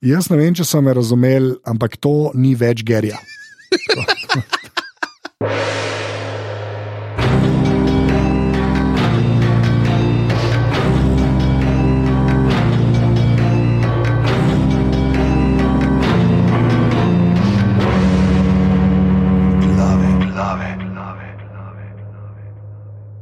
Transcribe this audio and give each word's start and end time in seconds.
Jaz 0.00 0.30
ne 0.32 0.36
vem, 0.40 0.54
če 0.56 0.64
so 0.64 0.78
me 0.80 0.94
razumeli, 0.96 1.58
ampak 1.68 1.98
to 2.00 2.30
ni 2.32 2.54
več 2.56 2.80
gerja. 2.88 3.18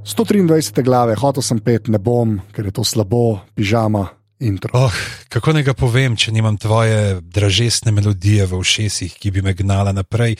Sto 0.07 0.23
triindvajset 0.23 0.79
glave, 0.87 1.19
hotel 1.19 1.43
sem 1.43 1.59
pet, 1.59 1.91
ne 1.91 1.99
bom, 1.99 2.39
ker 2.55 2.71
je 2.71 2.77
to 2.79 2.87
slabo, 2.87 3.41
pižama, 3.59 4.07
intro. 4.41 4.71
Oh, 4.73 4.95
kako 5.29 5.53
naj 5.53 5.63
ga 5.63 5.75
povem, 5.75 6.17
če 6.17 6.33
nimam 6.33 6.57
tvoje 6.59 7.21
dražesne 7.21 7.93
melodije 7.93 8.47
v 8.47 8.59
ušesih, 8.59 9.15
ki 9.19 9.31
bi 9.35 9.43
me 9.43 9.55
gnala 9.55 9.93
naprej. 9.93 10.37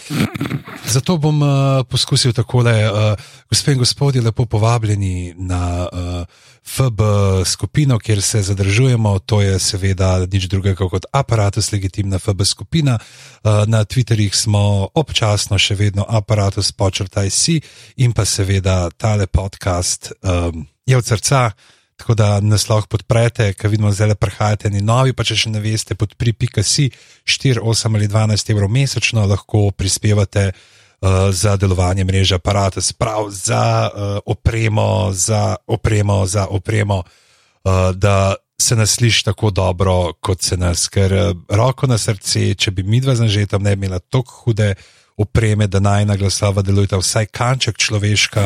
Zato 0.87 1.19
bom 1.19 1.43
uh, 1.43 1.51
poskusil 1.89 2.33
takole. 2.33 2.75
Uh, 2.87 3.31
gospe 3.51 3.75
in 3.75 3.79
gospodje, 3.79 4.23
lepo 4.23 4.47
povabljeni 4.47 5.35
na 5.37 5.89
uh, 5.89 6.47
FB 6.69 7.01
skupino, 7.45 7.99
kjer 7.99 8.23
se 8.23 8.43
zadržujemo. 8.43 9.19
To 9.19 9.41
je 9.43 9.59
seveda 9.59 10.27
nič 10.33 10.49
drugega 10.49 10.89
kot 10.89 11.07
aparatus 11.13 11.73
legitimna 11.73 12.19
FB 12.19 12.45
skupina. 12.45 12.99
Uh, 12.99 13.65
na 13.67 13.85
Twitterjih 13.85 14.35
smo 14.35 14.89
občasno 14.95 15.59
še 15.59 15.75
vedno 15.75 16.07
aparatus 16.09 16.73
počrtaj 16.73 17.31
si 17.31 17.61
in 17.97 18.13
pa 18.13 18.25
seveda 18.25 18.91
tale 18.97 19.27
podcast 19.27 20.13
um, 20.23 20.67
je 20.87 20.97
od 20.97 21.05
srca. 21.05 21.51
Tako 21.99 22.15
da 22.15 22.41
nas 22.41 22.69
lahko 22.69 22.87
podprete, 22.95 23.53
ker 23.59 23.71
vidimo, 23.71 23.91
da 23.91 24.15
prihajate 24.15 24.71
neki 24.71 24.85
novi. 24.87 25.13
Pa 25.13 25.25
če 25.27 25.35
še 25.37 25.51
ne 25.51 25.61
veste, 25.61 25.97
podpri.si 25.99 26.91
4, 27.27 27.59
8 27.59 27.97
ali 27.99 28.09
12 28.09 28.53
evrov 28.55 28.71
mesečno 28.71 29.27
lahko 29.27 29.71
prispevate 29.75 30.53
uh, 30.53 31.09
za 31.35 31.57
delovanje 31.59 32.05
mreže 32.07 32.39
aparata, 32.39 32.81
sprav 32.81 33.33
za 33.35 33.63
uh, 33.91 34.19
opremo, 34.27 35.11
za 35.13 35.57
opremo, 35.67 36.27
za 36.27 36.47
opremo, 36.47 37.03
uh, 37.03 37.91
da 37.95 38.35
se 38.63 38.77
nas 38.77 38.95
sliši 38.95 39.25
tako 39.25 39.51
dobro, 39.51 40.13
kot 40.21 40.43
se 40.43 40.57
nas. 40.57 40.87
Ker 40.89 41.35
roko 41.49 41.87
na 41.91 41.99
srce, 41.99 42.55
če 42.55 42.71
bi 42.71 42.83
mi 42.83 43.01
dva 43.03 43.15
zanžeta 43.19 43.59
ne 43.59 43.75
imela 43.75 43.99
tako 43.99 44.45
hude. 44.45 44.75
Opreme, 45.19 45.67
da 45.67 45.81
naj 45.83 46.05
na 46.07 46.15
glasova 46.15 46.63
delujeta 46.63 46.95
vsaj 47.01 47.27
kanček 47.35 47.79
človeška, 47.83 48.43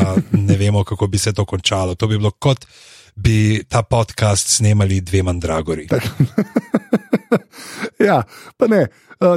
ne 0.48 0.55
vemo, 0.57 0.87
kako 0.89 1.07
bi 1.07 1.19
se 1.21 1.35
to 1.37 1.45
končalo. 1.45 1.95
To 2.01 2.09
bi 2.09 2.17
bilo 2.17 2.31
kot, 2.31 2.65
bi 3.15 3.63
ta 3.69 3.83
podcast 3.83 4.49
snemali 4.49 5.01
dve 5.01 5.23
mandragori. 5.23 5.89
ja, 8.09 8.23
pa 8.57 8.67
ne. 8.67 8.87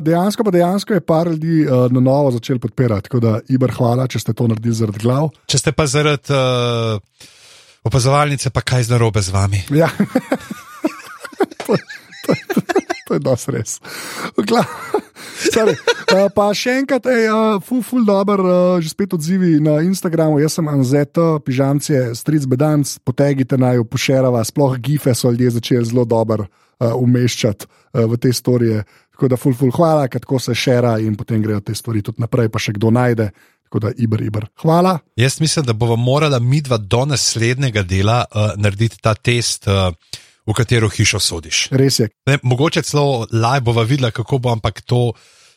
Dejansko, 0.02 0.44
pa 0.44 0.52
dejansko 0.52 0.94
je 0.94 1.02
par 1.02 1.28
ljudi 1.28 1.66
uh, 1.68 1.92
na 1.94 2.00
novo 2.00 2.32
začel 2.32 2.60
podpirati. 2.60 3.10
Tako 3.10 3.20
da, 3.20 3.40
Ibr, 3.50 3.72
hvala, 3.78 4.08
če 4.10 4.20
ste 4.20 4.34
to 4.34 4.48
naredili 4.50 4.74
zaradi 4.76 5.04
glav. 5.04 5.30
Če 5.46 5.62
ste 5.62 5.74
pa 5.78 5.86
zaradi 5.86 6.34
uh, 6.34 6.98
opazovalnice, 7.86 8.50
pa 8.50 8.66
kaj 8.66 8.88
z 8.90 8.96
narobe 8.96 9.22
z 9.22 9.36
vami? 9.36 9.62
Ja. 9.70 9.92
to, 11.66 11.78
to, 12.26 12.34
to, 12.56 12.65
to 13.06 13.14
je 13.14 13.22
dos 13.22 13.48
res. 13.54 13.78
Sorry. 15.54 15.76
Uh, 16.10 16.28
pa 16.34 16.50
še 16.56 16.80
enkrat, 16.82 17.06
ej, 17.10 17.28
uh, 17.30 17.58
ful, 17.64 17.82
ful, 17.86 18.04
dober, 18.08 18.42
uh, 18.42 18.82
že 18.82 18.92
spet 18.94 19.14
odzivi 19.16 19.58
na 19.64 19.80
Instagramu. 19.86 20.40
Jaz 20.42 20.58
sem 20.58 20.68
Anzeto, 20.70 21.38
pižamce, 21.46 22.14
stric 22.18 22.46
bedanc, 22.50 22.98
potegite 23.06 23.60
naj 23.60 23.82
upošerava, 23.84 24.44
sploh 24.48 24.78
gife 24.82 25.14
so 25.14 25.32
ljudje 25.32 25.58
začeli 25.60 25.90
zelo 25.92 26.06
dobro 26.06 26.48
uh, 26.48 26.94
umeščati 26.98 27.68
uh, 27.68 28.06
v 28.10 28.22
te 28.22 28.34
storije. 28.34 28.86
Tako 29.16 29.32
da, 29.32 29.40
ful, 29.40 29.56
ful, 29.56 29.72
hvala, 29.72 30.10
kako 30.12 30.40
se 30.44 30.56
šera 30.56 30.98
in 31.00 31.16
potem 31.16 31.44
grejo 31.44 31.62
te 31.64 31.76
stvari 31.76 32.04
tudi 32.04 32.24
naprej, 32.24 32.50
pa 32.52 32.60
še 32.60 32.76
kdo 32.76 32.92
najde. 32.92 33.30
Tako 33.66 33.82
da, 33.82 33.92
ibr, 33.98 34.22
ibr. 34.22 34.46
Hvala. 34.62 35.00
Jaz 35.18 35.40
mislim, 35.42 35.66
da 35.66 35.74
bomo 35.74 35.96
morali 35.98 36.38
midva 36.44 36.78
do 36.78 37.06
naslednjega 37.10 37.82
dela 37.84 38.24
uh, 38.28 38.54
narediti 38.62 39.02
ta 39.02 39.16
test. 39.16 39.68
Uh, 39.68 39.96
v 40.46 40.54
katero 40.54 40.90
hišo 40.90 41.20
sodiš. 41.20 41.68
Res 41.72 42.00
je. 42.00 42.10
Ne, 42.30 42.38
mogoče 42.44 42.82
celo 42.86 43.26
live 43.32 43.66
bova 43.66 43.84
videla, 43.84 44.12
kako 44.12 44.38
bo, 44.38 44.52
ampak 44.54 44.82
to 44.82 45.14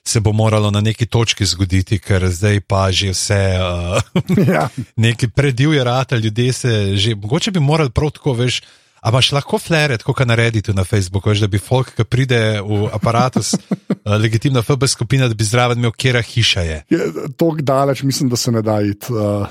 se 0.09 0.21
bo 0.21 0.33
moralo 0.33 0.71
na 0.71 0.81
neki 0.81 1.07
točki 1.07 1.45
zgoditi, 1.45 1.99
ker 1.99 2.31
zdaj 2.33 2.61
pa 2.61 2.89
že 2.93 3.13
vse. 3.13 3.43
Uh, 3.61 4.49
ja. 4.55 4.69
Neki 4.97 5.29
predivje 5.29 5.85
rata, 5.85 6.17
ljudje 6.17 6.53
se 6.53 6.97
že. 6.97 7.15
Mogoče 7.15 7.51
bi 7.51 7.61
morali 7.61 7.91
prav 7.91 8.11
tako, 8.11 8.33
veš. 8.33 8.63
A 8.99 9.13
imaš 9.13 9.29
lahko 9.33 9.61
flare, 9.63 9.95
kot 10.03 10.19
narediti 10.27 10.73
na 10.75 10.83
Facebooku, 10.85 11.31
veš, 11.31 11.45
da 11.45 11.47
bi 11.47 11.61
folk, 11.63 11.93
ki 11.95 12.03
pride 12.05 12.59
v 12.67 12.89
aparatus, 12.93 13.53
uh, 13.55 14.17
legitimna 14.25 14.63
FB 14.63 14.89
skupina, 14.91 15.29
da 15.31 15.39
bi 15.39 15.47
zraven 15.47 15.79
imel, 15.79 15.93
kera 15.95 16.23
hiša 16.23 16.65
je. 16.67 16.83
je 16.91 17.31
to 17.37 17.53
daleč, 17.61 18.03
mislim, 18.03 18.29
da 18.29 18.37
se 18.37 18.53
ne 18.53 18.63
da 18.63 18.81
iti, 18.83 19.13
uh, 19.15 19.47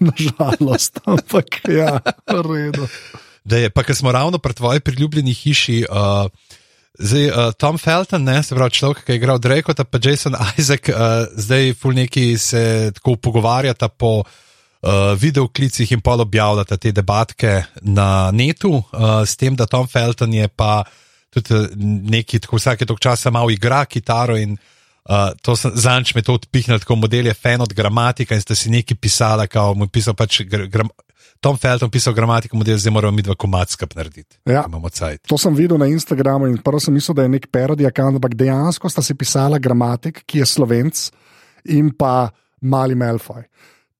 nažalost, 0.00 0.98
ampak 1.06 1.62
ja, 1.68 2.00
redo 2.26 2.88
da 3.44 3.56
je, 3.56 3.70
pa 3.70 3.82
ker 3.82 3.96
smo 3.96 4.12
ravno 4.12 4.38
pri 4.38 4.54
tvoji 4.54 4.80
priljubljeni 4.80 5.34
hiši. 5.34 5.84
Uh, 5.90 6.30
Zdaj, 7.00 7.26
uh, 7.30 7.52
Tom 7.56 7.78
Felton, 7.78 8.24
ne, 8.24 8.42
se 8.42 8.54
pravi 8.54 8.70
človek, 8.76 9.04
ki 9.06 9.12
je 9.12 9.16
igral 9.16 9.38
Drake, 9.38 9.72
pa 9.72 9.98
Jason 10.02 10.34
Isaac, 10.58 10.88
uh, 10.88 11.30
zdaj 11.32 11.74
fulniki 11.74 12.38
se 12.38 12.92
tako 12.94 13.16
pogovarjata 13.16 13.88
po 13.88 14.18
uh, 14.20 14.26
videoklicih 15.16 15.92
in 15.92 16.00
pol 16.00 16.20
objavljata 16.20 16.76
te 16.76 16.92
debatke 16.92 17.62
na 17.80 18.30
netu, 18.32 18.82
uh, 18.82 19.22
s 19.24 19.36
tem, 19.36 19.56
da 19.56 19.66
Tom 19.66 19.88
Felton 19.88 20.34
je 20.34 20.48
pa 20.48 20.82
tudi 21.30 21.54
neki, 22.10 22.40
tako 22.40 22.58
vsake 22.58 22.86
tok 22.86 23.00
časa 23.00 23.30
malo 23.30 23.50
igra 23.50 23.84
kitaro 23.84 24.36
in 24.36 24.56
uh, 25.08 25.30
to 25.42 25.56
sem 25.56 25.72
zanč 25.74 26.14
me 26.14 26.22
to 26.22 26.34
odpihnil, 26.34 26.82
tako 26.82 26.96
model 26.96 27.30
je 27.30 27.34
fan 27.34 27.62
od 27.62 27.72
gramatika 27.74 28.34
in 28.34 28.42
ste 28.42 28.54
si 28.54 28.70
neki 28.70 28.94
pisali, 28.94 29.48
kao 29.48 29.74
mu 29.74 29.88
pisal 29.88 30.14
pač 30.14 30.42
gram, 30.42 30.90
Tom 31.40 31.56
Felton 31.56 31.88
pisal 31.90 32.12
gramatiko, 32.12 32.56
model, 32.56 32.76
zdaj 32.78 32.92
moramo 32.92 33.16
mi 33.16 33.22
dva 33.24 33.34
komatska 33.34 33.86
narediti. 33.96 34.36
Ja, 34.44 34.66
to 35.28 35.38
sem 35.40 35.54
videl 35.56 35.78
na 35.80 35.88
Instagramu 35.88 36.46
in 36.46 36.58
prvo 36.60 36.80
sem 36.80 36.94
mislil, 36.94 37.16
da 37.16 37.24
je 37.24 37.32
nek 37.32 37.46
parodi 37.52 37.86
akant, 37.88 38.20
ampak 38.20 38.36
dejansko 38.36 38.90
sta 38.92 39.02
si 39.02 39.16
pisala 39.16 39.58
gramatik, 39.58 40.20
ki 40.28 40.42
je 40.42 40.46
slovenc 40.46 41.06
in 41.72 41.88
pa 41.96 42.28
mali 42.60 42.94
Melfaj. 42.94 43.46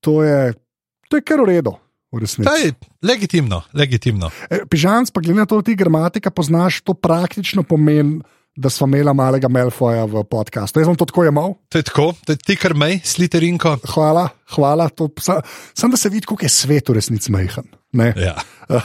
To 0.05 0.21
je, 0.25 0.53
to 1.09 1.17
je 1.17 1.25
kar 1.25 1.41
v 1.41 1.55
redu. 1.55 1.73
Je, 2.11 2.75
legitimno, 3.07 3.63
legitimno. 3.73 4.31
E, 4.51 4.65
Pižanc, 4.69 5.13
pa 5.15 5.23
glede 5.23 5.39
na 5.39 5.47
to, 5.47 5.61
da 5.63 5.71
ti 5.71 5.79
gramatika 5.79 6.33
poznaš, 6.35 6.81
to 6.83 6.93
praktično 6.95 7.63
pomeni 7.63 8.19
da 8.61 8.71
smo 8.71 8.87
imeli 8.87 9.15
malega 9.15 9.49
Melfoja 9.49 10.05
v 10.05 10.23
podkastu. 10.29 10.81
Jaz 10.81 10.91
sem 10.91 10.99
to 11.01 11.09
tako 11.09 11.25
imel. 11.29 11.55
To 11.73 11.81
je 11.81 11.87
tako, 11.89 12.13
to 12.27 12.37
je 12.37 12.41
ti 12.45 12.57
kar 12.61 12.75
mej, 12.77 13.01
sliterinko. 13.05 13.79
Hvala, 13.95 14.29
hvala. 14.55 14.91
Sam 15.75 15.91
da 15.91 15.97
se 15.97 16.13
vidi, 16.13 16.27
kako 16.29 16.45
je 16.45 16.53
svet 16.53 16.89
v 16.89 17.01
resnici 17.01 17.33
majhen. 17.33 17.73
Ja. 18.17 18.37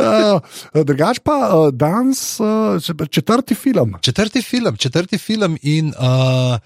Uh, 0.00 0.40
drugač 0.86 1.20
pa 1.20 1.34
uh, 1.52 1.68
danes 1.74 2.40
uh, 2.40 2.80
četrti 3.10 3.54
film. 3.54 3.98
Četrti 4.00 4.42
film, 4.42 4.76
četrti 4.76 5.18
film 5.18 5.58
in 5.62 5.92
uh, 5.92 6.56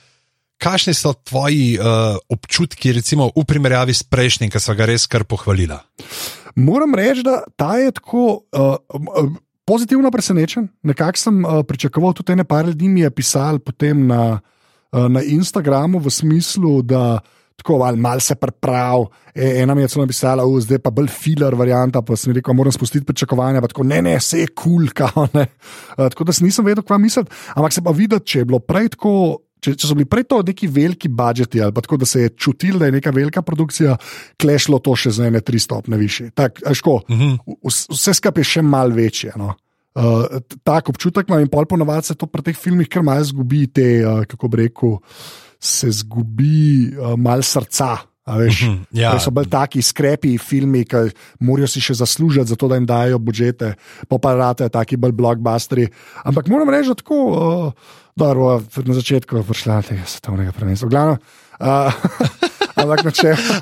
kakšni 0.63 0.95
so 0.95 1.13
tvoji 1.13 1.75
uh, 1.81 2.17
občutki, 2.29 2.93
recimo 2.93 3.31
v 3.35 3.45
primerjavi 3.49 3.95
s 3.95 4.07
prejšnjim, 4.07 4.53
ki 4.53 4.63
so 4.63 4.77
ga 4.79 4.87
res 4.87 5.09
kar 5.11 5.27
pohvalila? 5.27 5.81
Moram 6.55 6.95
reči, 6.95 7.25
da 7.27 7.43
ta 7.59 7.75
je 7.83 7.91
tako. 7.99 8.47
Uh, 8.55 8.79
pozitivno 9.65 10.11
presenečen. 10.11 10.69
Nekako 10.83 11.19
sem 11.19 11.45
uh, 11.45 11.63
pričakoval, 11.67 12.13
tudi 12.13 12.37
nekaj 12.37 12.65
ljudi 12.65 12.89
mi 12.89 13.01
je 13.01 13.11
pisalo 13.11 13.59
potem 13.59 14.07
na, 14.07 14.41
uh, 14.93 15.09
na 15.09 15.23
Instagramu 15.23 15.99
v 15.99 16.11
smislu, 16.11 16.83
da 16.83 17.21
tako 17.57 17.83
ali 17.83 17.97
mal 17.97 18.21
se 18.21 18.35
preprav. 18.35 19.07
E, 19.35 19.63
ena 19.63 19.75
mi 19.75 19.83
je 19.83 19.89
celo 19.89 20.05
napisala, 20.05 20.45
zdaj 20.61 20.79
pa 20.79 20.91
bolj 20.91 21.09
filar 21.09 21.55
varianta, 21.55 22.03
pa 22.03 22.17
sem 22.17 22.35
rekel, 22.35 22.55
moram 22.55 22.73
spustiti 22.73 23.07
pričakovanja, 23.07 23.61
tako 23.61 23.85
ne, 23.85 24.03
ne, 24.03 24.17
vse 24.19 24.41
je 24.41 24.47
kul, 24.47 24.89
cool, 24.99 25.29
uh, 25.33 25.47
tako 25.97 26.25
da 26.25 26.33
nisem 26.41 26.65
vedel, 26.65 26.85
kaj 26.85 26.99
misliti. 26.99 27.31
Ampak 27.55 27.73
se 27.73 27.83
pa 27.83 27.91
videti, 27.91 28.27
če 28.27 28.39
je 28.39 28.45
bilo 28.45 28.59
prej 28.59 28.95
tako. 28.97 29.44
Če, 29.65 29.73
če 29.81 29.89
so 29.89 29.97
bili 29.97 30.09
prej 30.11 30.27
to 30.29 30.43
neki 30.45 30.69
veliki 30.69 31.09
budžeti, 31.09 31.63
ali 31.65 31.73
tako, 31.73 31.97
da 32.03 32.09
se 32.09 32.27
je 32.27 32.33
čutil, 32.37 32.79
da 32.81 32.91
je 32.91 32.99
neka 32.99 33.13
velika 33.15 33.43
produkcija, 33.43 33.97
klešlo 34.41 34.81
to 34.85 34.97
še 34.99 35.15
za 35.17 35.29
ene 35.31 35.41
tri 35.41 35.61
stopne 35.63 35.97
više. 36.01 36.31
Tak, 36.37 36.61
ško, 36.73 37.01
uh 37.09 37.15
mhm. 37.17 37.37
-huh. 37.47 37.77
Vse 37.91 38.15
skupaj 38.15 38.41
je 38.41 38.45
še 38.45 38.63
mal 38.63 38.93
večje. 38.93 39.33
No. 39.41 39.55
Uh, 39.95 40.27
tak 40.67 40.89
občutek 40.91 41.29
imam 41.29 41.45
in 41.45 41.49
pol 41.49 41.69
ponovadi 41.71 42.07
se 42.07 42.15
to 42.19 42.27
pri 42.27 42.43
teh 42.43 42.57
filmih 42.57 42.89
kar 42.91 43.03
malo 43.07 43.25
zgubi, 43.25 43.67
te, 43.71 44.03
uh, 44.03 44.25
kako 44.27 44.49
bi 44.49 44.57
rekel, 44.57 44.97
se 45.61 45.91
zgubi 45.91 46.91
uh, 46.99 47.15
malo 47.17 47.43
srca. 47.43 47.97
Veš, 48.27 48.63
uh 48.63 48.69
-huh, 48.69 48.79
ja. 48.91 49.19
So 49.21 49.31
bolj 49.31 49.51
taki 49.53 49.83
skrepi 49.83 50.39
filmi, 50.39 50.85
ki 50.85 51.13
morajo 51.41 51.67
si 51.69 51.81
še 51.81 51.95
zaslužiti, 51.95 52.49
zato 52.49 52.69
da 52.69 52.75
jim 52.75 52.87
dajo 52.87 53.19
budžete, 53.19 53.75
pa 54.09 54.19
pa 54.19 54.35
rade, 54.35 54.69
taki 54.69 54.97
bolj 54.97 55.13
blockbusteri. 55.13 55.89
Ampak 56.25 56.49
moram 56.49 56.71
reči, 56.71 56.89
da 56.89 56.95
tako. 56.95 57.15
Uh, 57.15 57.73
Dobro, 58.17 58.63
na 58.87 58.95
začetku 58.95 59.37
je 59.37 59.43
prišla 59.43 59.83
tega 59.83 60.07
svetovnega 60.07 60.53
prvenstva. 60.55 60.87
Uh, 60.87 61.91
ampak, 62.81 63.01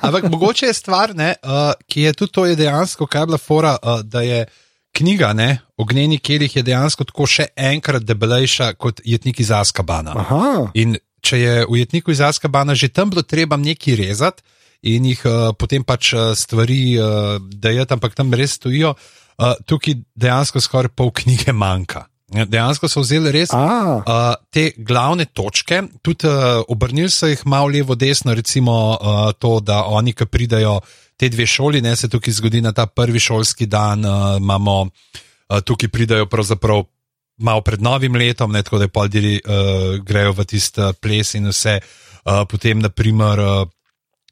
ampak 0.02 0.24
mogoče 0.28 0.66
je 0.66 0.74
stvar, 0.76 1.16
ne, 1.16 1.34
uh, 1.40 1.72
ki 1.88 2.04
je 2.08 2.12
tudi 2.12 2.32
to 2.32 2.44
je 2.46 2.56
dejansko, 2.56 3.06
kaj 3.06 3.22
je 3.22 3.26
bila 3.26 3.38
fora, 3.38 3.76
uh, 3.82 4.00
da 4.04 4.20
je 4.20 4.44
knjiga 4.92 5.32
ne, 5.32 5.58
Ognjeni 5.76 6.18
kelih 6.18 6.56
je 6.56 6.62
dejansko 6.62 7.04
tako 7.08 7.26
še 7.26 7.48
enkrat 7.56 8.04
debelejša 8.04 8.74
kot 8.76 9.00
jetnik 9.04 9.40
iz 9.40 9.50
Askabana. 9.50 10.12
Aha, 10.20 10.68
In 10.74 10.98
če 11.24 11.40
je 11.40 11.54
v 11.70 11.80
jetniku 11.80 12.12
iz 12.12 12.20
Askabana 12.20 12.74
že 12.74 12.92
tam 12.92 13.10
bilo 13.10 13.22
treba 13.22 13.56
nekaj 13.56 13.96
rezati 13.96 14.44
in 14.82 15.08
jih 15.08 15.24
uh, 15.24 15.56
potem 15.56 15.84
pač 15.84 16.12
uh, 16.12 16.36
stvari 16.36 16.98
uh, 17.00 17.40
dajati, 17.40 17.94
ampak 17.94 18.14
tam 18.18 18.34
res 18.34 18.58
stojijo, 18.60 18.92
uh, 18.92 19.54
tukaj 19.64 19.96
dejansko 20.12 20.60
skoraj 20.60 20.92
pol 20.92 21.08
knjige 21.14 21.56
manjka. 21.56 22.11
Ja, 22.32 22.46
Dejansko 22.48 22.88
so 22.88 23.02
vzeli 23.04 23.28
res 23.34 23.50
a, 23.52 23.60
uh, 24.00 24.34
te 24.52 24.70
glavne 24.80 25.26
točke, 25.28 25.82
tudi 26.00 26.28
uh, 26.28 26.62
obrnili 26.72 27.10
so 27.12 27.28
jih 27.28 27.42
malo 27.44 27.68
levo, 27.68 27.94
desno, 27.98 28.32
recimo 28.34 28.76
uh, 28.96 29.20
to, 29.36 29.58
da 29.60 29.82
oni, 29.92 30.14
ki 30.16 30.26
pridajo 30.32 30.78
te 31.20 31.28
dve 31.28 31.44
šoli, 31.46 31.82
ne 31.84 31.92
se 31.96 32.08
tukaj 32.08 32.38
zgodi 32.38 32.62
na 32.64 32.72
ta 32.72 32.86
prvi 32.88 33.20
šolski 33.20 33.68
dan, 33.68 34.06
uh, 34.08 34.38
imamo 34.40 34.78
uh, 34.86 35.60
tukaj 35.60 35.92
pridajo 35.92 36.26
pravzaprav. 36.26 36.86
Malo 37.42 37.62
pred 37.64 37.80
novim 37.82 38.14
letom, 38.16 38.52
ne, 38.52 38.60
tako 38.62 38.78
da 38.78 38.86
je 38.86 38.92
poldiri 38.92 39.34
uh, 39.40 39.96
grejo 40.04 40.34
v 40.36 40.44
tisti 40.46 40.92
ples 41.00 41.34
in 41.34 41.48
vse, 41.50 41.78
uh, 41.80 42.42
potem, 42.48 42.80
naprimer, 42.80 43.40
uh, 43.40 43.68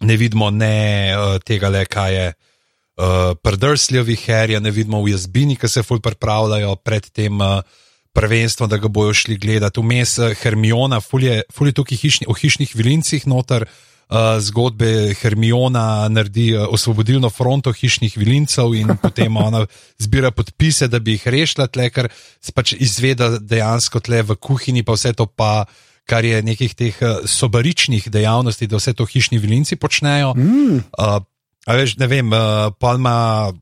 ne 0.07 0.17
vidimo 0.21 0.51
ne 0.53 1.13
uh, 1.17 1.37
tega, 1.45 1.73
le 1.73 1.85
kaj 1.91 2.15
je 2.15 2.27
uh, 2.31 3.37
prdrsljovi 3.41 4.17
herja, 4.25 4.61
ne 4.61 4.73
vidimo 4.73 5.03
v 5.03 5.15
jazbini, 5.17 5.57
ki 5.59 5.69
se 5.69 5.83
fulj 5.83 6.05
pripravljajo 6.05 6.77
pred 6.85 7.09
tem 7.13 7.41
uh, 7.41 7.61
prvenstvom, 8.13 8.69
da 8.69 8.77
ga 8.77 8.89
bojo 8.89 9.15
šli 9.15 9.37
gledati. 9.37 9.81
Vmes 9.81 10.19
uh, 10.19 10.33
Hermiona, 10.43 11.01
fulj 11.01 11.27
je, 11.27 11.43
ful 11.55 11.73
tukaj 11.73 11.99
hišni, 11.99 12.29
o 12.29 12.35
hišnih 12.35 12.75
vilincih 12.75 13.27
noter. 13.31 13.69
Uh, 14.11 14.41
zgodbe 14.43 15.15
Hermiona 15.15 16.09
naredi 16.11 16.49
uh, 16.57 16.65
osvobodilno 16.75 17.29
fronto 17.31 17.71
hišnih 17.71 18.17
vilincev, 18.19 18.75
in 18.75 18.97
potem 19.03 19.37
ona 19.39 19.61
zbira 20.03 20.33
podpise, 20.35 20.89
da 20.91 20.99
bi 20.99 21.15
jih 21.15 21.29
rešila, 21.31 21.69
tle, 21.71 21.87
ker 21.95 22.09
se 22.43 22.51
pač 22.51 22.73
izveda 22.75 23.37
dejansko 23.39 24.03
tle 24.03 24.25
v 24.27 24.35
kuhinji, 24.35 24.83
pa 24.83 24.99
vse 24.99 25.15
to 25.15 25.29
pa, 25.31 25.63
kar 26.11 26.27
je 26.27 26.43
nekih 26.43 26.75
teh 26.75 26.99
uh, 27.07 27.23
sobaričnih 27.23 28.11
dejavnosti, 28.11 28.67
da 28.67 28.83
vse 28.83 28.97
to 28.99 29.07
hišni 29.07 29.39
vilinci 29.39 29.79
počnejo. 29.79 30.35
mm, 30.35 30.83
Uh, 30.99 31.23
veš, 31.71 31.95
ne 32.03 32.11
vem, 32.11 32.35
uh, 32.35 32.75
Palma 32.83 33.53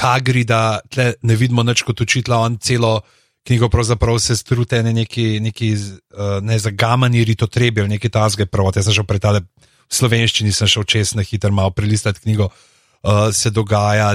Hagrida, 0.00 0.80
tle 0.88 1.12
ne 1.20 1.36
vidimo 1.36 1.60
nič 1.62 1.84
kot 1.84 2.00
učitla, 2.00 2.40
on 2.40 2.56
celo 2.56 3.02
knjigo 3.48 3.68
pravzaprav 3.72 4.18
se 4.20 4.36
strute 4.36 4.82
ne 4.82 4.92
neki, 4.92 5.40
neki 5.40 5.72
uh, 5.74 6.38
ne 6.44 6.58
zagamani 6.58 7.24
ritotrebi 7.24 7.80
ali 7.80 7.96
neki 7.96 8.10
tasge 8.12 8.46
prvot. 8.46 8.76
Jaz 8.76 8.88
sem 8.88 8.98
šel 8.98 9.08
pred 9.08 9.24
tale 9.24 9.40
v 9.88 9.96
slovenščini, 9.96 10.52
sem 10.52 10.68
šel 10.68 10.84
čez 10.84 11.14
na 11.16 11.24
hiter 11.24 11.54
malo 11.54 11.72
prelistati 11.72 12.20
knjigo, 12.26 12.50
uh, 12.52 13.28
se 13.32 13.50
dogaja, 13.50 14.12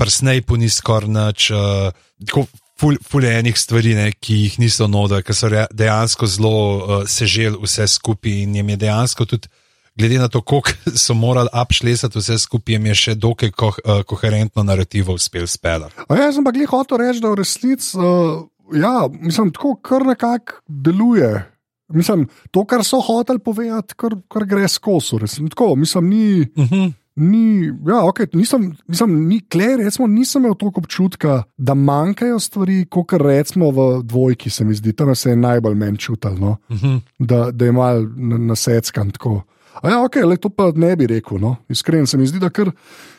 prsnej 0.00 0.42
puni 0.42 0.70
skoraj 0.70 1.14
nič, 1.14 1.50
uh, 1.54 1.94
tako 2.26 2.46
ful, 2.82 2.98
ful 3.06 3.24
je 3.24 3.38
enih 3.38 3.58
stvari, 3.58 3.94
ne, 3.98 4.10
ki 4.12 4.42
jih 4.46 4.60
niso 4.64 4.90
node, 4.90 5.22
ker 5.22 5.36
so 5.36 5.50
dejansko 5.70 6.26
zelo 6.26 6.54
uh, 6.58 6.94
sežel 7.06 7.60
vse 7.62 7.86
skupaj 7.86 8.42
in 8.42 8.58
jim 8.58 8.74
je 8.74 8.80
dejansko 8.86 9.28
tudi 9.30 9.52
glede 9.94 10.18
na 10.18 10.28
to, 10.28 10.40
koliko 10.40 10.70
so 11.04 11.14
morali 11.14 11.48
apšlesati 11.52 12.18
vse 12.18 12.38
skupaj, 12.38 12.74
jim 12.74 12.86
je 12.86 12.94
še 12.94 13.14
dokaj 13.14 13.50
ko, 13.50 13.72
uh, 13.84 14.02
koherentno 14.08 14.62
narativo 14.62 15.14
uspel 15.14 15.46
speljati. 15.46 15.94
A 16.08 16.16
jaz 16.16 16.34
sem 16.34 16.44
pa 16.44 16.54
glih 16.54 16.70
hotel 16.70 17.02
reči, 17.04 17.20
da 17.22 17.32
v 17.32 17.40
resnici, 17.42 17.92
uh, 17.98 18.42
ja, 18.74 19.08
mislim, 19.20 19.52
tako 19.52 19.74
kar 19.74 20.06
nekako 20.06 20.60
deluje. 20.66 21.48
Mislim, 21.92 22.26
to, 22.50 22.64
kar 22.64 22.84
so 22.84 23.00
hoteli 23.00 23.38
povedati, 23.38 23.94
kar, 23.96 24.16
kar 24.28 24.44
gre 24.44 24.68
skozi. 24.68 25.18
Tako, 25.50 25.76
mislim, 25.76 26.08
ni. 26.08 26.40
Uh 26.40 26.70
-huh. 26.70 26.92
Ni, 27.14 27.66
ja, 27.66 28.00
okay, 28.08 28.26
nisem, 28.32 28.72
nisem, 28.88 29.28
ni, 29.28 29.40
kler, 29.40 29.78
recimo, 29.78 30.06
nisem 30.06 30.42
imel 30.42 30.54
toliko 30.54 30.80
občutka, 30.80 31.42
da 31.56 31.74
manjkajo 31.74 32.38
stvari, 32.38 32.86
kot 32.88 33.12
recimo 33.12 33.70
v 33.70 34.02
dvojki, 34.02 34.50
se 34.50 34.64
mi 34.64 34.74
zdi, 34.74 34.92
tam 34.92 35.14
se 35.14 35.30
je 35.30 35.36
najbolj 35.36 35.74
meni 35.74 35.98
čutil, 35.98 36.38
no? 36.40 36.56
Uh 36.68 36.76
-huh. 36.76 37.00
da, 37.18 37.50
da 37.50 37.64
je 37.64 37.72
mal 37.72 38.06
naseckan 38.38 39.10
tako. 39.10 39.42
A 39.82 39.90
ja, 39.90 40.02
ok, 40.04 40.16
le 40.24 40.36
to 40.36 40.48
pa 40.48 40.70
ne 40.76 40.96
bi 40.96 41.06
rekel. 41.06 41.40
No? 41.40 41.56
Iskreno 41.68 42.06
se 42.06 42.18
mi 42.18 42.26
zdi, 42.26 42.38
da 42.38 42.50
kar 42.50 42.70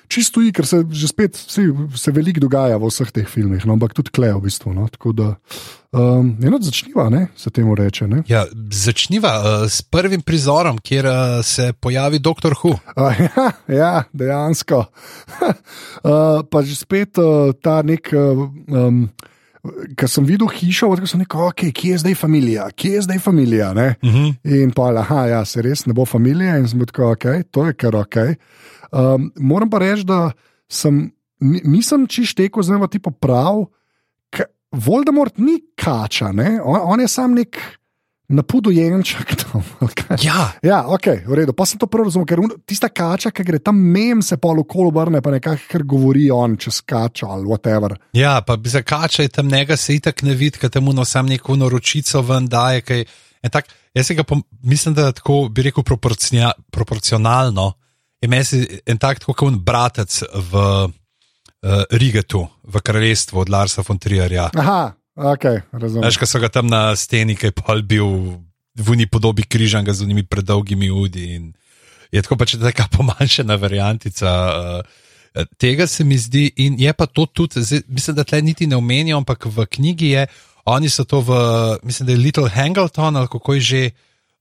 čisto 0.07 0.41
je, 0.41 0.51
ker 0.51 0.65
se 0.67 0.83
že 0.91 1.07
spet 1.07 1.37
vsi, 1.37 1.67
se 1.95 2.11
veliko 2.11 2.43
dogaja 2.43 2.77
v 2.77 2.89
vseh 2.89 3.11
teh 3.11 3.27
filmih, 3.29 3.65
no? 3.65 3.73
ampak 3.73 3.93
tudi 3.93 4.13
klejo 4.13 4.39
v 4.39 4.47
bistvu. 4.47 4.73
No? 4.73 4.87
Tako 4.91 5.13
da 5.13 5.27
um, 5.93 6.33
eno 6.43 6.59
začniva, 6.61 7.09
ne? 7.09 7.27
se 7.35 7.49
temu 7.49 7.75
reče. 7.75 8.07
Ne? 8.07 8.23
Ja, 8.27 8.45
začniva 8.71 9.33
uh, 9.39 9.65
s 9.69 9.81
prvim 9.81 10.21
prizorom, 10.21 10.77
kjer 10.77 11.05
uh, 11.05 11.15
se 11.45 11.73
pojavi 11.73 12.19
Dr. 12.19 12.57
Hu. 12.61 12.75
A, 12.95 13.11
ja, 13.17 13.51
ja, 13.67 13.93
dejansko. 14.13 14.85
uh, 15.43 16.41
pa 16.49 16.63
že 16.63 16.75
spet 16.75 17.17
uh, 17.21 17.53
ta 17.61 17.81
nek. 17.81 18.13
Uh, 18.13 18.49
um, 18.67 19.05
Ker 19.95 20.09
sem 20.11 20.25
videl 20.27 20.49
hišo, 20.51 20.89
tako 20.91 21.07
sem 21.07 21.21
rekel, 21.23 21.39
okay, 21.47 21.71
kje 21.71 21.93
je 21.93 21.99
zdaj 22.01 22.17
familija, 22.19 22.65
kje 22.75 22.97
je 22.97 23.03
zdaj 23.05 23.19
familija. 23.23 23.69
ne?" 23.73 23.95
Uh 24.03 24.11
-huh. 24.11 24.33
In 24.43 24.73
pa, 24.75 24.91
aha, 24.91 25.21
ja, 25.27 25.45
se 25.45 25.61
res 25.61 25.85
ne 25.85 25.93
bo 25.93 26.03
familija, 26.05 26.57
in 26.57 26.67
sem 26.67 26.83
tako, 26.85 27.11
ok, 27.15 27.47
to 27.51 27.65
je 27.65 27.73
kar 27.73 27.95
ok. 27.95 28.17
Um, 28.93 29.31
moram 29.41 29.69
pa 29.69 29.79
reči, 29.81 30.05
da 30.05 30.31
sem, 30.69 31.07
ni- 31.41 31.61
nisem 31.65 32.05
čist 32.07 32.37
tekel 32.37 32.61
z 32.63 32.69
njim, 32.71 32.85
tipo 32.87 33.09
prav, 33.11 33.63
ker 34.29 34.45
Voldemort 34.71 35.37
ni 35.37 35.59
kača, 35.75 36.29
ne? 36.31 36.59
on, 36.61 36.79
on 36.83 37.01
je 37.01 37.07
sam 37.07 37.33
nek 37.33 37.57
napudojenček. 38.29 39.33
tam, 39.35 39.63
kaj. 39.97 40.17
Ja, 40.23 40.51
Ja, 40.63 40.83
ok, 40.87 41.07
v 41.27 41.33
redu. 41.35 41.53
Pa 41.53 41.65
sem 41.65 41.79
to 41.79 41.87
prvo 41.87 42.07
razumel, 42.07 42.25
ker 42.25 42.39
tista 42.65 42.89
kača, 42.89 43.31
ki 43.31 43.43
gre 43.43 43.59
tam 43.59 43.77
mem, 43.77 44.21
se 44.21 44.37
pa 44.37 44.47
okolo 44.49 44.89
obrne, 44.89 45.21
pa 45.21 45.31
nekako 45.33 45.67
kar 45.69 45.83
govori 45.83 46.29
on 46.31 46.57
čez 46.57 46.81
kačo 46.81 47.27
ali 47.29 47.45
whatever. 47.45 47.97
ja 48.13 48.41
pa 48.41 48.55
bi 48.57 48.69
zakačaj 48.69 49.27
tam 49.29 49.47
njega 49.47 49.77
se 49.77 49.95
itak 49.95 50.21
ne 50.23 50.33
vidi, 50.33 50.57
ker 50.57 50.69
temu 50.69 50.93
no 50.93 51.05
sam 51.05 51.25
neko 51.25 51.55
noročico 51.55 52.21
ven 52.21 52.47
daje. 52.47 52.81
Kaj, 52.81 53.05
tak, 53.51 53.65
jaz 53.93 54.07
se 54.07 54.15
ga 54.15 54.23
pom, 54.23 54.43
mislim, 54.63 54.93
da 54.95 55.11
tako 55.11 55.49
bi 55.51 55.61
rekel 55.61 55.83
proporcionalno. 56.71 57.73
Je 58.23 58.27
meni 58.31 58.45
se 58.47 58.63
en 58.87 58.97
tak 58.97 59.19
kot 59.19 59.41
un 59.43 59.57
bratec 59.59 60.21
v 60.31 60.53
uh, 60.55 61.83
Rigetu, 61.91 62.45
v 62.63 62.79
kraljestvu 62.79 63.43
od 63.43 63.51
Larsa 63.51 63.83
von 63.83 63.99
Trierja. 63.99 64.47
Aha, 64.55 64.95
ok, 65.15 65.45
razumem. 65.75 66.07
Veš, 66.07 66.21
ko 66.21 66.29
so 66.31 66.39
ga 66.39 66.47
tam 66.47 66.71
na 66.71 66.95
steni, 66.95 67.35
ki 67.35 67.51
je 67.51 67.57
pol 67.57 67.83
bil 67.83 68.39
v 68.79 68.95
uni 68.95 69.09
podobi 69.11 69.43
križanga 69.43 69.91
z 69.91 70.07
unimi 70.07 70.23
predolgimi 70.23 70.87
udi. 70.87 71.35
in 71.35 71.51
Je 72.15 72.23
tako 72.23 72.39
pač 72.39 72.55
neka 72.55 72.87
pomanjšana 72.95 73.59
variantica. 73.59 74.31
Uh, 74.31 75.45
tega 75.59 75.83
se 75.83 76.07
mi 76.07 76.15
zdi, 76.15 76.47
in 76.63 76.79
je 76.79 76.93
pa 76.95 77.11
to 77.11 77.27
tudi, 77.27 77.59
zdaj, 77.59 77.83
mislim, 77.91 78.15
da 78.15 78.23
tle 78.23 78.41
niti 78.41 78.67
ne 78.67 78.79
omenijo, 78.79 79.19
ampak 79.19 79.51
v 79.51 79.67
knjigi 79.67 80.15
je, 80.15 80.27
oni 80.63 80.87
so 80.87 81.03
to 81.03 81.19
v, 81.19 81.31
mislim, 81.83 82.07
da 82.07 82.11
je 82.15 82.23
Little 82.23 82.49
Hangleton 82.49 83.19
ali 83.19 83.27
kako 83.27 83.59
je 83.59 83.61
že, 83.61 83.83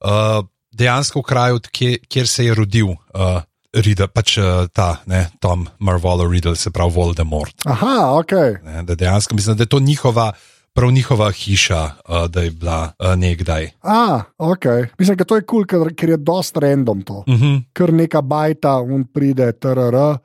uh, 0.06 0.46
dejansko 0.70 1.18
v 1.18 1.26
kraju, 1.26 1.60
kje, 1.72 1.98
kjer 2.06 2.28
se 2.28 2.44
je 2.44 2.54
rodil. 2.54 2.94
Uh, 3.10 3.42
Riddle, 3.72 4.08
pač 4.12 4.36
uh, 4.38 4.68
ta, 4.72 5.00
ne, 5.08 5.26
Tom 5.40 5.64
Marvolo 5.80 6.28
Riddle, 6.28 6.56
se 6.56 6.70
pravi 6.70 6.92
Voldemort. 6.92 7.64
Aha, 7.64 8.12
ok. 8.20 8.32
Ne, 8.64 8.82
da 8.84 8.94
dejansko 8.94 9.34
mislim, 9.34 9.56
da 9.56 9.64
je 9.64 9.72
to 9.72 9.80
njihova, 9.80 10.32
prav 10.76 10.92
njihova 10.92 11.30
hiša, 11.30 11.82
uh, 11.84 12.26
da 12.28 12.42
je 12.42 12.50
bila 12.50 12.92
uh, 12.98 13.14
nekdaj. 13.16 13.70
A, 13.82 14.20
ok. 14.38 14.64
Mislim, 14.98 15.16
da 15.16 15.24
to 15.24 15.36
je 15.36 15.46
kul, 15.46 15.64
cool, 15.64 15.86
ker, 15.88 15.94
ker 15.96 16.10
je 16.10 16.20
dost 16.20 16.56
random 16.56 17.02
to. 17.02 17.24
Uh 17.26 17.34
-huh. 17.34 17.62
Ker 17.72 17.92
neka 17.92 18.20
bajta, 18.20 18.80
un 18.80 19.04
pride, 19.04 19.52
trr. 19.52 20.18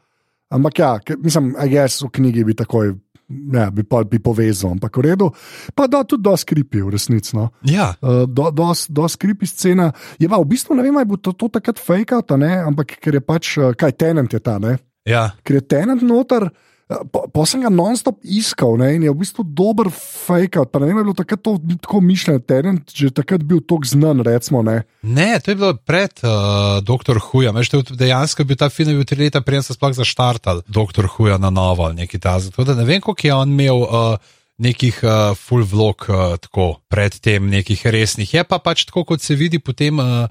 Ampak 0.50 0.80
ja, 0.80 1.00
mislim, 1.24 1.56
a 1.60 1.66
jaz 1.66 2.02
v 2.02 2.10
knjigi 2.10 2.44
bi 2.44 2.54
takoj. 2.56 2.94
Ja, 3.28 3.68
bi 3.72 3.84
pa 3.84 4.06
bi 4.08 4.22
povezal, 4.24 4.78
ampak 4.78 4.98
v 4.98 5.02
redu. 5.10 5.28
Pa 5.76 5.88
da 5.92 6.04
tudi 6.08 6.24
do 6.24 6.32
skripi, 6.40 6.80
v 6.80 6.96
resnici. 6.96 7.36
No. 7.36 7.50
Ja, 7.68 7.94
Uh, 8.02 8.24
do, 8.24 8.52
do, 8.52 8.72
do 8.72 9.08
skripi 9.10 9.48
scena. 9.48 9.92
Je 10.20 10.30
pa 10.30 10.40
v 10.40 10.48
bistvu 10.48 10.76
ne 10.78 10.84
vem, 10.86 10.96
ali 10.96 11.10
bo 11.10 11.18
to, 11.20 11.34
to 11.36 11.50
takrat 11.52 11.80
fake 11.80 12.16
out, 12.16 12.32
ampak 12.32 13.00
ker 13.02 13.20
je 13.20 13.24
pač, 13.24 13.58
uh, 13.58 13.74
kaj 13.76 13.98
tenant 14.00 14.32
je 14.32 14.40
ta, 14.40 14.60
ne? 14.60 14.78
ja. 15.08 15.32
ker 15.44 15.60
je 15.60 15.64
tenant 15.68 16.02
noter. 16.04 16.50
Pa, 16.88 17.26
pa 17.28 17.44
sem 17.44 17.60
ga 17.60 17.68
non-stop 17.68 18.22
iskal 18.24 18.78
ne, 18.80 18.94
in 18.96 19.04
je 19.04 19.12
v 19.12 19.20
bistvu 19.20 19.44
dober 19.44 19.90
fake. 19.92 20.62
Pa 20.72 20.80
ne 20.80 20.88
vem, 20.88 21.02
je 21.02 21.04
bilo 21.04 21.16
takrat 21.20 21.42
to 21.44 21.58
tako 21.84 22.00
mišljeno, 22.00 22.40
tenant 22.48 22.94
že 22.96 23.12
takrat 23.12 23.44
bil 23.44 23.60
tako 23.60 23.84
znan, 23.92 24.24
recimo. 24.24 24.64
Ne. 24.64 24.86
Ne, 25.04 25.36
to 25.44 25.52
je 25.52 25.60
bilo 25.60 25.74
pred 25.76 26.16
uh, 26.24 26.80
Dr. 26.88 27.20
Huja. 27.20 27.52
Veš, 27.52 27.74
to 27.74 27.84
je 27.84 28.00
dejansko 28.00 28.48
bil 28.48 28.56
ta 28.56 28.72
film, 28.72 28.96
bil 28.96 29.08
tri 29.08 29.28
leta 29.28 29.44
prej, 29.44 29.66
so 29.68 29.76
sploh 29.76 29.92
zaštartali 30.00 30.64
Dr. 30.72 31.12
Huja 31.12 31.36
na 31.36 31.52
novo 31.52 31.90
ali 31.90 32.08
nekaj 32.08 32.24
takega. 32.24 32.56
Tako 32.56 32.70
da 32.72 32.80
ne 32.80 32.88
vem, 32.88 33.04
koliko 33.04 33.28
je 33.28 33.36
on 33.36 33.56
imel. 33.56 33.84
Uh, 33.84 34.34
Nekih 34.58 35.04
uh, 35.06 35.38
full 35.38 35.62
vlog, 35.62 36.08
uh, 36.10 36.34
tako 36.42 36.80
predtem, 36.90 37.46
nekih 37.46 37.78
resnih. 37.94 38.32
Je 38.34 38.42
pa 38.42 38.58
pač 38.58 38.88
tako, 38.90 39.04
kot 39.06 39.22
se 39.22 39.36
vidi 39.38 39.60
potem 39.62 40.02
uh, 40.02 40.26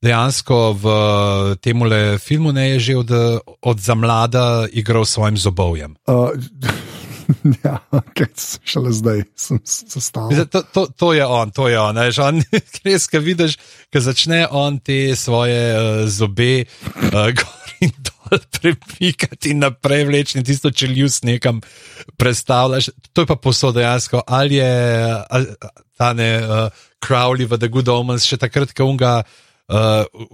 dejansko 0.00 0.56
v 0.80 0.84
tem 1.60 1.76
filmu, 2.18 2.52
ne 2.52 2.76
je 2.76 2.78
že 2.80 2.92
od, 2.96 3.10
od 3.60 3.78
zamlada 3.78 4.64
igral 4.72 5.04
s 5.04 5.20
svojim 5.20 5.36
zobovjem. 5.36 5.96
Uh, 6.08 6.32
ja, 7.64 7.78
okay, 7.92 8.32
šele 8.64 8.92
zdaj 8.92 9.28
sem 9.36 9.60
sestavil. 9.64 10.32
Mislim, 10.32 10.48
To, 10.48 10.62
to, 10.62 10.82
to 10.96 11.12
je 11.12 11.26
on, 11.26 11.50
to 11.50 11.68
je 11.68 11.80
on. 11.80 11.96
Veš, 11.96 12.18
on 12.18 12.40
res, 12.84 13.06
ki 13.06 13.20
vidiš, 13.20 13.58
ko 13.92 14.00
začne 14.00 14.46
on 14.50 14.80
te 14.80 15.12
svoje 15.16 15.60
uh, 15.76 16.08
zobe 16.08 16.64
uh, 16.64 17.28
gor 17.36 17.68
in 17.84 17.92
dol 17.96 18.40
premikati 18.60 19.52
in 19.52 19.64
naprej 19.64 20.04
vleči 20.08 20.38
in 20.38 20.44
tisto 20.44 20.70
čeljust 20.70 21.24
nekam 21.28 21.60
predstavljaš. 22.16 22.90
To 23.12 23.24
je 23.24 23.28
pa 23.28 23.36
posod 23.36 23.76
dejansko. 23.76 24.24
Ali 24.26 24.60
je 24.60 24.72
ali, 25.28 25.46
ta 25.96 26.12
ne 26.16 26.30
uh, 26.40 26.72
Crowley 27.04 27.44
v 27.44 27.60
The 27.60 27.68
Good 27.68 27.88
Omens 27.88 28.24
še 28.24 28.40
takrat, 28.40 28.72
ko 28.72 28.88
unga. 28.88 29.20
Uh, 29.20 29.49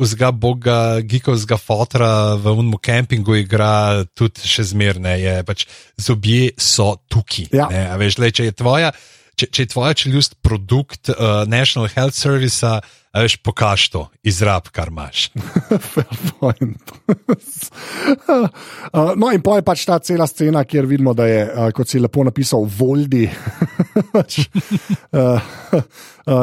vzga 0.00 0.30
boga, 0.32 1.00
gikovskega 1.04 1.58
fotra 1.60 2.10
v 2.40 2.54
unmu 2.56 2.78
kempingu 2.80 3.36
igra 3.36 4.04
tudi 4.16 4.48
še 4.48 4.64
zmerne, 4.72 5.16
je 5.20 5.34
pač 5.44 5.66
zobje 6.00 6.54
so 6.56 6.94
tukaj. 7.12 7.50
Ja. 7.52 7.68
Ne, 7.72 7.84
a 7.90 7.98
veš, 8.00 8.16
le, 8.22 8.32
če 8.32 8.48
je 8.48 8.56
tvoja, 8.56 8.92
če, 9.36 9.50
če 9.52 9.66
je 9.66 9.72
tvoja 9.74 9.96
čeljust 9.96 10.38
produkt 10.44 11.12
uh, 11.12 11.44
National 11.48 11.90
Health 11.92 12.16
Service, 12.16 12.64
a 12.64 12.80
veš, 13.24 13.36
pokaž 13.44 13.88
to, 13.92 14.02
izrab, 14.24 14.68
kar 14.72 14.88
imaš. 14.92 15.28
Fair 15.92 16.16
point. 16.38 16.92
uh, 18.32 18.48
no, 19.16 19.30
in 19.32 19.44
pa 19.44 19.60
je 19.60 19.66
pač 19.68 19.84
ta 19.88 20.00
cela 20.04 20.28
scena, 20.28 20.64
kjer 20.68 20.88
vidimo, 20.88 21.16
da 21.16 21.28
je, 21.28 21.44
uh, 21.44 21.70
kot 21.76 21.92
si 21.92 22.00
lepo 22.00 22.24
napisal, 22.24 22.64
Voldi. 22.64 23.26
Uh, 25.12 25.40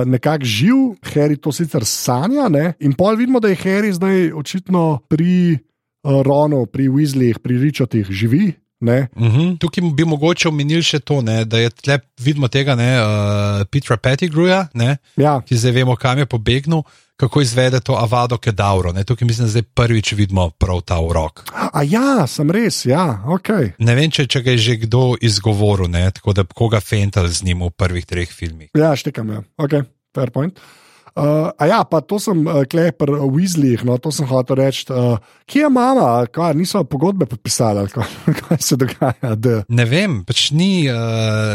Nekako 0.13 0.45
živ, 0.45 0.75
Harry 1.13 1.37
to 1.37 1.51
sicer 1.51 1.85
sanja, 1.85 2.49
ne? 2.49 2.73
in 2.79 2.93
pa 2.93 3.11
vidimo, 3.17 3.39
da 3.39 3.47
je 3.51 3.55
Harry 3.55 3.91
zdaj 3.91 4.31
očitno 4.31 4.99
pri 5.07 5.57
uh, 5.57 6.21
Ronu, 6.25 6.65
pri 6.65 6.89
Weasleyjih, 6.89 7.39
pri 7.39 7.57
Richardih 7.57 8.07
živi. 8.09 8.53
Ne? 8.83 9.07
Uh 9.15 9.23
-huh. 9.23 9.57
Tukaj 9.59 9.83
bi 9.95 10.05
mogoče 10.05 10.47
omenili 10.47 10.83
še 10.83 10.99
to, 10.99 11.21
ne, 11.21 11.45
da 11.45 11.57
je 11.57 11.69
tle 11.69 11.99
vidimo 12.19 12.47
tega 12.47 12.75
ne, 12.75 12.99
uh, 12.99 13.65
Petra 13.71 13.97
Pettigruja, 13.97 14.67
ne, 14.73 14.97
Ja, 15.15 15.41
ki 15.41 15.57
zdaj 15.57 15.71
vemo, 15.71 15.95
kam 15.95 16.19
je 16.19 16.25
pobegnil, 16.25 16.81
kako 17.15 17.41
izvede 17.41 17.79
to 17.79 17.93
Avado 17.93 18.37
Kedavro. 18.37 18.91
Ne. 18.91 19.03
Tukaj 19.03 19.27
mislim, 19.27 19.45
da 19.45 19.51
zdaj 19.51 19.63
prvič 19.63 20.11
vidimo 20.11 20.49
prav 20.49 20.81
ta 20.81 20.99
urok. 20.99 21.43
A 21.73 21.83
ja, 21.83 22.27
sem 22.27 22.51
res, 22.51 22.85
ja, 22.85 23.23
ok. 23.25 23.49
Ne 23.77 23.95
vem, 23.95 24.11
če, 24.11 24.27
če 24.27 24.41
ga 24.41 24.51
je 24.51 24.57
že 24.57 24.75
kdo 24.75 25.15
izgovoril, 25.21 25.87
ne, 25.87 26.11
tako 26.11 26.33
da 26.33 26.43
koga 26.43 26.79
fental 26.79 27.27
z 27.27 27.43
njim 27.43 27.63
v 27.63 27.69
prvih 27.69 28.05
treh 28.05 28.29
filmih. 28.29 28.69
Ja, 28.77 28.95
štekam, 28.95 29.29
ja. 29.29 29.43
ok, 29.57 29.71
fair 30.15 30.31
point. 30.31 30.59
Uh, 30.59 30.82
a 31.13 31.67
ja, 31.69 31.83
pa 31.85 32.01
to 32.01 32.17
sem 32.21 32.41
uh, 32.47 32.63
klepar 32.69 33.11
v 33.13 33.27
Weasleyjih, 33.35 33.83
no, 33.85 33.99
to 34.01 34.09
sem 34.13 34.25
hotel 34.29 34.57
reči. 34.63 34.87
Uh, 34.89 35.21
kje 35.45 35.67
je 35.67 35.69
mama, 35.69 36.25
kaj 36.33 36.55
niso 36.57 36.81
pogodbe 36.89 37.27
podpisali, 37.29 37.83
ali 37.83 37.93
kaj, 37.93 38.09
kaj 38.41 38.63
se 38.63 38.79
dogaja? 38.81 39.35
Da. 39.37 39.61
Ne 39.69 39.85
vem, 39.89 40.23
pač 40.25 40.49
ni, 40.55 40.87
uh, 40.89 41.53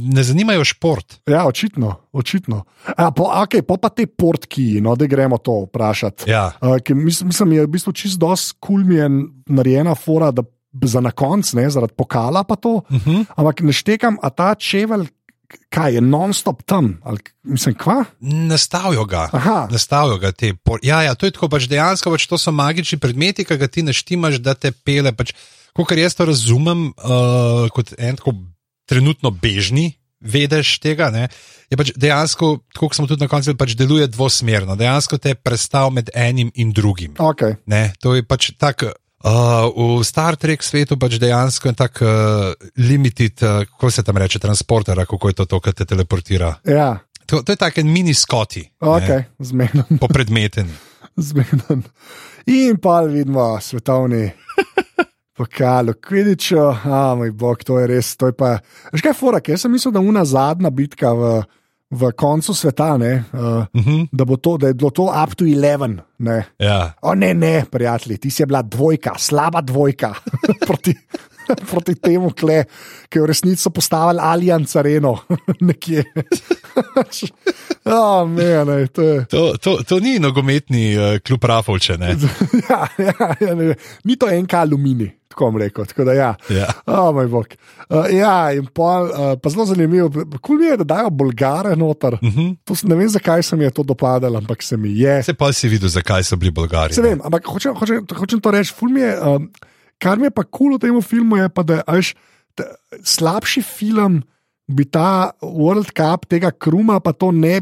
ne 0.00 0.22
zanimajo 0.24 0.64
šport. 0.64 1.18
Ja, 1.26 1.42
očitno, 1.50 1.96
očitno. 2.12 2.62
A, 2.94 3.10
po, 3.10 3.26
okay, 3.42 3.66
po 3.66 3.80
pa 3.82 3.90
te 3.90 4.06
portki, 4.06 4.78
no, 4.84 4.94
da 4.94 5.10
gremo 5.10 5.40
to 5.42 5.64
vprašati. 5.66 6.30
Ja. 6.30 6.52
Uh, 6.62 6.78
mislim, 6.94 7.34
mislim, 7.34 7.58
je 7.58 7.66
v 7.66 7.74
bistvu 7.74 7.96
čist 7.96 8.20
dosti 8.22 8.58
kul 8.62 8.86
mi 8.86 9.00
je 9.00 9.10
narejena 9.50 9.98
fora, 9.98 10.30
da 10.30 10.46
za 10.86 11.00
na 11.00 11.10
konc, 11.10 11.52
ne, 11.58 11.66
zaradi 11.70 11.94
pokala 11.98 12.44
pa 12.44 12.56
to. 12.56 12.70
Uh 12.70 13.06
-huh. 13.06 13.24
Ampak 13.36 13.60
ne 13.60 13.72
štekam, 13.72 14.18
a 14.22 14.30
ta 14.30 14.54
čevelj, 14.54 15.08
kaj 15.70 15.94
je 15.98 16.00
non-stop 16.00 16.62
tam, 16.66 16.92
ali 17.04 17.18
mislim, 17.42 17.74
kva? 17.74 18.04
Nastavijo 18.20 19.04
ga. 19.04 19.28
Aha. 19.32 19.68
Nastavijo 19.70 20.18
ga 20.18 20.32
te. 20.32 20.52
Por... 20.54 20.80
Ja, 20.82 21.02
ja, 21.02 21.14
to 21.14 21.26
je 21.26 21.34
tako, 21.36 21.48
pač 21.52 21.68
dejansko 21.70 22.12
pač 22.14 22.26
to 22.30 22.38
so 22.38 22.52
magični 22.52 22.98
predmeti, 22.98 23.44
ki 23.44 23.58
ga 23.60 23.68
ti 23.68 23.82
naštimaš, 23.86 24.38
da 24.44 24.54
te 24.54 24.72
pele. 24.72 25.12
Pač, 25.16 25.34
Kot 25.76 25.92
jaz 25.94 26.16
to 26.18 26.26
razumem, 26.26 26.88
uh, 26.98 27.68
kot 27.70 27.94
en 27.98 28.18
tako 28.18 28.34
trenutno 28.90 29.30
bežni, 29.30 29.92
vedeš 30.20 30.78
tega. 30.82 31.10
Ne? 31.14 31.28
Je 31.70 31.78
pač 31.78 31.92
dejansko, 31.96 32.56
tako 32.74 32.90
kot 32.90 32.98
smo 32.98 33.06
tudi 33.08 33.22
na 33.22 33.30
koncu, 33.30 33.54
pač 33.58 33.76
deluje 33.78 34.08
dvosmerno. 34.10 34.76
Dejansko 34.76 35.20
te 35.22 35.36
predstav 35.38 35.92
med 35.94 36.10
enim 36.14 36.50
in 36.54 36.74
drugim. 36.76 37.14
Okay. 37.18 37.56
Ne? 37.70 37.90
To 38.02 38.16
je 38.18 38.26
pač 38.26 38.52
tako. 38.58 38.92
Uh, 39.20 40.00
v 40.00 40.04
Star 40.04 40.36
Trek 40.40 40.62
svetu 40.64 40.96
pač 40.96 41.18
dejansko 41.20 41.68
je 41.68 41.76
tako 41.76 42.08
uh, 42.08 42.68
limited, 42.80 43.36
uh, 43.44 43.68
kako 43.68 43.90
se 43.92 44.02
tam 44.02 44.16
reče, 44.16 44.38
transporter, 44.40 44.96
kako 45.06 45.28
je 45.28 45.34
to, 45.34 45.44
to 45.44 45.60
kar 45.60 45.76
te 45.76 45.84
teleportira. 45.84 46.54
Ja, 46.64 46.98
To, 47.30 47.42
to 47.42 47.52
je 47.52 47.56
tako 47.56 47.80
en 47.80 47.92
mini 47.92 48.14
skoti, 48.14 48.64
ok, 48.80 49.10
zmeden. 49.38 49.98
popredmeten. 50.00 50.66
zmeden. 51.30 51.82
In 52.46 52.76
pa 52.82 53.00
vidimo 53.00 53.60
svetovni 53.60 54.30
pokal, 55.36 55.92
Kvidičo, 56.02 56.76
a 56.84 57.14
moj 57.14 57.30
bog, 57.30 57.62
to 57.64 57.78
je 57.78 57.86
res. 57.86 58.16
To 58.18 58.26
je 58.26 58.34
pa, 58.34 58.56
veš 58.90 59.04
kaj, 59.06 59.14
fora, 59.14 59.38
jaz 59.46 59.62
sem 59.62 59.70
mislil, 59.70 59.94
da 59.94 60.02
una 60.02 60.24
zadnja 60.26 60.72
bitka 60.74 61.12
v, 61.14 61.30
v 61.90 62.12
koncu 62.12 62.54
sveta, 62.54 62.96
ne, 62.96 63.24
uh, 63.32 63.40
Uh 63.74 63.86
-huh. 63.86 64.08
da, 64.12 64.24
to, 64.36 64.56
da 64.56 64.66
je 64.66 64.74
bilo 64.74 64.90
to 64.90 65.02
up 65.02 65.34
to 65.34 65.44
11. 65.44 65.98
Ne. 66.18 66.44
ja. 66.58 66.92
O 67.02 67.14
ne, 67.14 67.34
ne, 67.34 67.64
prijatelji, 67.70 68.18
ti 68.18 68.30
si 68.30 68.46
bila 68.46 68.62
dvojka, 68.62 69.14
slaba 69.18 69.60
dvojka 69.60 70.14
proti, 70.66 70.94
proti 71.70 71.94
temu, 71.94 72.32
kle, 72.36 72.64
ki 73.08 73.18
je 73.18 73.22
v 73.22 73.30
resnici 73.30 73.70
postavil 73.74 74.20
Allianz 74.20 74.76
Areno 74.76 75.16
nekje. 75.68 76.04
oh, 77.84 78.26
man, 78.28 78.88
to 78.92 79.02
je. 79.02 79.24
to, 79.30 79.54
to, 79.58 79.78
to 79.82 80.00
ni 80.00 80.18
nogometni 80.18 80.96
uh, 80.96 81.18
klub 81.24 81.44
Rafovče. 81.44 81.98
Ja, 82.70 82.86
ja, 82.98 83.34
ja, 83.40 83.54
ne, 83.54 83.74
ni 84.04 84.16
to 84.16 84.28
enka 84.30 84.60
aluminij, 84.60 85.10
tako 85.28 85.50
bom 85.50 85.60
rekel. 85.60 85.86
Tako 85.90 86.04
da, 86.04 86.14
ja. 86.14 86.30
Ja. 86.52 86.68
Oh, 86.86 87.10
moj 87.14 87.28
bog. 87.32 87.54
Uh, 87.88 88.06
ja, 88.14 88.52
in 88.54 88.68
pol, 88.74 89.10
uh, 89.10 89.32
pa 89.42 89.52
zelo 89.52 89.66
zanimivo, 89.66 90.10
kul 90.42 90.60
mi 90.60 90.70
je, 90.70 90.76
da 90.82 90.88
dajo 90.94 91.10
bolgare 91.10 91.74
noter. 91.76 92.18
Uh 92.20 92.28
-huh. 92.28 92.54
To, 92.64 92.76
ne 92.82 92.96
vem, 92.96 93.08
zakaj 93.08 93.42
se 93.42 93.56
mi 93.56 93.64
je 93.64 93.70
to 93.70 93.82
dopadalo, 93.82 94.38
ampak 94.38 94.62
se 94.62 94.76
mi 94.76 94.98
je. 94.98 95.22
Se 95.22 95.34
pa 95.34 95.52
si 95.52 95.68
videl, 95.68 95.88
zakaj 95.88 96.24
so 96.24 96.36
bili 96.36 96.50
Bolgari. 96.50 96.94
Se 96.94 97.02
ne? 97.02 97.08
vem, 97.08 97.20
ampak 97.24 97.46
hočem, 97.46 97.74
hočem, 97.74 98.06
hočem 98.18 98.40
to 98.40 98.50
reči. 98.50 98.74
ful 98.74 98.88
mi 98.88 99.00
Je, 99.00 99.20
um, 99.20 99.50
kar 100.00 100.18
mi 100.18 100.28
je 100.30 100.34
pa 100.34 100.44
kul 100.44 100.72
cool 100.72 100.78
v 100.78 100.82
tem 100.82 101.00
filmu, 101.04 101.38
je 101.40 101.48
pa, 101.52 101.62
da 101.62 101.82
je 101.84 102.12
slabši 103.04 103.62
film. 103.62 104.22
Bi 104.70 104.84
ta 104.86 105.34
World 105.42 105.90
Cup 105.90 106.28
tega 106.30 106.52
kruma, 106.54 107.00
pa 107.02 107.10
to 107.10 107.32
ne, 107.34 107.56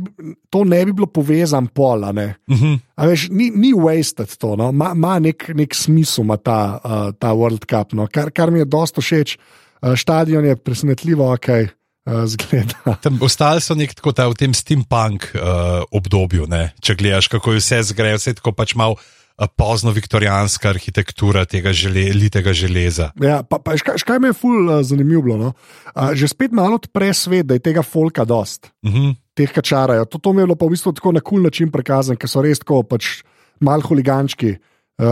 to 0.53 0.61
ne 0.69 0.83
bi 0.85 0.93
bilo 0.93 1.07
povezano 1.09 1.71
pola. 1.73 2.13
Ne? 2.13 2.37
Uh 2.45 2.57
-huh. 2.57 2.81
A 2.97 3.07
Veš, 3.07 3.29
ni, 3.31 3.49
ni 3.51 3.73
wasted 3.73 4.37
to, 4.37 4.57
no? 4.57 4.69
ima, 4.69 4.93
ima 4.95 5.19
nek, 5.19 5.49
nek 5.55 5.75
smisel 5.75 6.25
ima 6.25 6.37
ta, 6.37 6.81
uh, 6.85 7.15
ta 7.19 7.33
World 7.33 7.65
Cup, 7.65 7.93
no? 7.93 8.07
kar, 8.13 8.31
kar 8.31 8.51
mi 8.51 8.59
je 8.59 8.65
dosto 8.65 9.01
všeč. 9.01 9.39
Uh, 9.83 9.97
stadion 9.97 10.45
je 10.45 10.57
presenetljivo, 10.57 11.33
ok, 11.33 11.49
uh, 11.49 12.27
zgleda. 12.27 12.97
Tam 13.05 13.19
ostali 13.23 13.61
so 13.61 13.75
nek 13.75 13.95
tako 13.95 14.13
ta, 14.13 14.29
v 14.29 14.35
tem 14.35 14.55
steampunk 14.55 15.33
uh, 15.35 15.41
obdobju. 15.91 16.47
Ne? 16.47 16.75
Če 16.81 16.95
gledaš, 16.95 17.29
kako 17.29 17.53
je 17.53 17.59
vse 17.59 17.83
zgrejo, 17.83 18.17
vse 18.17 18.35
tako 18.35 18.53
pač 18.53 18.75
malo 18.75 18.97
pozno 19.47 19.91
viktorijanska 19.95 20.69
arhitektura 20.69 21.45
tega 21.47 21.73
žele, 21.73 22.09
litega 22.15 22.53
železa. 22.53 23.13
Ja, 23.23 23.43
pa, 23.47 23.61
pa, 23.63 23.77
škaj, 23.79 24.01
škaj 24.03 24.19
mi 24.19 24.33
je 24.33 24.35
ful 24.35 24.67
uh, 24.67 24.83
zanimivo. 24.83 25.23
bilo, 25.23 25.37
No? 25.39 25.53
Uh, 25.95 26.11
že 26.15 26.29
spet 26.29 26.53
malo 26.53 26.75
odpre 26.75 27.13
svet, 27.15 27.47
da 27.47 27.55
je 27.55 27.63
tega 27.63 27.83
folka 27.83 28.25
dost. 28.25 28.71
Uh 28.83 28.93
-huh. 28.93 29.15
teh 29.35 29.53
kačarajo. 29.53 30.05
To, 30.05 30.19
to 30.19 30.33
mi 30.33 30.43
je 30.43 30.47
bilo 30.47 30.57
pa 30.57 30.67
v 30.67 30.71
bistvu 30.71 30.93
tako 30.93 31.13
na 31.13 31.21
kul 31.21 31.43
način 31.43 31.71
prikazano, 31.71 32.19
ker 32.19 32.29
so 32.29 32.43
res 32.43 32.59
tako 32.59 32.83
pač 32.83 33.23
mal 33.61 33.81
huligančki, 33.81 34.57
uh, 34.99 35.07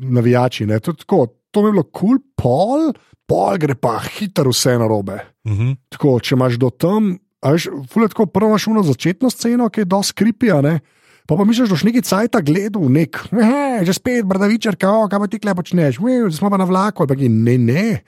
navijači. 0.00 0.66
ne. 0.66 0.80
To, 0.80 0.90
je 0.90 0.96
tako, 0.96 1.26
to 1.50 1.62
mi 1.62 1.68
je 1.68 1.72
bilo 1.72 1.82
kul, 1.82 2.18
pol, 2.36 2.92
pol 3.26 3.58
gre 3.58 3.74
pa 3.74 3.98
hitro 3.98 4.50
vse 4.50 4.78
na 4.78 4.86
robe. 4.86 5.18
Uh 5.44 5.52
-huh. 5.52 5.76
Tako, 5.88 6.20
če 6.20 6.34
imaš 6.34 6.54
do 6.54 6.70
tam, 6.70 7.18
veš, 7.42 7.68
fule 7.90 8.08
tako 8.08 8.26
prvo 8.26 8.48
imaš 8.48 8.66
uno 8.66 8.82
začetno 8.82 9.30
sceno, 9.30 9.68
ki 9.68 9.80
je 9.80 9.84
dosti 9.84 10.14
kripija, 10.14 10.60
ne. 10.60 10.80
Pa 11.26 11.36
pa 11.36 11.44
misliš, 11.44 11.70
da 11.70 11.72
boš 11.72 11.86
neki 11.88 12.02
cajt 12.04 12.36
gledal, 12.44 12.84
nek, 12.92 13.16
"Ehe, 13.32 13.84
že 13.84 13.92
spet, 13.96 14.26
bradavičar, 14.28 14.76
kao, 14.76 15.08
kaj 15.08 15.18
pa 15.18 15.26
ti 15.26 15.38
kle 15.38 15.54
počneš, 15.54 15.96
"Ej, 15.98 16.28
zdaj 16.28 16.38
smo 16.38 16.50
pa 16.50 16.56
na 16.56 16.64
vlaku, 16.64 17.02
ampak 17.02 17.18
ne, 17.18 17.58
ne. 17.58 18.02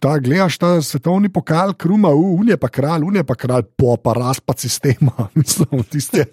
Ta 0.00 0.18
gledaš 0.18 0.58
ta 0.58 0.82
svetovni 0.82 1.28
pokal, 1.28 1.74
kruma, 1.74 2.08
unje 2.08 2.56
pa 2.56 2.68
kralj, 2.68 3.02
unje 3.02 3.24
pa 3.24 3.34
kralj, 3.34 3.62
po 3.76 3.96
pa 3.96 4.12
razpad 4.12 4.58
sistema, 4.58 5.28
mislim, 5.34 5.82
tiste. 5.82 6.24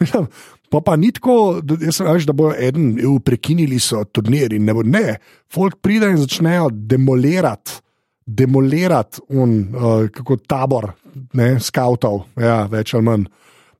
mislim, 0.00 0.26
Pa 0.70 0.80
pa 0.80 0.96
ni 0.96 1.12
tako, 1.12 1.60
da, 1.62 1.92
sem, 1.92 2.06
veš, 2.10 2.26
da 2.26 2.32
bojo 2.32 2.54
eden, 2.58 2.98
"Ev, 2.98 3.20
prekinili 3.22 3.78
so 3.78 4.04
turnir 4.04 4.52
in 4.52 4.64
ne 4.64 4.74
bo. 4.74 4.82
Ne, 4.82 5.18
folk 5.46 5.76
pride 5.80 6.10
in 6.10 6.16
začnejo 6.16 6.70
demolirati 6.72 7.86
demolirati 8.26 9.20
un, 9.28 9.74
uh, 9.74 10.08
kako 10.10 10.36
tabor, 10.36 10.90
ne, 11.32 11.60
skautov, 11.60 12.24
ja, 12.36 12.64
več 12.70 12.94
ali 12.94 13.06
manj. 13.06 13.26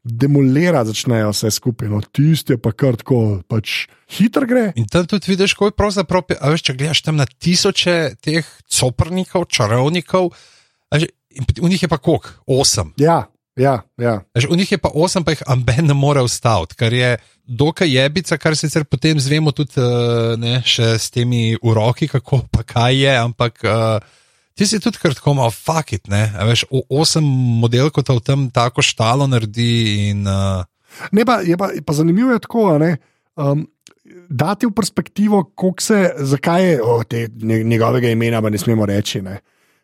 Demolirati 0.06 0.92
začnejo 0.92 1.32
vse 1.32 1.50
skupaj, 1.50 1.88
no, 1.90 2.00
tisti 2.14 2.54
je 2.54 2.60
pa 2.62 2.70
kar 2.70 2.98
tako, 3.00 3.40
pač 3.50 3.88
hiter 4.14 4.46
gre. 4.46 4.66
In 4.78 4.86
tam 4.90 5.08
tudi 5.10 5.32
vidiš, 5.32 5.56
kako 5.56 5.72
je 5.72 5.78
pravzaprav, 5.80 6.28
a 6.38 6.52
veš, 6.54 6.62
če 6.68 6.76
gledaš 6.78 7.02
tam 7.02 7.18
na 7.18 7.26
tisoče 7.26 7.96
teh 8.22 8.46
coprnikov, 8.70 9.48
čarovnikov, 9.50 10.30
veš, 10.94 11.08
in 11.34 11.48
v 11.58 11.72
njih 11.72 11.86
je 11.86 11.90
pa 11.90 11.98
koliko? 11.98 12.36
Osem. 12.46 12.92
Ja, 13.02 13.24
ja, 13.58 13.80
ja. 13.98 14.20
A 14.22 14.38
veš, 14.38 14.46
V 14.52 14.60
njih 14.60 14.76
je 14.76 14.78
pa 14.78 14.92
osem, 14.94 15.26
pa 15.26 15.34
jih 15.34 15.42
amben 15.50 15.90
ne 15.90 15.96
more 15.98 16.22
ustaviti, 16.22 16.78
kar 16.78 16.94
je 16.94 17.16
dokaj 17.46 17.90
jebica, 17.90 18.38
kar 18.38 18.56
sicer 18.56 18.84
potem 18.84 19.20
zvemo 19.20 19.52
tudi 19.52 19.80
eh, 19.82 20.36
ne, 20.38 20.60
še 20.62 20.94
s 20.98 21.10
temi 21.10 21.56
uroki, 21.62 22.08
kako 22.08 22.44
pa 22.50 22.62
kaj 22.62 23.02
je, 23.02 23.16
ampak 23.18 23.66
uh, 23.66 23.98
ti 24.56 24.66
si 24.66 24.80
tudi 24.80 24.98
kar 24.98 25.14
tako 25.14 25.34
malo 25.36 25.52
fakit, 25.52 26.08
ne, 26.08 26.32
a 26.32 26.46
veš, 26.48 26.64
osem 26.88 27.24
modelkov 27.60 28.06
ta 28.08 28.16
v 28.16 28.24
tem 28.24 28.46
tako 28.50 28.82
štalo 28.82 29.28
naredi 29.28 30.08
in 30.10 30.24
uh, 30.26 30.64
Ne, 31.12 31.24
pa, 31.28 31.40
je 31.44 31.56
pa, 31.60 31.70
pa 31.84 31.92
zanimivo 31.92 32.32
je 32.32 32.40
tako, 32.40 32.70
a 32.74 32.78
ne. 32.80 32.96
Um, 33.36 33.66
dati 34.28 34.66
v 34.66 34.72
perspektivo, 34.72 35.44
koliko 35.54 35.82
se, 35.82 36.14
zakaj 36.18 36.64
je 36.70 36.78
oh, 36.82 37.04
te, 37.04 37.28
nje- 37.28 37.64
njegovega 37.64 38.08
imena, 38.08 38.42
pa 38.42 38.50
ne 38.50 38.58
smemo 38.58 38.86
reči. 38.86 39.22
Ne. 39.22 39.40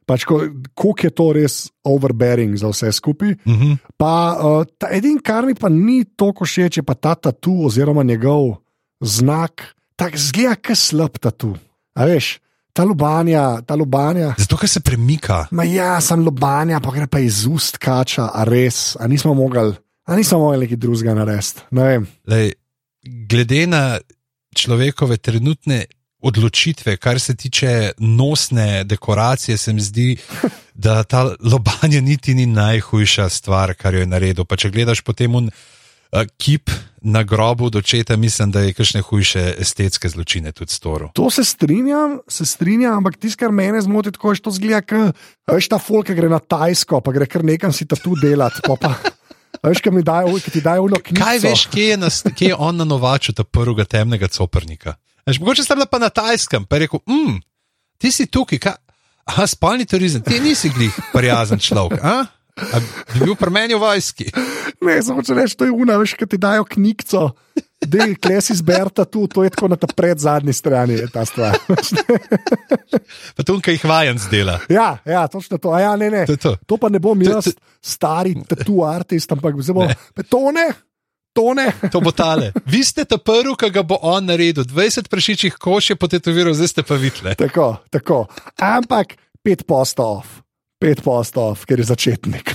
Pač, 0.07 0.25
ko- 0.25 0.49
koliko 0.75 1.07
je 1.07 1.11
to 1.11 1.27
res 1.37 1.57
overbearing 1.85 2.57
za 2.57 2.71
vse 2.73 2.93
skupaj. 2.93 3.35
Uh 3.45 3.53
-huh. 3.53 3.77
Pa 3.97 4.39
uh, 4.41 4.65
ta 4.79 4.89
edini, 4.91 5.21
kar 5.21 5.47
mi 5.47 5.55
pa 5.55 5.69
ni 5.69 6.05
toliko 6.05 6.45
všeč, 6.45 6.77
je 6.77 6.83
pa 6.83 6.95
ta 6.95 7.15
tatu 7.15 7.67
oziroma 7.67 8.03
njegov 8.03 8.57
znak, 9.01 9.75
tako 9.97 10.17
zgleda, 10.17 10.55
kot 10.57 10.77
slab 10.79 11.19
tatu. 11.19 11.57
A 11.95 12.05
veš, 12.05 12.39
ta 12.73 12.85
lubanja, 12.85 13.61
ta 13.67 13.75
lubanja. 13.75 14.35
Zato, 14.39 14.57
ker 14.57 14.69
se 14.69 14.81
premika. 14.81 15.47
Ma 15.51 15.65
ja, 15.69 16.01
sem 16.01 16.25
lubanja, 16.25 16.81
pa 16.81 16.93
gre 16.95 17.07
pa 17.07 17.21
iz 17.21 17.45
ust 17.47 17.79
kača, 17.83 18.31
a 18.33 18.45
res, 18.49 18.97
a 19.01 19.09
nismo 19.09 19.35
mogli, 19.37 19.75
a 20.09 20.17
nismo 20.17 20.41
mogli 20.43 20.67
nekaj 20.67 20.81
drugega 20.81 21.17
narediti. 21.19 21.67
Ne. 21.77 22.01
Lej, 22.29 22.55
glede 23.29 23.67
na 23.67 23.83
človekove 24.57 25.17
trenutne 25.17 25.85
odločitve, 26.23 26.97
kar 27.03 27.21
se 27.21 27.35
tiče 27.35 27.93
nosne 27.99 28.85
dekoracije, 28.85 29.57
se 29.59 29.73
mi 29.73 29.81
zdi, 29.81 30.17
da 30.85 31.03
ta 31.03 31.35
lobanje 31.41 32.01
niti 32.01 32.35
ni 32.35 32.47
najhujša 32.47 33.29
stvar, 33.29 33.75
kar 33.75 33.95
jo 33.95 34.01
je 34.01 34.07
naredil. 34.07 34.45
Pa 34.45 34.57
če 34.57 34.71
gledaš 34.71 35.03
potem 35.03 35.35
un 35.35 35.51
kip 36.39 36.71
na 37.03 37.23
grobu 37.23 37.71
dočeta, 37.71 38.17
mislim, 38.17 38.51
da 38.51 38.61
je 38.61 38.73
kakšne 38.73 39.01
hujše 39.03 39.55
estetske 39.59 40.09
zločine 40.09 40.53
tudi 40.53 40.73
storil. 40.73 41.09
To 41.15 41.31
se 41.31 41.45
strinjam, 41.45 42.19
se 42.29 42.47
strinjam, 42.47 42.97
ampak 42.97 43.17
tisto, 43.17 43.41
kar 43.41 43.51
mene 43.51 43.81
zmoti, 43.83 44.13
tako 44.13 44.33
je, 44.33 44.37
što 44.37 44.51
zgleda, 44.51 44.83
kot 44.83 45.17
veš, 45.55 45.69
ta 45.69 45.79
folk, 45.79 46.07
ki 46.07 46.15
gre 46.15 46.29
na 46.29 46.39
Tajsko, 46.39 47.01
pa 47.01 47.13
gre 47.13 47.27
kar 47.27 47.45
nekam 47.45 47.73
si 47.73 47.87
tatu 47.89 48.15
delati. 48.21 48.63
pa 48.67 48.77
Pa, 48.77 48.95
a 49.63 49.69
veš, 49.69 49.83
kaj 49.83 49.93
mi 49.93 50.03
dajo, 50.03 50.37
ki 50.45 50.51
ti 50.51 50.61
dajo 50.61 50.85
uno 50.87 51.01
knjigo. 51.03 51.25
Kaj 51.25 51.39
veš, 51.39 51.67
kje 51.73 51.89
je, 51.89 51.97
nas, 51.97 52.23
kje 52.37 52.53
je 52.53 52.59
on 52.59 52.77
na 52.77 52.85
novaču, 52.85 53.33
ta 53.33 53.45
prvega 53.45 53.85
temnega 53.85 54.29
coprnika? 54.29 54.95
Veš, 55.27 55.41
mogoče 55.41 55.65
sta 55.65 55.75
bila 55.75 55.87
pa 55.87 55.99
na 55.99 56.09
tajskem, 56.09 56.65
pa 56.65 56.77
je 56.77 56.87
rekel, 56.87 57.03
mm, 57.09 57.41
ti 57.99 58.13
si 58.13 58.27
tukaj, 58.27 58.59
kaj? 58.59 58.79
Aha, 59.25 59.47
spolni 59.47 59.87
turizem, 59.87 60.23
ti 60.23 60.41
nisi 60.43 60.71
glih 60.75 60.95
prijazen 61.13 61.59
človek. 61.63 62.01
A? 62.03 62.25
A 62.53 62.81
bi 63.15 63.25
bil 63.25 63.35
pri 63.35 63.51
meni 63.51 63.75
v 63.75 63.81
vojski. 63.81 64.27
Ne, 64.85 64.99
samo 65.03 65.23
če 65.25 65.35
rečeš, 65.35 65.55
to 65.57 65.65
je 65.65 65.73
una, 65.73 65.97
veš, 65.97 66.13
ki 66.21 66.27
ti 66.27 66.37
dajo 66.37 66.67
knjigo. 66.69 67.31
Dej, 67.83 68.15
kles 68.23 68.51
izberta 68.53 69.03
tu, 69.05 69.25
to 69.27 69.43
je 69.43 69.51
tako 69.51 69.67
na 69.73 69.77
ta 69.81 69.89
pred 69.91 70.15
zadnji 70.15 70.53
strani, 70.55 71.01
je 71.01 71.09
ta 71.11 71.25
stvar. 71.27 71.57
Pa 73.37 73.43
tu 73.43 73.57
kaj 73.59 73.75
jih 73.75 73.85
vajen 73.85 74.19
zdela. 74.19 74.61
ja, 74.69 74.99
ja, 75.05 75.27
točno 75.29 75.59
to. 75.59 75.73
A 75.73 75.81
ja, 75.81 75.97
ne, 75.97 76.11
ne. 76.11 76.23
To 76.27 76.33
je 76.33 76.39
to. 76.39 76.53
To 76.67 76.77
pa 76.77 76.89
ne 76.89 76.99
bom 77.03 77.19
To- 77.19 77.31
jaz, 77.31 77.45
to- 77.45 77.59
stari 77.83 78.37
tatu 78.49 78.85
artist, 78.87 79.33
ampak 79.33 79.57
zdaj 79.59 79.75
bom. 79.75 79.89
To 80.29 80.53
ne, 80.53 80.69
to. 81.33 81.49
To 81.91 81.99
bo 82.05 82.13
tale. 82.13 82.53
Vi 82.69 82.85
ste 82.85 83.05
ta 83.05 83.17
prvi, 83.19 83.57
ki 83.57 83.71
ga 83.73 83.83
bo 83.83 83.97
on 84.05 84.29
naredil. 84.29 84.63
20 84.69 85.09
prašičjih 85.09 85.57
koš 85.57 85.91
je 85.91 85.97
potetoviral, 85.97 86.53
zdaj 86.55 86.69
ste 86.69 86.83
pa 86.85 86.95
videli. 86.95 87.35
Tako, 87.35 87.81
tako. 87.91 88.27
Ampak 88.61 89.17
pet 89.43 89.65
postov, 89.67 90.23
pet 90.83 90.99
postov, 91.07 91.63
ker 91.69 91.79
je 91.79 91.87
začetnik. 91.87 92.51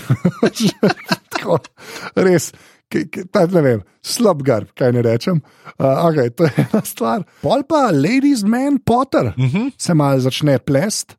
tako, 1.34 1.60
res. 2.20 2.52
ki- 2.92 3.06
ki- 3.12 3.26
pa 3.32 3.46
Ne 3.52 3.62
vem, 3.64 3.80
slab 4.04 4.44
garb, 4.48 4.70
kaj 4.76 4.92
ne 4.96 5.02
rečem. 5.04 5.40
Uh, 5.80 6.08
okay, 6.08 6.30
to 6.32 6.48
je 6.48 6.54
ena 6.64 6.82
stvar. 6.84 7.24
Pol 7.44 7.64
pa 7.68 7.88
Ladies 7.92 8.44
Man 8.44 8.80
Potter 8.80 9.34
Uh 9.38 9.44
-huh. 9.46 9.72
se 9.78 9.94
malo 9.94 10.20
začne 10.20 10.60
plest, 10.60 11.16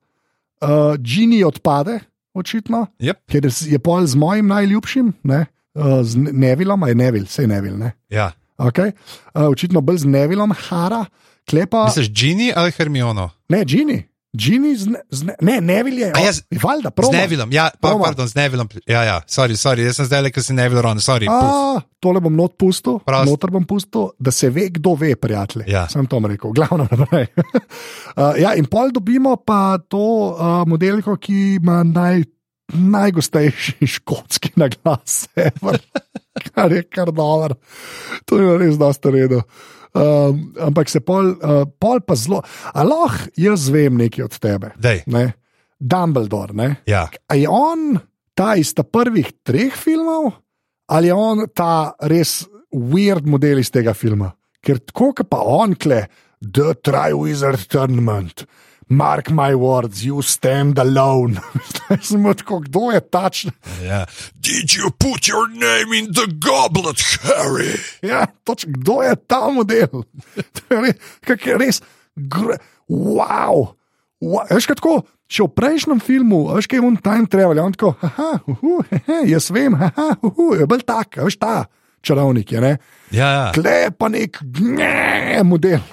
uh, 0.62 0.97
Gini 0.97 1.45
odpade, 1.45 2.00
očitno, 2.35 2.87
yep. 3.00 3.15
ker 3.29 3.45
je 3.73 3.79
pol 3.79 4.07
z 4.07 4.15
mojim 4.15 4.47
najljubšim, 4.47 5.12
ne, 5.25 5.47
uh, 5.75 6.00
z 6.03 6.17
Ne- 6.17 6.33
Nevilom, 6.33 6.83
a 6.83 6.88
je 6.88 6.95
Nevil, 6.95 7.25
vse 7.25 7.43
je 7.43 7.49
Nevil. 7.49 7.77
Ne? 7.79 7.93
ja. 8.09 8.33
Okay. 8.59 8.91
Uh, 9.35 9.43
očitno 9.53 9.81
bolj 9.81 9.99
z 9.99 10.05
Nevilom, 10.05 10.50
Hara, 10.69 11.05
klepa. 11.50 11.85
Misliš, 11.85 12.11
Gini 12.11 12.53
ali 12.57 12.71
Hermiono? 12.71 13.31
Ne, 13.49 13.65
Gini. 13.65 14.03
Gini 14.37 14.76
z, 14.76 14.87
ne, 14.92 15.00
z 15.11 15.23
ne, 15.25 15.35
ne, 15.40 15.61
Neville 15.61 16.00
je. 16.00 16.12
A 16.12 16.20
ja, 16.20 16.30
o, 16.30 16.32
z- 16.37 16.44
Valjda, 16.62 16.90
Z 16.90 16.94
promo. 16.94 17.12
Nevilom, 17.16 17.49
ja, 17.52 17.70
pa, 17.80 17.88
Promo. 17.88 18.04
pardon, 18.04 18.28
z 18.28 18.35
Nevilom. 18.37 18.68
Ja, 18.85 19.00
ja, 19.04 19.16
sorry, 19.25 19.56
sorry, 19.56 19.87
jaz 19.88 19.97
sem 19.97 20.04
zdaj 20.04 20.23
le, 20.23 20.30
ker 20.30 20.44
si 20.44 20.52
Nevil 20.52 20.82
ron, 20.85 21.00
sorry. 21.00 21.25
puf. 21.25 21.32
A, 21.32 21.80
tole 21.99 22.20
bom 22.20 22.37
not 22.37 22.52
pustil, 22.61 22.99
Prost. 23.00 23.25
noter 23.25 23.49
bom 23.50 23.64
pustil, 23.64 24.11
da 24.20 24.28
se 24.30 24.50
ve, 24.52 24.68
kdo 24.68 24.92
ve, 25.00 25.14
prijatelji. 25.16 25.64
Ja. 25.72 25.87
Sem 25.88 26.05
to 26.07 26.20
rekel, 26.20 26.53
glavno 26.53 26.85
naprej. 26.90 27.26
uh, 28.20 28.37
ja, 28.37 28.53
in 28.55 28.68
pol 28.68 28.92
dobimo 28.92 29.37
pa 29.40 29.79
to 29.88 30.05
uh, 30.37 30.61
modelko, 30.68 31.16
ki 31.16 31.57
ima 31.57 31.81
naj, 31.83 32.24
najgostejši 32.76 33.87
škotski 33.96 34.53
naglas, 34.61 35.24
kar 36.53 36.72
je 36.72 36.85
kar 36.85 37.12
dobro. 37.16 37.57
To 38.29 38.37
je 38.37 38.59
res 38.61 38.76
dosta 38.76 39.09
redo. 39.11 39.40
Um, 39.96 40.53
ampak 40.61 40.90
se 40.92 41.01
pol, 41.01 41.33
uh, 41.40 41.64
pol 41.81 42.01
pa 42.05 42.14
zelo. 42.14 42.42
Aloh, 42.77 43.14
jaz 43.40 43.68
vem 43.72 43.96
nekaj 43.96 44.24
od 44.24 44.38
tebe. 44.38 44.72
Dej, 44.77 45.03
Ne? 45.07 45.33
Dumbledore, 45.79 46.53
ne? 46.53 46.68
ja. 46.87 47.07
A 47.31 47.35
je 47.38 47.48
on 47.48 47.98
ta 48.35 48.55
iz 48.59 48.74
ta 48.74 48.83
prvih 48.83 49.31
treh 49.46 49.74
filmov, 49.74 50.33
ali 50.90 51.07
je 51.07 51.14
on 51.14 51.46
ta 51.55 51.94
res 52.11 52.42
weird 52.74 53.27
model 53.27 53.62
iz 53.62 53.70
tega 53.70 53.94
filma? 53.94 54.33
Ker 54.61 54.83
tako, 54.83 55.12
kot 55.14 55.31
pa 55.31 55.38
on 55.42 55.77
kle, 55.79 56.09
The 56.42 56.74
Tri-Wizard 56.83 57.66
Tournament. 57.70 58.44
Mark 58.88 59.31
my 59.31 59.55
words, 59.55 60.03
you 60.03 60.22
stand 60.22 60.79
alone. 60.79 61.40
Smo 62.03 62.35
tako, 62.35 62.59
kdo 62.59 62.90
je 62.90 63.01
tačen? 63.01 63.51
ja. 63.85 64.07
Did 64.35 64.72
you 64.72 64.90
put 64.90 65.29
your 65.29 65.48
name 65.48 65.92
in 65.92 66.12
the 66.12 66.27
goblet, 66.27 66.96
Harry? 67.22 67.77
Ja, 68.03 68.27
toč, 68.44 68.64
kdo 68.64 69.03
je 69.03 69.16
ta 69.16 69.51
model? 69.51 70.05
To 70.53 70.74
je 70.74 71.59
res, 71.59 71.83
gre, 72.16 72.57
wow. 72.88 73.77
wow. 74.20 74.48
Veš, 74.48 74.66
kaj 74.66 74.81
tako, 74.81 75.03
še 75.29 75.44
v 75.44 75.53
prejšnjem 75.53 76.01
filmu, 76.01 76.46
veš, 76.57 76.66
kaj 76.66 76.81
je 76.81 76.87
on 76.88 76.96
time 76.96 77.29
travel, 77.29 77.61
on 77.61 77.77
tako, 77.77 77.92
haha, 78.01 78.40
uhu, 78.48 78.81
hehe, 78.88 79.20
jaz 79.35 79.51
vem, 79.53 79.77
haha, 79.77 80.14
uhu, 80.24 80.55
je 80.57 80.68
bil 80.70 80.81
tak, 80.88 81.20
veš, 81.20 81.37
ta 81.37 81.66
čarovnik? 82.04 82.52
Ja, 82.52 82.76
ja. 83.11 83.44
Tle 83.56 83.74
je 83.84 83.90
pa 83.94 84.08
nek 84.12 84.40
ne, 84.61 85.42
model. 85.44 85.80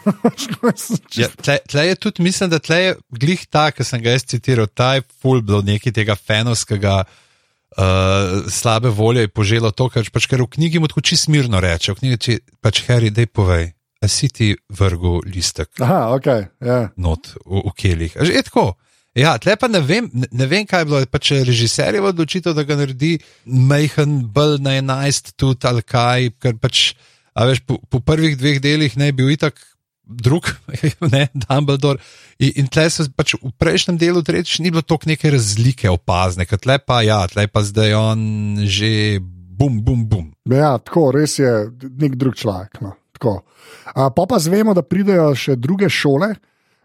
Ja, 1.15 1.29
tle, 1.31 1.59
tle 1.69 1.85
je 1.87 1.95
tudi, 1.95 2.23
mislim, 2.25 2.49
da 2.51 2.59
tle 2.59 2.79
je 2.81 2.95
glih 3.21 3.45
ta, 3.49 3.69
ki 3.71 3.85
sem 3.87 4.01
ga 4.03 4.15
jaz 4.15 4.25
citiral, 4.27 4.67
ta 4.67 4.95
je 4.97 5.05
full 5.21 5.43
bil 5.45 5.63
neki 5.65 5.93
tega 5.95 6.17
fenovskega 6.19 7.03
uh, 7.05 8.49
slabe 8.51 8.91
volje, 8.91 9.25
je 9.25 9.31
poželo 9.31 9.71
to, 9.71 9.87
kar 9.93 10.07
pač 10.11 10.27
ker 10.31 10.43
v 10.43 10.51
knjigi 10.57 10.81
mu 10.81 10.91
tako 10.91 11.05
čisto 11.05 11.31
mirno 11.31 11.61
reče. 11.63 11.95
V 11.95 12.01
knjigi 12.01 12.21
či, 12.21 12.37
pač 12.63 12.83
Harry, 12.89 13.13
dej 13.15 13.29
povej, 13.31 13.71
a 14.03 14.11
si 14.11 14.29
ti 14.29 14.51
vrgu 14.69 15.21
listek 15.25 15.81
Aha, 15.81 16.13
ok, 16.13 16.27
ja. 16.61 16.81
not 16.99 17.31
v, 17.45 17.63
v 17.63 17.75
kelih. 17.79 18.13
Že 18.19 18.41
Je 18.41 18.43
tako. 18.51 18.73
Ja, 19.15 19.37
tle 19.39 19.55
pa 19.55 19.69
ne 19.71 19.79
vem, 19.79 20.09
ne, 20.11 20.45
vem, 20.51 20.65
kaj 20.67 20.83
je 20.83 20.87
bilo. 20.89 20.99
Pač 21.07 21.31
režiser 21.47 21.95
je 21.95 22.03
odločitev, 22.03 22.55
da 22.55 22.65
ga 22.67 22.75
naredi 22.75 23.15
majhen, 23.45 24.19
bolj 24.35 24.59
na 24.63 24.75
11, 24.81 25.31
tudi 25.39 25.69
ali 25.69 25.85
kaj, 25.87 26.33
ker 26.43 26.57
pač, 26.59 26.89
a 27.31 27.47
veš, 27.47 27.63
po, 27.63 27.79
po 27.87 28.03
prvih 28.03 28.35
dveh 28.35 28.59
delih 28.63 28.97
ne 28.99 29.13
bi 29.13 29.23
bil 29.23 29.31
itak 29.37 29.61
drug, 30.05 30.51
ne, 31.13 31.29
Dumbledore. 31.33 32.03
In, 32.43 32.51
in 32.59 32.67
tle 32.67 32.89
so 32.91 33.07
pač 33.15 33.37
v 33.39 33.53
prejšnjem 33.55 33.97
delu, 34.01 34.19
tretjič, 34.19 34.59
ni 34.59 34.73
bilo 34.73 34.83
toliko 34.83 35.09
neke 35.09 35.31
razlike 35.31 35.89
opazne, 35.89 36.43
ker 36.49 36.59
tle 36.61 36.77
pa, 36.83 36.99
ja, 37.07 37.23
tle 37.31 37.47
pa 37.47 37.63
zdaj 37.65 37.95
on 37.95 38.19
že 38.67 39.21
bum, 39.23 39.79
bum, 39.79 40.03
bum. 40.11 40.27
Ja, 40.51 40.75
tako, 40.83 41.09
res 41.15 41.39
je 41.39 41.51
nek 41.71 42.19
drug 42.19 42.35
človek. 42.35 42.83
No, 42.83 42.97
tako. 43.15 43.39
A, 43.95 44.11
pa 44.11 44.27
pa 44.27 44.41
zvemo, 44.43 44.75
da 44.75 44.83
pridejo 44.83 45.31
še 45.39 45.55
druge 45.55 45.87
šole, 45.87 46.33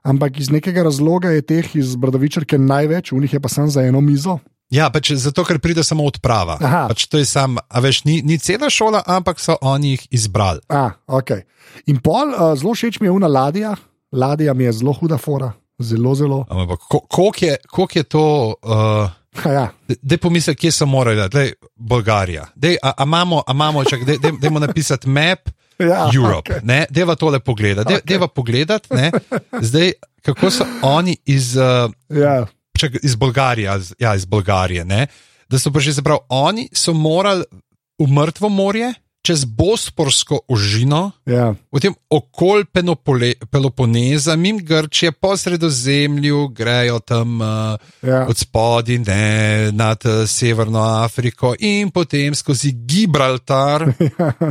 ampak 0.02 0.40
iz 0.40 0.50
nekega 0.50 0.82
razloga 0.82 1.30
je 1.30 1.42
teh 1.42 1.76
iz 1.76 1.96
Brdovičarke 1.96 2.58
največ, 2.58 3.12
v 3.12 3.20
njih 3.20 3.32
je 3.32 3.40
pa 3.40 3.48
samo 3.48 3.68
za 3.68 3.82
eno 3.82 4.00
mizo. 4.00 4.38
Ja, 4.70 4.86
pač 4.90 5.10
zato, 5.18 5.42
ker 5.42 5.58
pride 5.58 5.82
samo 5.82 6.04
odprava. 6.06 6.54
Aha. 6.62 6.86
Pač 6.88 7.08
to 7.10 7.18
je 7.18 7.26
sam, 7.26 7.58
a 7.58 7.80
veš, 7.82 8.04
ni, 8.06 8.22
ni 8.22 8.38
cela 8.38 8.70
šola, 8.70 9.02
ampak 9.02 9.40
so 9.42 9.56
oni 9.60 9.96
jih 9.96 10.06
izbrali. 10.10 10.62
A, 10.70 10.94
okay. 11.10 11.42
In 11.90 11.98
pol, 11.98 12.30
uh, 12.30 12.54
zelo 12.54 12.70
všeč 12.78 13.00
mi 13.02 13.10
je 13.10 13.10
una 13.10 13.26
ladja, 13.26 13.74
ladja 14.14 14.54
mi 14.54 14.64
je 14.64 14.72
zelo 14.78 14.94
huda 14.94 15.18
fora, 15.18 15.50
zelo, 15.82 16.14
zelo. 16.14 16.44
Ampak 16.46 16.86
ko- 16.86 17.02
koliko 17.10 17.46
je, 17.46 17.56
koliko 17.66 17.98
je 17.98 18.02
to, 18.04 18.24
uh, 18.62 19.10
ja. 19.44 19.68
da 20.02 20.18
pomisli, 20.18 20.54
kje 20.54 20.72
so 20.72 20.86
morali, 20.86 21.28
da 21.28 21.40
je 21.40 21.52
Bolgarija. 21.76 22.46
Dej, 22.54 22.76
a, 22.82 22.92
a 22.96 23.04
imamo, 23.04 23.42
a 23.46 23.52
imamo 23.52 23.84
čak, 23.84 24.04
dej, 24.04 24.18
dej, 24.18 24.32
dejmo 24.40 24.58
napisati 24.58 25.08
map 25.08 25.48
Ja, 25.80 26.10
Europe, 26.14 26.52
okay. 26.52 26.86
deva 26.90 27.14
tole 27.14 27.40
pogledati, 27.40 27.88
de, 27.88 27.94
okay. 27.94 28.06
deva 28.06 28.28
pogledati, 28.28 28.94
ne, 28.94 29.10
zdaj, 29.60 29.92
kako 30.22 30.50
so 30.50 30.64
oni 30.82 31.16
iz, 31.24 31.56
uh, 31.56 31.92
Ja. 32.08 32.46
čak, 32.78 32.92
iz 33.02 33.14
Bolgarije, 33.14 33.70
ja, 33.98 34.14
iz 34.14 34.24
Bolgarije, 34.24 34.84
ne, 34.84 35.06
da 35.48 35.58
so 35.58 35.70
prišli, 35.70 35.94
se 35.94 36.02
pravi, 36.02 36.20
oni 36.28 36.68
so 36.72 36.92
morali 36.92 37.44
v 37.98 38.12
mrtvo 38.12 38.48
morje, 38.48 38.92
čez 39.30 39.44
Bosporsko 39.44 40.40
ožino, 40.48 41.12
Ja, 41.30 41.54
potem 41.70 41.94
Penopole, 42.72 43.34
Peloponeza, 43.50 44.36
mim 44.36 44.58
Grčije, 44.58 45.12
po 45.12 45.36
sredozemlju, 45.36 46.48
grejo 46.48 46.98
tam 46.98 47.40
uh, 47.40 47.46
ja. 48.02 48.26
od 48.28 48.36
spodaj 48.36 48.98
nad 49.72 49.98
uh, 50.04 50.26
Severno 50.26 50.80
Afriko 50.80 51.54
in 51.58 51.90
potem 51.90 52.34
skozi 52.34 52.72
Gibraltar. 52.72 53.86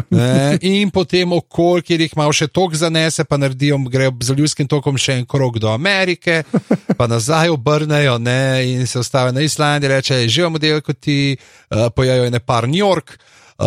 Ne, 0.10 0.58
in 0.62 0.90
potem 0.90 1.32
okol, 1.34 1.82
kjer 1.86 2.02
jih 2.02 2.14
malo 2.18 2.34
še 2.34 2.48
tok 2.48 2.74
zanese, 2.76 3.24
pa 3.28 3.38
naredijo, 3.38 3.78
grejo 3.92 4.14
z 4.24 4.36
Ljudskim 4.38 4.68
tokom 4.68 4.98
še 4.98 5.20
en 5.20 5.26
krog 5.28 5.60
do 5.60 5.70
Amerike, 5.70 6.44
pa 6.98 7.08
nazaj 7.08 7.52
obrnejo 7.54 8.18
ne, 8.18 8.64
in 8.72 8.88
se 8.88 9.00
ustavijo 9.00 9.36
na 9.36 9.44
Islandiji, 9.46 9.92
reče, 9.92 10.22
živimo 10.28 10.62
del 10.62 10.82
kot 10.82 11.02
ti, 11.04 11.36
uh, 11.36 11.90
pojajo 11.96 12.30
ne 12.32 12.40
par 12.40 12.68
New 12.68 12.80
York. 12.80 13.20
Uh, 13.60 13.66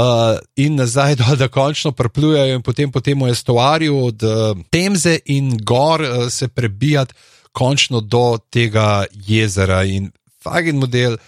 in 0.56 0.74
nazaj, 0.74 1.14
dol, 1.14 1.36
da 1.36 1.48
končno 1.48 1.92
preplujejo, 1.92 2.54
in 2.54 2.62
potem 2.62 2.88
po 2.88 3.00
tem 3.00 3.20
estuarju 3.22 3.98
od 3.98 4.22
uh, 4.22 4.32
Temze 4.70 5.18
in 5.26 5.58
gor 5.58 6.00
uh, 6.00 6.08
se 6.30 6.48
prebijati 6.48 7.14
končno 7.52 8.00
do 8.00 8.38
tega 8.50 9.04
jezera. 9.12 9.84
In 9.84 10.08
fagin 10.42 10.76
model, 10.76 11.18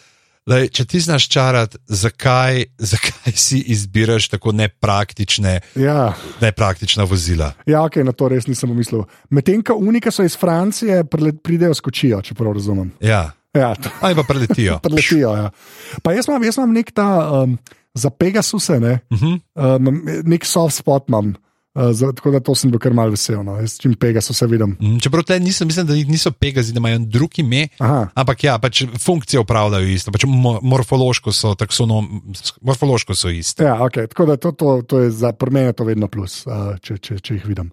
lej, 0.47 0.69
če 0.71 0.85
ti 0.85 1.01
znaš 1.01 1.29
čarati, 1.29 1.77
zakaj, 1.87 2.65
zakaj 2.93 3.33
si 3.35 3.59
izbiraš 3.61 4.29
tako 4.29 4.53
nepraktične, 4.53 5.61
Ja, 5.75 6.15
nepraktična 6.41 7.05
vozila. 7.05 7.53
ja 7.67 7.81
okay, 7.81 8.03
na 8.03 8.13
to 8.13 8.29
res 8.29 8.47
nisem 8.47 8.69
pomislil. 8.69 9.05
Medtem 9.29 9.61
ko 9.63 9.77
unike 9.77 10.11
so 10.11 10.25
iz 10.25 10.37
Francije, 10.37 11.05
pridejo 11.43 11.75
skočijo, 11.75 12.23
če 12.23 12.35
prav 12.35 12.53
razumem. 12.53 12.93
Ja, 13.01 13.31
Ja, 13.55 13.75
to- 13.75 13.91
ali 14.01 14.15
pa 14.15 14.23
preletijo. 14.23 14.79
preletijo. 14.83 15.37
Ja. 15.37 15.51
Pa 16.03 16.13
jaz 16.13 16.27
imam, 16.27 16.43
jaz 16.43 16.57
imam 16.57 16.73
nek 16.73 16.89
ta 16.91 17.07
um, 17.45 17.59
za 17.95 18.11
Pegasuse, 18.11 18.81
ne, 18.81 19.01
Uh 19.11 19.19
-huh. 19.19 19.41
um, 19.55 20.03
nek 20.25 20.45
soft 20.45 20.77
spot 20.77 21.09
imam. 21.09 21.35
Uh, 21.75 22.15
tako 22.15 22.31
da 22.31 22.39
to 22.41 22.55
sem 22.55 22.71
bil 22.71 22.79
kar 22.79 22.95
mal 22.95 23.11
vesel. 23.11 23.41
No. 23.43 23.57
Jaz 23.59 23.73
čim 23.83 23.97
Pegasuse 23.99 24.47
vidim. 24.47 24.77
Mm, 24.81 25.01
Čeprav 25.03 25.25
te 25.27 25.41
nisem, 25.41 25.67
mislim, 25.67 25.87
da 25.87 25.95
niso 25.95 26.31
Pegazi, 26.31 26.73
da 26.73 26.79
imajo 26.79 26.99
drug 26.99 27.39
ime. 27.39 27.69
Aha. 27.79 28.09
Ampak 28.15 28.45
ja, 28.45 28.59
pač 28.59 28.85
funkcije 29.05 29.41
upravljajo 29.41 29.89
isto, 29.91 30.13
pač 30.15 30.23
mo 30.25 30.61
morfološko 30.63 31.33
so, 31.33 31.55
taksonom, 31.59 32.23
morfološko 32.63 33.15
so 33.15 33.29
iste. 33.29 33.65
Ja, 33.65 33.75
okay. 33.83 34.07
Tako 34.07 34.27
da 34.27 34.37
to, 34.37 34.53
to, 34.53 34.83
to 34.87 35.01
je 35.01 35.11
za 35.11 35.33
je 35.51 35.73
to 35.73 35.85
vedno 35.85 36.07
plus, 36.09 36.47
uh, 36.47 36.79
če, 36.79 36.99
če, 36.99 37.19
če 37.19 37.35
jih 37.35 37.47
vidim. 37.47 37.73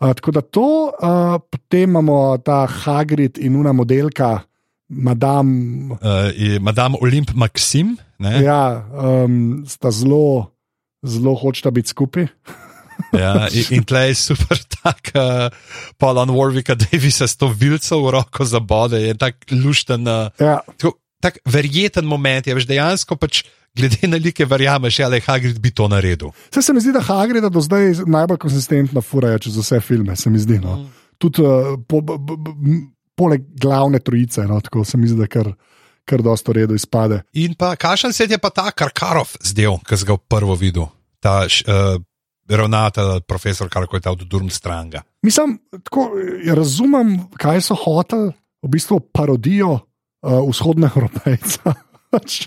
Uh, 0.00 0.14
tako 0.16 0.30
da 0.30 0.40
to, 0.40 0.92
uh, 0.96 1.36
potem 1.50 1.90
imamo 1.90 2.38
ta 2.38 2.66
Hagrid 2.66 3.38
in 3.38 3.56
una 3.56 3.72
modelka, 3.72 4.40
Madame. 4.88 5.92
Uh, 6.00 6.60
Madame 6.60 6.96
Olymp 7.00 7.34
Maxim, 7.34 7.98
ne? 8.18 8.42
Ja, 8.42 8.84
um, 8.92 9.64
sta 9.68 9.90
zelo, 9.90 10.52
zelo 11.02 11.34
hočeta 11.34 11.70
biti 11.74 11.94
skupaj. 11.94 12.28
Ja, 13.10 13.48
in, 13.50 13.64
in 13.74 13.82
tle 13.82 14.04
je 14.12 14.14
super 14.14 14.58
tak, 14.78 15.10
uh, 15.18 15.50
Paul 15.98 16.18
Warwicka 16.30 16.76
Davisa 16.78 17.26
s 17.26 17.34
to 17.34 17.48
vilco 17.50 17.98
v 17.98 18.12
roko 18.14 18.46
za 18.46 18.60
bode, 18.62 19.00
je 19.02 19.14
tak 19.18 19.42
lušten, 19.50 20.06
uh, 20.06 20.30
Ja, 20.38 20.60
tako, 20.78 20.98
tak 21.18 21.40
verjeten 21.42 22.06
moment, 22.06 22.46
je 22.46 22.54
veš 22.54 22.68
dejansko 22.70 23.18
pač. 23.18 23.42
Glede 23.74 24.06
na 24.06 24.20
like, 24.22 24.46
verjameš, 24.46 25.00
ali 25.02 25.18
je 25.18 25.26
Hagrid 25.26 25.56
bi 25.58 25.72
to 25.74 25.88
naredil. 25.90 26.30
Vse 26.54 26.62
se 26.62 26.72
mi 26.72 26.78
zdi, 26.78 26.92
da 26.94 27.00
Hagrida 27.02 27.48
do 27.50 27.58
zdaj 27.58 28.04
najbolj 28.06 28.38
konsistentno 28.44 29.02
furajo 29.02 29.40
čez 29.42 29.56
vse 29.58 29.80
filme, 29.82 30.14
se 30.14 30.30
mi 30.30 30.38
zdi. 30.38 30.60
No. 30.62 30.76
Tudi 31.18 31.42
uh, 31.42 31.72
po, 31.82 31.98
b, 31.98 32.14
b, 32.22 32.54
poleg 33.18 33.42
glavne 33.58 33.98
trojice, 33.98 34.46
no, 34.46 34.60
tako 34.62 34.84
se 34.86 34.94
mi 34.94 35.10
zdi, 35.10 35.18
da 35.18 35.26
kar, 35.26 35.50
kar 36.04 36.22
dosto 36.22 36.52
redo 36.52 36.76
izpade. 36.76 37.22
In 37.40 37.54
pa, 37.58 37.74
kakšen 37.76 38.12
se 38.12 38.28
je 38.28 38.38
pa 38.38 38.50
ta 38.50 38.70
Karkarov 38.70 39.36
zdel, 39.42 39.78
ki 39.84 39.96
si 39.96 40.08
ga 40.08 40.16
prvo 40.16 40.56
videl, 40.58 40.88
ta 41.20 41.44
uh, 41.48 41.96
ravnatelj, 42.48 43.24
profesor, 43.28 43.68
kar 43.72 43.88
je 43.88 44.00
ta 44.00 44.12
od 44.12 44.24
Durmstranga. 44.28 45.02
Mislim, 45.24 45.58
tako, 45.84 46.12
eh, 46.20 46.54
razumem, 46.54 47.18
kaj 47.40 47.64
so 47.70 47.76
hoteli, 47.78 48.32
v 48.64 48.68
bistvu 48.68 49.00
parodijo 49.12 49.72
uh, 49.72 50.40
vzhodnega 50.48 50.92
Evropejca. 50.96 51.74
Pač, 52.14 52.44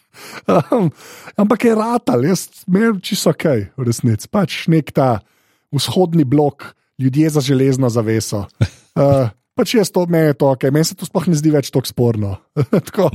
um, 0.48 0.88
ampak 1.36 1.66
je 1.68 1.74
ratal, 1.76 2.24
jaz 2.24 2.64
menim 2.72 3.02
čisto 3.04 3.34
ok, 3.34 3.76
v 3.76 3.84
resnici. 3.84 4.30
Pač 4.32 4.64
nek 4.72 4.94
ta 4.96 5.20
vzhodni 5.76 6.24
blok, 6.24 6.72
ljudje 6.96 7.30
za 7.36 7.44
železno 7.44 7.90
zaveso. 7.92 8.46
Uh, 8.96 9.28
pač 9.58 9.74
jaz 9.80 9.90
to 9.94 10.06
meni 10.12 10.36
to 10.38 10.52
ok, 10.54 10.70
meni 10.74 10.86
se 10.88 10.96
to 10.98 11.08
sploh 11.08 11.26
ne 11.32 11.38
zdi 11.38 11.52
več 11.54 11.72
tako 11.74 11.90
sporno. 11.90 12.36
tako, 12.88 13.10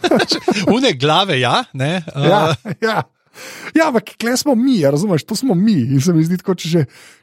Une 0.74 0.92
glave, 1.00 1.40
ja, 1.40 1.64
ne. 1.72 1.96
Uh, 2.12 2.28
ja, 2.32 2.42
ja. 2.84 2.98
Ja, 3.72 3.86
ampak 3.88 4.10
kle 4.20 4.34
smo 4.36 4.56
mi, 4.58 4.80
ja, 4.82 4.90
razumeš, 4.90 5.22
to 5.24 5.36
smo 5.38 5.54
mi. 5.54 5.78
In 5.94 6.00
se 6.02 6.12
mi 6.12 6.24
zdi, 6.26 6.36
tako, 6.40 6.56
če 6.58 6.68
že 6.68 6.80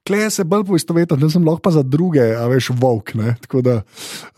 kle 0.08 0.30
se 0.34 0.46
bolj 0.48 0.63
poistovetiti, 0.70 1.20
da 1.20 1.30
sem 1.30 1.43
lahko 1.46 1.62
pa 1.67 1.74
za 1.76 1.84
druge, 1.84 2.24
a 2.34 2.46
veš, 2.50 2.72
volk. 2.80 3.12
Ne? 3.20 3.36
Tako 3.43 3.62
da, 3.62 3.76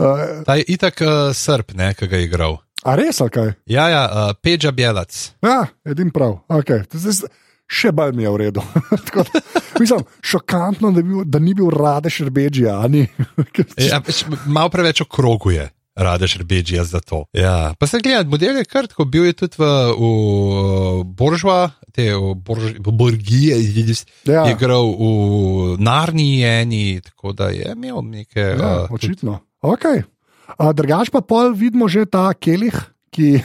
uh, 0.01 0.23
Ta 0.47 0.57
je 0.59 0.65
itak 0.75 1.03
uh, 1.05 1.29
srb, 1.37 1.75
ne, 1.77 1.93
ki 1.95 2.09
ga 2.09 2.19
je 2.19 2.25
igral. 2.25 2.57
a 2.83 2.95
res, 2.97 3.21
ali 3.21 3.31
kaj? 3.35 3.53
Ja, 3.69 3.85
ja, 3.91 4.01
uh, 4.07 4.33
Peđa 4.41 4.71
Bjelac. 4.71 5.19
Ja, 5.45 5.67
edin 5.85 6.09
prav. 6.15 6.39
Okay. 6.49 6.83
Zdaj, 6.91 7.29
še 7.69 7.91
bolj 7.95 8.15
mi 8.17 8.25
je 8.25 8.31
v 8.33 8.37
redu. 8.45 8.63
Da, 9.09 9.23
mislim, 9.79 10.01
šokantno, 10.21 10.91
da, 10.91 11.01
bil, 11.01 11.23
da 11.25 11.39
ni 11.39 11.53
bil 11.55 11.69
rade 11.71 12.09
šerbeđija. 12.09 12.79
a 12.81 12.87
ni? 12.87 13.05
Ja, 13.89 14.01
pač 14.01 14.25
Mal 14.45 14.69
preveč 14.69 15.01
okroguje. 15.05 15.69
Radeš 15.99 16.37
rbeđija 16.39 16.83
za 16.83 16.99
to. 16.99 17.25
Ja. 17.33 17.73
Pa 17.79 17.87
se 17.87 17.99
gledaj, 17.99 18.23
model 18.23 18.57
je 18.57 18.65
kar 18.65 18.87
tako, 18.87 19.05
bil 19.05 19.25
je 19.25 19.33
tudi 19.33 19.59
v, 19.59 19.67
v 19.99 21.03
Boržva, 21.03 21.71
te 21.91 22.15
v 22.15 22.35
Borž, 22.35 22.77
v 22.79 22.91
Borgiji, 22.91 23.95
Ja. 24.23 24.45
je 24.47 24.53
igral 24.55 24.95
v 24.95 25.75
Narniji 25.79 26.43
eni, 26.43 27.01
tako 27.01 27.33
da 27.33 27.49
je 27.51 27.73
imel 27.75 27.99
neke. 28.01 28.39
Ja, 28.39 28.87
uh, 28.87 28.91
očitno. 28.95 29.39
Okay. 29.59 30.03
A, 30.55 30.71
drugač 30.71 31.11
pa 31.11 31.19
pol 31.19 31.51
vidimo 31.51 31.91
že 31.91 32.07
ta 32.07 32.31
kelih, 32.33 32.79
ki. 33.19 33.43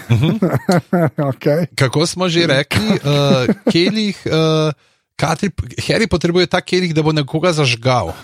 okay. 1.31 1.67
kako 1.75 2.07
smo 2.07 2.31
že 2.31 2.47
rekli, 2.47 3.03
uh, 3.03 3.51
kelih, 3.67 4.15
uh, 4.31 4.71
Katri, 5.19 5.51
Harry 5.87 6.07
potrebuje 6.11 6.47
ta 6.51 6.63
kelih, 6.63 6.95
da 6.95 7.03
bo 7.03 7.11
nekoga 7.15 7.51
zažgal. 7.55 8.15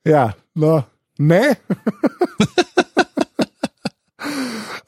Ja, 0.00 0.32
no, 0.56 0.80
ne. 1.20 1.42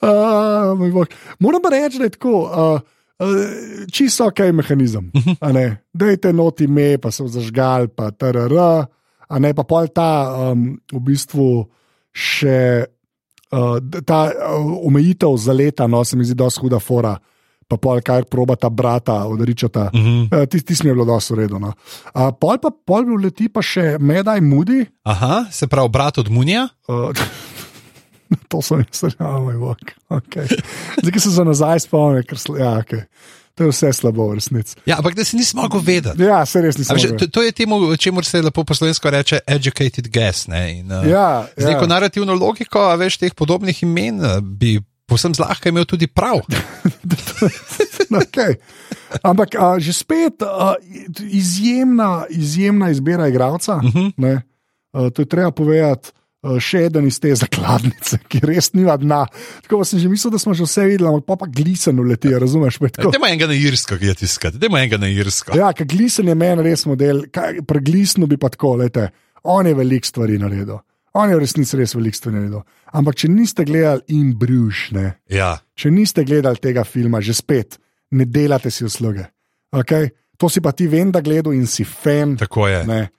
uh. 0.01 1.05
Moram 1.37 1.61
pa 1.61 1.69
reči, 1.69 2.01
da 2.01 2.09
je 2.09 2.17
tako. 2.17 2.49
Uh, 2.49 2.81
Uh, 3.23 3.87
čisto 3.93 4.27
ok 4.27 4.51
mehanizem. 4.51 5.13
a 5.39 5.53
ne. 5.53 5.85
Dajte 5.95 6.33
noti 6.33 6.67
me, 6.67 6.99
pa 6.99 7.13
so 7.15 7.29
zažgal, 7.31 7.87
pa 7.95 8.11
TRR, 8.11 8.57
a 9.29 9.39
ne 9.39 9.55
pa 9.55 9.63
pol 9.63 9.87
ta 9.95 10.33
um, 10.51 10.75
v 10.91 10.99
bistvu 11.07 11.71
še 12.11 12.89
uh, 13.53 14.01
ta 14.07 14.25
uh, 14.31 14.87
omejitev 14.87 15.37
za 15.37 15.53
leta, 15.53 15.87
no 15.87 16.05
se 16.05 16.17
mi 16.17 16.25
zdi 16.25 16.35
dosti 16.35 16.61
huda 16.61 16.81
fora. 16.81 17.17
Pa 17.69 17.79
pol 17.81 18.03
kar 18.05 18.27
proba 18.29 18.57
ta 18.57 18.69
brata 18.69 19.23
odričata. 19.25 19.91
Mhm. 19.95 20.29
Uh, 20.29 20.47
Tisti 20.49 20.77
mi 20.85 20.91
je 20.91 20.95
bilo 20.95 21.05
dosti 21.05 21.33
uredno. 21.33 21.73
Uh, 22.15 22.31
pol 22.41 22.59
pa 22.59 22.71
pol 22.71 23.07
leti 23.23 23.49
pa 23.49 23.63
še 23.63 23.97
Medaj 24.01 24.41
Moody. 24.41 24.85
Aha, 25.05 25.47
se 25.51 25.67
pravi, 25.67 25.89
brat 25.89 26.19
od 26.19 26.29
Munija. 26.29 26.69
Uh, 26.89 27.13
to 28.51 28.63
sem 28.63 28.85
jaz, 28.85 29.05
ja, 29.19 29.37
moj 29.45 29.57
bog. 29.61 29.95
Okay. 30.09 30.49
Zdaj, 31.01 31.13
ki 31.13 31.21
se 31.21 31.31
za 31.31 31.45
nazaj 31.45 31.87
spomnim, 31.87 32.27
ker 32.29 32.41
ja, 32.59 32.75
okay. 32.81 33.07
To 33.55 33.65
je 33.65 33.69
vse 33.69 33.93
slabo, 33.93 34.29
v 34.29 34.35
resnici. 34.35 34.77
Ja, 34.87 34.97
ampak 34.97 35.15
da 35.15 35.25
si 35.25 35.37
nisem 35.37 35.61
mogel 35.61 35.81
vedeti. 35.81 36.23
Ja, 36.23 36.47
se 36.47 36.61
res 36.61 36.79
nisem. 36.79 36.97
mogel. 36.97 37.17
To, 37.19 37.27
to 37.29 37.43
je 37.43 37.53
temu, 37.53 37.97
čemu 37.97 38.23
se 38.23 38.43
lepo 38.43 38.65
po 38.65 38.75
slovensko 38.75 39.11
reče 39.11 39.41
educated 39.47 40.09
guess. 40.09 40.47
Ne? 40.47 40.79
In, 40.79 40.89
uh, 40.89 41.05
Ja, 41.05 41.47
Z 41.53 41.65
neko 41.67 41.85
ja. 41.85 41.87
narativno 41.89 42.35
logiko, 42.35 42.79
a 42.81 42.95
veš, 42.95 43.17
teh 43.19 43.35
podobnih 43.35 43.83
imen 43.83 44.21
eh, 44.21 44.41
bi 44.41 44.81
povsem 45.05 45.35
zlahka 45.35 45.69
imel 45.69 45.85
tudi 45.85 46.07
prav. 46.07 46.41
okay. 48.23 48.57
Ampak 49.23 49.55
a, 49.55 49.77
že 49.77 49.93
spet 49.93 50.41
a, 50.41 50.75
izjemna, 51.21 52.25
izjemna 52.31 52.91
izbira 52.91 53.29
igralca. 53.29 53.75
Uh 53.75 53.85
Mhm. 53.85 54.07
-huh. 54.17 54.41
a, 54.93 55.11
to 55.11 55.23
je 55.23 55.27
treba 55.27 55.51
povedati. 55.51 56.11
A, 56.43 56.59
Še 56.59 56.87
eden 56.89 57.07
iz 57.07 57.19
te 57.23 57.31
zakladnice, 57.39 58.19
ki 58.29 58.41
res 58.43 58.73
nima 58.75 58.97
dna. 58.99 59.27
Tako 59.63 59.85
sem 59.87 60.01
že 60.03 60.09
mislil, 60.11 60.33
da 60.35 60.39
smo 60.43 60.55
že 60.55 60.67
vse 60.67 60.85
videli, 60.91 61.07
ampak 61.09 61.27
pa, 61.27 61.37
pa 61.37 61.47
glisen 61.47 62.01
uleti, 62.03 62.33
razumeš? 62.35 62.81
Je 62.83 62.89
tako- 62.91 63.13
Dajmo 63.15 63.27
enega 63.31 63.47
na 63.47 63.55
Irsko, 63.55 63.99
ki 63.99 64.07
je 64.07 64.15
tiskati, 64.15 64.59
dajmo 64.59 64.79
enega 64.79 64.99
na 64.99 65.07
Irsko. 65.09 65.55
Ja, 65.57 65.73
ker 65.73 65.87
glisen 65.87 66.29
je 66.29 66.35
meni 66.35 66.63
res 66.63 66.87
model. 66.87 67.23
Glisnu 67.67 68.27
bi 68.27 68.37
pa 68.37 68.49
tako, 68.51 68.77
lejte, 68.83 69.11
on 69.45 69.67
je 69.67 69.75
velik 69.75 70.05
stvari 70.05 70.39
naredil. 70.39 70.81
On 71.15 71.29
je 71.29 71.37
v 71.37 71.41
resnici 71.45 71.77
res 71.77 71.93
velik 71.95 72.15
stvari 72.17 72.37
naredil. 72.41 72.63
Ampak 72.93 73.15
če 73.21 73.29
niste 73.29 73.65
gledali 73.69 74.03
in 74.09 74.33
bruš, 74.35 74.93
ne, 74.93 75.15
Ja. 75.29 75.59
če 75.77 75.91
niste 75.91 76.25
gledali 76.25 76.57
tega 76.57 76.85
filma, 76.85 77.21
že 77.21 77.35
spet 77.35 77.79
ne 78.13 78.25
delate 78.25 78.71
si 78.71 78.85
usluge. 78.85 79.27
Okay? 79.73 80.11
To 80.39 80.49
si 80.49 80.61
pa 80.61 80.73
ti 80.73 80.87
vem, 80.87 81.11
da 81.13 81.21
gledal 81.21 81.53
in 81.55 81.67
si 81.67 81.85
fan. 81.85 82.37
Tako 82.37 82.67
je. 82.69 82.85
Ne. 82.87 83.11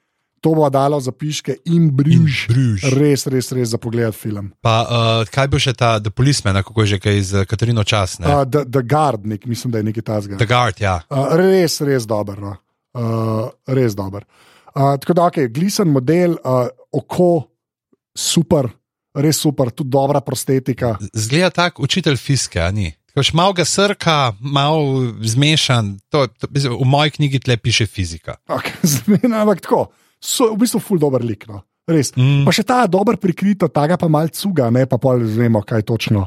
To 0.44 0.52
bo 0.58 0.68
dalo 0.70 1.00
zapiške 1.00 1.56
in 1.72 1.88
briž. 1.96 2.48
Bruž. 2.52 2.84
Res, 3.00 3.24
res, 3.32 3.52
res 3.56 3.72
za 3.72 3.80
pogled 3.80 4.12
film. 4.16 4.52
Pa 4.60 4.76
uh, 4.84 5.30
kaj 5.32 5.48
bo 5.48 5.62
še 5.62 5.72
ta 5.78 5.96
The 6.04 6.12
Policeman, 6.12 6.60
kako 6.60 6.84
je 6.84 6.96
že 6.96 7.00
kaj 7.00 7.22
z 7.24 7.46
Katarino 7.48 7.88
Čas? 7.88 8.20
ne? 8.20 8.28
Uh, 8.28 8.44
the, 8.44 8.66
the 8.68 8.84
Guard, 8.84 9.24
nek, 9.24 9.48
mislim, 9.48 9.72
da 9.72 9.80
je 9.80 9.88
nekaj 9.88 10.04
tasga. 10.04 10.40
The 10.42 10.50
Guard, 10.50 10.84
ja. 10.84 11.00
Uh, 11.08 11.32
res, 11.40 11.80
res 11.80 12.04
dober. 12.10 12.44
No. 12.44 12.58
Uh, 12.92 13.48
res 13.72 13.96
dober. 13.96 14.28
Uh, 14.76 14.98
tako 15.00 15.16
da, 15.16 15.30
ok, 15.32 15.48
glisen 15.54 15.94
model, 15.94 16.36
uh, 16.44 16.68
oko, 16.92 17.48
super, 18.18 18.68
res 19.16 19.40
super, 19.40 19.72
tudi 19.72 19.94
dobra 19.96 20.20
prostetika. 20.26 20.98
Zgleda 21.14 21.54
tak 21.54 21.80
učitelj 21.80 22.20
fiske, 22.20 22.68
ni. 22.76 22.92
Koš 23.14 23.30
malo 23.38 23.54
ga 23.54 23.66
srka, 23.66 24.34
malo 24.42 25.14
zmešan, 25.22 26.00
to, 26.10 26.26
to, 26.28 26.50
v 26.52 26.86
moji 26.90 27.14
knjigi 27.14 27.44
tle 27.46 27.58
piše 27.62 27.86
fizika. 27.86 28.40
Okay, 28.50 28.74
zmena, 28.98 29.44
ampak 29.46 29.62
tako, 29.62 29.86
so 30.24 30.54
v 30.54 30.62
bistvu 30.64 30.80
ful 30.80 31.02
dober 31.02 31.20
lik. 31.20 31.44
No. 31.52 31.60
Res. 31.84 32.14
Mm. 32.16 32.46
Pa 32.48 32.52
še 32.56 32.64
ta 32.64 32.86
dober 32.88 33.18
prikrito, 33.20 33.68
ta 33.68 33.84
ga 33.92 33.98
pa 34.00 34.08
mal 34.08 34.32
cuga, 34.32 34.70
ne 34.72 34.86
pa 34.88 34.96
pol 34.98 35.20
vemo, 35.20 35.60
kaj 35.68 35.84
točno, 35.84 36.22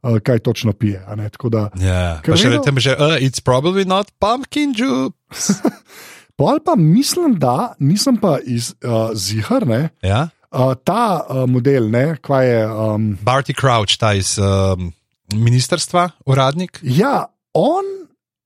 uh, 0.00 0.16
kaj 0.24 0.40
točno 0.40 0.72
pije. 0.72 1.02
Da, 1.04 1.68
Ja, 1.76 2.24
Ker 2.24 2.32
pa 2.32 2.38
še 2.40 2.48
vedno- 2.48 2.62
rečem, 2.64 2.80
že, 2.80 2.96
uh, 2.96 3.20
it's 3.20 3.44
probably 3.44 3.84
not 3.84 4.08
pumpkin 4.16 4.72
juice. 4.72 5.60
pol 6.40 6.56
pa 6.64 6.72
mislim, 6.74 7.36
da 7.36 7.74
nisem 7.78 8.16
pa 8.16 8.38
iz 8.40 8.72
uh, 8.80 9.12
zihar, 9.12 9.68
ne, 9.68 9.90
Ja? 10.00 10.30
uh, 10.50 10.72
ta 10.74 11.20
uh, 11.20 11.44
model, 11.44 11.90
ne, 11.92 12.16
kva 12.24 12.40
je. 12.42 12.64
Um, 12.64 13.12
Barty 13.20 13.52
Crouch, 13.52 14.00
ta 14.00 14.14
iz 14.16 14.38
um, 14.40 14.88
ministerstva, 15.36 16.10
uradnik. 16.24 16.80
ja, 16.82 17.26
on 17.52 18.03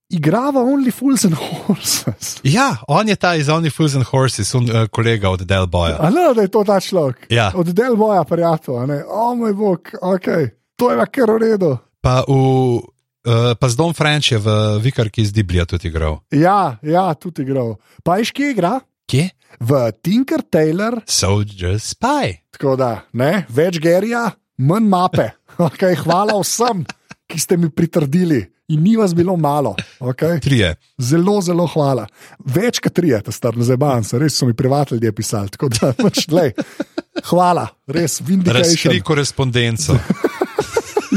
igrava 0.09 0.61
Only 0.61 0.91
Fools 0.91 1.25
and 1.25 1.35
Horses. 1.67 2.39
Ja, 2.43 2.77
on 2.89 3.09
je 3.09 3.17
ta 3.17 3.35
iz 3.37 3.49
Only 3.49 3.71
Fools 3.71 3.95
and 3.95 4.05
Horses, 4.09 4.55
un, 4.55 4.65
uh, 4.65 4.87
kolega 4.91 5.31
od 5.31 5.41
Del 5.45 5.67
Boya. 5.67 5.97
A 6.01 6.11
ne, 6.11 6.35
da 6.35 6.43
je 6.43 6.49
to 6.49 6.65
ta 6.65 6.81
človek. 6.81 7.27
Ja. 7.31 7.53
Od 7.55 7.67
del 7.67 7.97
boja, 7.97 8.25
prijatelj. 8.25 9.03
O 9.09 9.35
moj 9.37 9.53
bog, 9.55 9.91
ok, 10.03 10.29
to 10.77 10.91
je 10.91 10.97
pa 10.99 11.07
kar 11.07 11.31
v 11.31 11.39
redu. 11.39 11.73
Pa, 12.01 12.23
v, 12.29 12.33
uh, 13.27 13.53
pa 13.61 13.67
z 13.69 13.77
Don 13.77 13.93
French 13.95 14.33
je 14.33 14.39
v 14.39 14.79
Vikarki 14.81 15.23
iz 15.23 15.33
Diblija 15.33 15.67
tudi 15.67 15.89
igral. 15.89 16.21
Ja, 16.31 16.79
ja, 16.83 17.13
tudi 17.15 17.43
igral. 17.43 17.77
Pa 18.03 18.19
iš 18.23 18.33
kje 18.33 18.51
igra? 18.57 18.79
Kje? 19.09 19.29
V 19.61 19.93
Tinker 20.05 20.43
Tailor, 20.45 21.01
Soldier 21.09 21.81
Spy. 21.81 22.37
tako 22.53 22.77
da 22.77 23.03
ne, 23.13 23.47
več 23.49 23.79
gerija, 23.81 24.31
manj 24.57 24.89
mape. 24.89 25.29
Okay, 25.59 25.97
hvala 25.99 26.37
vsem, 26.39 26.85
ki 27.27 27.39
ste 27.43 27.57
mi 27.59 27.67
pritrdili. 27.67 28.45
In 28.69 28.83
ni 28.83 28.97
vas 28.97 29.15
bilo 29.15 29.37
malo. 29.37 29.77
Okay? 30.01 30.41
Trije. 30.41 30.75
Zelo, 30.99 31.41
zelo 31.41 31.65
hvala. 31.67 32.05
Več 32.45 32.83
kot 32.85 32.93
tri, 32.93 33.15
ta 33.25 33.33
star, 33.33 33.57
zabavam 33.57 34.05
se, 34.05 34.19
res 34.21 34.37
so 34.37 34.47
mi 34.47 34.53
privatni 34.53 34.99
ljudje 34.99 35.13
pisali. 35.13 35.49
Tako 35.55 35.71
da, 35.73 35.93
pač, 35.97 36.27
lej, 36.29 36.53
hvala, 37.31 37.65
res, 37.87 38.19
Razkri 38.21 38.35
vindication. 38.35 39.01
korespondenco. 39.05 39.97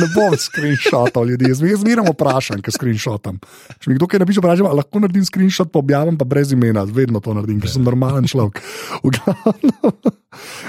Ne 0.02 0.08
bom 0.16 0.34
screenshotov 0.38 1.28
ljudi, 1.30 1.52
jaz 1.52 1.62
zmeraj 1.62 2.10
vprašam, 2.10 2.62
ker 2.66 2.74
screenshotam. 2.74 3.38
Če 3.78 3.92
mi 3.92 3.98
kdo 4.00 4.08
kaj 4.10 4.24
napiše, 4.24 4.42
vprašam, 4.42 4.68
"A 4.72 4.76
lahko 4.82 5.00
naredim 5.04 5.26
screenshot, 5.28 5.70
pa 5.72 5.80
objavim 5.80 6.18
pa 6.18 6.26
brez 6.26 6.52
imena, 6.52 6.84
vedno 6.84 7.22
to 7.22 7.34
naredim, 7.38 7.62
ker 7.62 7.70
sem 7.70 7.84
normalen 7.86 8.26
človek. 8.26 8.62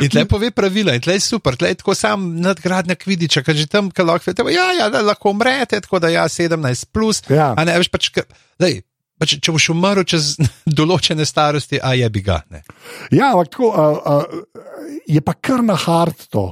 In 0.03 0.11
tle 0.11 0.25
pove 0.27 0.51
pravila, 0.51 0.95
in 0.97 1.03
tle 1.03 1.17
je 1.17 1.25
super, 1.25 1.57
tle 1.57 1.71
je 1.73 1.81
tako 1.83 1.95
sam 1.95 2.25
nadgradnja 2.43 2.97
kvidiča, 2.99 3.45
ker 3.47 3.55
že 3.57 3.69
tam, 3.71 3.91
ki 3.95 4.03
lahko 4.03 4.31
vidite, 4.31 4.47
ja, 4.55 4.73
ja, 4.79 4.89
da 4.91 5.03
lahko 5.07 5.31
umrete, 5.31 5.81
tako 5.81 6.01
da 6.03 6.11
ja, 6.13 6.25
17 6.29 6.91
plus. 6.93 7.23
Ja. 7.31 7.53
A 7.57 7.65
ne, 7.65 7.77
veš 7.79 7.89
pač, 7.93 8.11
ka- 8.15 8.27
daj, 8.61 8.81
pač, 9.23 9.37
če 9.39 9.55
boš 9.55 9.69
umrl 9.75 10.03
čez 10.09 10.35
določene 10.79 11.27
starosti, 11.29 11.79
a 11.79 11.95
je 11.95 12.11
bi 12.11 12.25
ga. 12.27 12.43
Ne. 12.51 12.65
Ja, 13.15 13.33
ampak 13.33 13.53
tako 13.55 13.71
uh, 13.71 14.03
uh, 14.03 14.99
je 15.07 15.23
pa 15.23 15.35
kar 15.39 15.63
na 15.63 15.79
hard 15.79 16.27
to. 16.33 16.49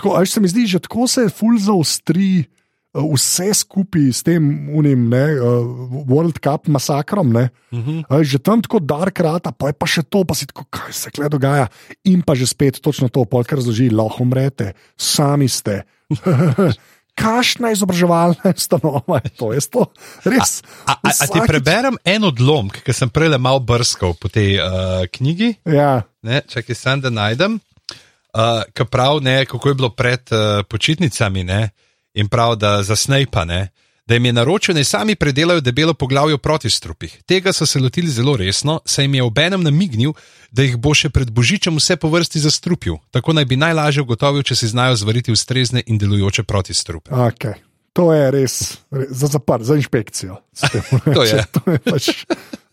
Tako, 0.00 0.14
a 0.14 0.20
veš, 0.20 0.30
se 0.30 0.40
mi 0.40 0.48
zdi, 0.48 0.64
že 0.66 0.80
tako 0.80 1.04
se 1.04 1.20
je 1.22 1.30
full 1.30 1.60
zaostri. 1.60 2.48
uh, 2.90 3.04
Vse 3.06 3.54
skupaj 3.54 4.08
s 4.10 4.22
tem 4.22 4.42
unim, 4.72 5.06
ne, 5.06 5.36
uh, 5.36 5.62
World 6.04 6.40
Cup 6.40 6.66
masakrom, 6.66 7.30
ne, 7.30 7.50
uh 7.68 7.78
Mhm. 7.78 8.00
-huh. 8.00 8.24
že 8.24 8.38
tam 8.40 8.58
tako 8.58 8.80
dark 8.80 9.20
rata, 9.20 9.52
pa 9.52 9.66
je 9.66 9.72
pa 9.74 9.86
še 9.86 10.02
to, 10.02 10.24
pa 10.24 10.34
si 10.34 10.46
tako, 10.46 10.64
kaj 10.64 10.90
se 10.90 11.10
kle 11.10 11.28
dogaja. 11.28 11.68
In 12.04 12.22
pa 12.22 12.34
že 12.34 12.46
spet 12.46 12.80
točno 12.80 13.06
to, 13.08 13.24
pol 13.24 13.44
kar 13.44 13.58
razloži, 13.58 13.90
lahko 13.90 14.22
umrete, 14.22 14.72
sami 14.96 15.46
ste. 15.46 15.82
Kašna 17.14 17.70
izobraževalna 17.70 18.54
ustanova 18.56 19.20
je 19.20 19.30
to, 19.30 19.52
je 19.52 19.60
to 19.62 19.86
res. 20.24 20.62
A, 20.86 20.92
a, 20.94 20.98
a 21.04 21.26
ti 21.26 21.36
Vsakič- 21.36 21.46
preberem 21.46 21.96
en 22.04 22.24
odlomek, 22.24 22.80
ki 22.80 22.92
sem 22.92 23.10
prej 23.10 23.28
le 23.28 23.38
malo 23.38 23.60
brskal 23.60 24.14
po 24.14 24.28
tej 24.28 24.56
uh, 24.56 24.64
knjigi, 25.06 25.54
Ja, 25.66 26.02
ne, 26.22 26.40
čakaj, 26.40 26.74
sem 26.74 27.00
da 27.00 27.10
najdem. 27.10 27.60
Uh, 28.30 28.62
ki 28.72 28.84
prav, 28.90 29.18
ne, 29.22 29.44
kako 29.44 29.68
je 29.68 29.74
bilo 29.74 29.90
pred 29.90 30.20
uh, 30.30 30.62
počitnicami, 30.68 31.44
ne, 31.44 31.70
in 32.14 32.28
prav, 32.28 32.56
da 32.56 32.82
za 32.82 32.96
Snape, 32.96 33.44
ne, 33.46 33.68
da 34.06 34.14
jim 34.14 34.24
je 34.24 34.32
naročil, 34.32 34.74
naj 34.74 34.84
sami 34.84 35.14
predelajo 35.14 35.60
debelo 35.60 35.94
poglavje 35.94 36.34
o 36.34 36.38
protistrupih. 36.38 37.22
Tega 37.26 37.52
so 37.52 37.66
se 37.66 37.78
lotili 37.78 38.10
zelo 38.10 38.36
resno, 38.36 38.80
saj 38.84 39.04
jim 39.04 39.14
je 39.14 39.22
obenem 39.22 39.62
namignil, 39.62 40.12
da 40.50 40.62
jih 40.62 40.76
bo 40.76 40.94
še 40.94 41.10
pred 41.14 41.30
božičem 41.30 41.76
vse 41.78 41.96
po 41.96 42.10
vrsti 42.10 42.42
zastrupil. 42.42 42.98
Tako 43.10 43.32
naj 43.38 43.46
bi 43.46 43.58
najlažje 43.58 44.02
ugotovil, 44.02 44.42
če 44.42 44.56
si 44.58 44.70
znajo 44.70 44.96
zvariti 44.98 45.32
ustrezne 45.32 45.82
in 45.86 45.98
delujoče 45.98 46.42
protistrupe. 46.42 47.10
okay. 47.14 47.54
To 47.92 48.12
je 48.14 48.30
res, 48.30 48.54
res 48.94 49.08
za 49.10 49.26
zaprt, 49.26 49.64
za 49.66 49.74
inšpekcijo. 49.74 50.36
To 51.14 51.22
je. 51.26 51.44
to 51.52 51.70
je 51.70 51.78
pač 51.78 52.10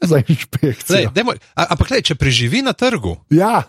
za 0.01 0.21
inšpekcijo. 0.21 0.95
Lej, 0.95 1.07
dajmo, 1.13 1.33
a, 1.57 1.65
ampak, 1.73 1.89
lej, 1.89 2.01
če 2.01 2.15
preživi 2.15 2.61
na 2.61 2.73
trgu, 2.73 3.17
Ja, 3.33 3.63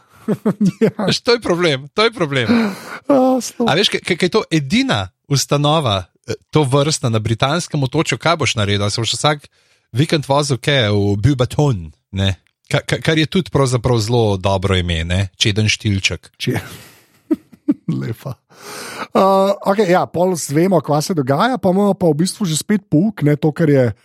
ja. 0.80 0.90
veš, 1.08 1.20
to 1.20 1.36
je 1.36 1.40
problem. 1.40 1.88
To 1.94 2.04
je 2.04 2.12
problem. 2.12 2.48
A, 3.08 3.38
sploh. 3.40 3.68
A 3.68 3.76
veš, 3.78 3.92
kaj 4.04 4.18
je 4.20 4.32
to 4.32 4.42
edina 4.50 5.08
ustanova, 5.28 6.04
eh, 6.28 6.36
to 6.50 6.64
vrsta 6.64 7.08
na 7.08 7.18
britanskem 7.18 7.82
otočju, 7.82 8.18
kaj 8.18 8.36
boš 8.36 8.56
naredil? 8.60 8.90
Se 8.90 9.00
boš 9.00 9.16
vsak 9.16 9.48
vikend 9.92 10.28
vozil 10.28 10.60
kaj 10.60 10.92
v 10.92 11.16
Bubaton, 11.16 11.88
ne? 12.12 12.36
Ka, 12.68 12.84
ka, 12.84 13.00
kar 13.00 13.16
je 13.16 13.24
tudi 13.24 13.48
pravzaprav 13.48 13.96
zelo 14.04 14.36
dobro 14.36 14.76
ime, 14.76 15.00
ne? 15.04 15.28
čeden 15.40 15.72
štilček. 15.72 16.36
Če- 16.36 16.60
Lepa. 18.00 18.36
Uh, 19.16 19.56
okay, 19.64 19.88
ja, 19.88 20.04
pol 20.04 20.36
zvemo, 20.36 20.80
kaj 20.84 21.08
se 21.08 21.16
dogaja, 21.16 21.56
pa 21.56 21.72
imamo 21.72 21.96
pa 21.96 22.12
v 22.12 22.20
bistvu 22.20 22.44
že 22.44 22.60
spet 22.60 22.84
pouk, 22.92 23.24
ne 23.24 23.36
to, 23.40 23.52
kar 23.56 23.72
je 23.72 23.84
uh, 23.88 23.96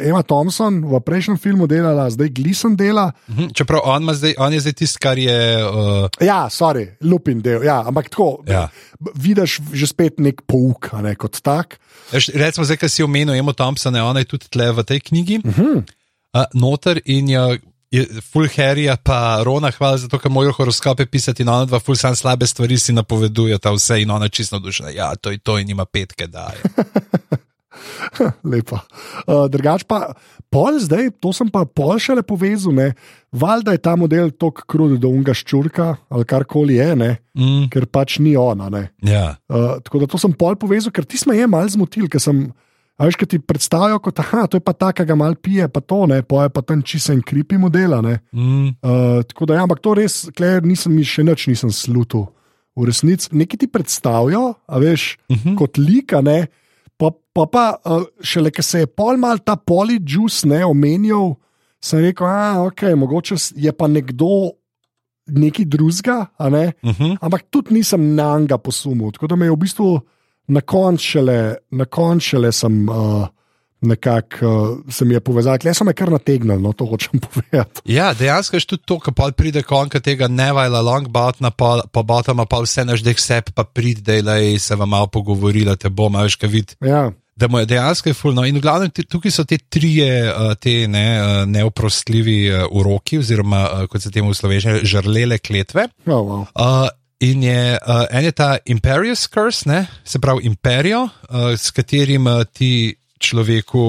Emma 0.00 0.22
Thompson 0.22 0.80
v 0.86 1.00
prejšnjem 1.00 1.38
filmu 1.38 1.66
delala, 1.66 2.06
zdaj 2.10 2.30
Glisen 2.30 2.76
dela. 2.76 3.12
Mhm. 3.28 3.50
Čeprav 3.54 3.82
on, 3.84 4.08
zdaj, 4.14 4.34
on 4.38 4.52
je 4.52 4.60
zdaj 4.60 4.72
tisti, 4.72 4.98
kar 4.98 5.18
je. 5.18 5.38
Uh, 5.64 6.08
Ja, 6.20 6.46
sorry, 6.50 6.94
lupin 7.00 7.42
del, 7.42 7.64
ja, 7.66 7.82
ampak 7.86 8.08
tako. 8.08 8.44
Ja. 8.48 8.68
Vidiš 9.14 9.60
že 9.72 9.86
spet 9.86 10.20
nek 10.22 10.44
pouk, 10.46 10.92
a 10.94 11.02
ne 11.02 11.14
kot 11.14 11.40
tak. 11.42 11.78
veš, 12.12 12.30
recimo, 12.34 12.64
zdaj, 12.64 12.78
ki 12.80 12.88
si 12.88 13.02
omenil 13.02 13.34
Emo 13.34 13.52
Thompsona, 13.52 14.04
ona 14.06 14.22
je 14.22 14.30
tudi 14.36 14.48
tle 14.50 14.72
v 14.72 14.84
tej 14.84 15.00
knjigi. 15.00 15.36
Uh 15.44 15.58
-huh. 15.58 15.76
uh, 16.34 16.44
noter 16.54 17.00
in 17.04 17.28
je. 17.28 17.60
Full 18.32 18.50
Harryja, 18.50 18.96
pa 18.98 19.38
Rona, 19.46 19.70
hvala 19.70 19.96
za 19.96 20.08
to, 20.08 20.18
ker 20.18 20.30
morajo 20.30 20.52
horoskope 20.52 21.06
pisati, 21.06 21.42
in 21.42 21.48
ona 21.48 21.64
dva, 21.64 21.78
full 21.78 21.94
sam 21.94 22.16
slabe 22.16 22.46
stvari 22.46 22.78
si 22.78 22.92
napoveduje, 22.92 23.58
ta 23.58 23.70
vse 23.70 24.02
in 24.02 24.10
ona 24.10 24.28
čisto 24.28 24.58
dušna. 24.58 24.90
Ja, 24.90 25.14
to 25.14 25.30
je 25.30 25.38
to 25.38 25.58
in 25.58 25.70
ima 25.70 25.84
petke, 25.84 26.26
da. 26.26 26.50
Lepo. 28.52 28.78
Uh, 29.26 29.44
drugač 29.52 29.84
pa, 29.88 30.14
pol 30.52 30.78
zdaj, 30.82 31.10
to 31.20 31.32
sem 31.36 31.50
pa 31.50 31.64
pol 31.66 31.96
še 32.02 32.16
le 32.16 32.22
povezal, 32.26 32.74
ne, 32.76 32.92
valjda 33.34 33.74
je 33.74 33.82
ta 33.82 33.96
model 33.98 34.30
tako 34.30 34.66
krud, 34.70 34.98
da 35.02 35.10
unga 35.10 35.34
ščurka 35.34 35.94
ali 36.08 36.28
karkoli 36.28 36.80
je, 36.80 36.90
ne, 36.96 37.12
Mm, 37.34 37.66
ker 37.66 37.88
pač 37.90 38.20
ni 38.22 38.36
ona. 38.38 38.68
Ne. 38.70 38.84
ja. 39.02 39.34
Uh, 39.50 39.82
tako 39.82 40.04
da 40.04 40.06
to 40.06 40.20
sem 40.22 40.30
pol 40.38 40.54
povezal, 40.54 40.92
ker 40.94 41.02
ti 41.02 41.18
smo 41.18 41.34
je 41.34 41.48
mal 41.50 41.66
zmotil, 41.66 42.06
ker 42.06 42.22
sem. 42.22 42.46
A 42.94 43.08
veš, 43.08 43.16
kaj 43.18 43.26
ti 43.32 43.38
predstavljajo 43.42 43.98
kot, 43.98 44.20
aha, 44.22 44.44
to 44.46 44.54
je 44.54 44.62
pa 44.62 44.70
ta, 44.70 44.92
ki 44.94 45.02
ga 45.02 45.16
mal 45.18 45.34
pije, 45.34 45.66
pa 45.66 45.80
to 45.82 46.04
ne, 46.06 46.20
pa 46.22 46.44
je 46.44 46.52
pa 46.54 46.62
tam 46.62 46.78
čisen 46.86 47.24
kripi 47.26 47.58
modela. 47.58 47.98
Ne. 48.06 48.20
Mm, 48.30 48.76
Uh, 48.78 49.18
tako 49.26 49.50
da, 49.50 49.58
ja, 49.58 49.64
ampak 49.66 49.82
to 49.82 49.96
res, 49.98 50.28
kler, 50.30 50.62
nisem 50.62 50.94
mi 50.94 51.02
še 51.02 51.26
nič, 51.26 51.48
nisem 51.50 51.74
slutil. 51.74 52.28
V 52.78 52.86
resnici 52.86 53.34
nekaj 53.34 53.64
ti 53.64 53.66
predstavljajo, 53.70 54.44
a 54.66 54.78
veš, 54.78 55.16
uh 55.26 55.36
-huh. 55.36 55.56
kot 55.58 55.78
lika, 55.78 56.22
ne, 56.22 56.46
pa 56.98 57.10
pa, 57.34 57.46
pa 57.50 57.64
uh, 57.84 58.04
šele, 58.22 58.52
ker 58.54 58.64
se 58.64 58.84
je 58.84 58.90
pol 58.90 59.18
mal 59.20 59.40
ta 59.42 59.56
polyjuice 59.56 60.46
ne 60.46 60.64
omenjal, 60.64 61.34
sem 61.82 62.04
rekel, 62.04 62.26
a 62.26 62.62
ok, 62.64 62.86
mogoče 62.96 63.36
je 63.56 63.72
pa 63.72 63.88
nekdo 63.90 64.54
neki 65.34 65.64
drugega, 65.64 66.26
ne. 66.50 66.72
uh 66.82 66.90
-huh. 66.90 67.16
Ampak 67.20 67.48
tudi 67.50 67.74
nisem 67.74 68.14
na 68.14 68.38
njega 68.38 68.58
posumil. 68.58 69.10
Tako 69.12 69.26
da 69.26 69.36
me 69.36 69.46
je 69.46 69.50
v 69.50 69.56
bistvu 69.56 70.00
na 70.46 70.60
koncu 70.60 71.04
šele, 71.04 71.56
na 71.70 71.84
koncu 71.84 72.24
šele 72.24 72.52
sem. 72.52 72.88
Uh, 72.88 73.26
Nekako 73.84 74.46
uh, 74.46 74.92
se 74.92 75.04
mi 75.04 75.14
je 75.14 75.20
povezal, 75.20 75.58
le 75.64 75.74
so 75.74 75.84
me 75.84 75.92
kar 75.96 76.10
nategnili, 76.12 76.56
no 76.62 76.72
to 76.72 76.86
hočem 76.88 77.20
povedati. 77.26 77.82
Ja, 77.92 78.12
dejansko 78.16 78.56
je 78.56 78.66
tudi 78.74 78.86
to, 78.86 78.98
ko 79.02 79.12
pride 79.36 79.62
konka 79.62 80.00
tega 80.00 80.28
nevajla 80.28 80.80
longbotna, 80.80 81.50
pa, 81.50 81.82
pa 81.92 82.02
botoma 82.02 82.46
pa 82.46 82.62
vse 82.64 82.84
naš 82.84 83.04
dek 83.04 83.20
sep, 83.20 83.52
pa 83.54 83.64
pride, 83.64 84.22
da 84.22 84.38
se 84.58 84.76
vam 84.76 84.88
malo 84.88 85.06
pogovori, 85.06 85.64
da 85.64 85.76
te 85.76 85.90
bo, 85.90 86.08
imaš 86.08 86.38
kaj 86.40 86.50
vid. 86.50 86.74
Ja, 86.80 87.10
da 87.36 87.48
mu 87.48 87.58
je 87.58 87.66
dejansko 87.66 88.08
je 88.08 88.14
fulno. 88.14 88.44
In 88.46 88.56
v 88.56 88.62
glavnem 88.62 88.90
tukaj 88.90 89.32
so 89.34 89.44
te 89.44 89.58
trije 89.58 90.10
uh, 90.30 90.52
te 90.54 90.86
ne, 90.88 91.06
uh, 91.20 91.30
neoprostljivi 91.50 92.38
uroki, 92.70 93.18
oziroma 93.18 93.86
kot 93.90 94.02
se 94.02 94.12
temu 94.14 94.30
v 94.30 94.38
slovenščini, 94.38 94.84
žrlele 94.86 95.38
kletve. 95.42 95.88
Oh, 96.06 96.22
wow. 96.22 96.44
Uh, 96.54 96.86
in 97.24 97.42
je 97.42 97.78
uh, 97.78 98.04
en 98.10 98.24
je 98.24 98.32
ta 98.32 98.56
Imperius 98.64 99.26
Curse, 99.28 99.68
ne? 99.68 99.86
se 100.04 100.18
pravi 100.18 100.46
imperijo, 100.46 101.08
uh, 101.08 101.54
s 101.56 101.70
katerim 101.70 102.26
uh, 102.26 102.44
ti 102.52 102.94
človeku 103.20 103.82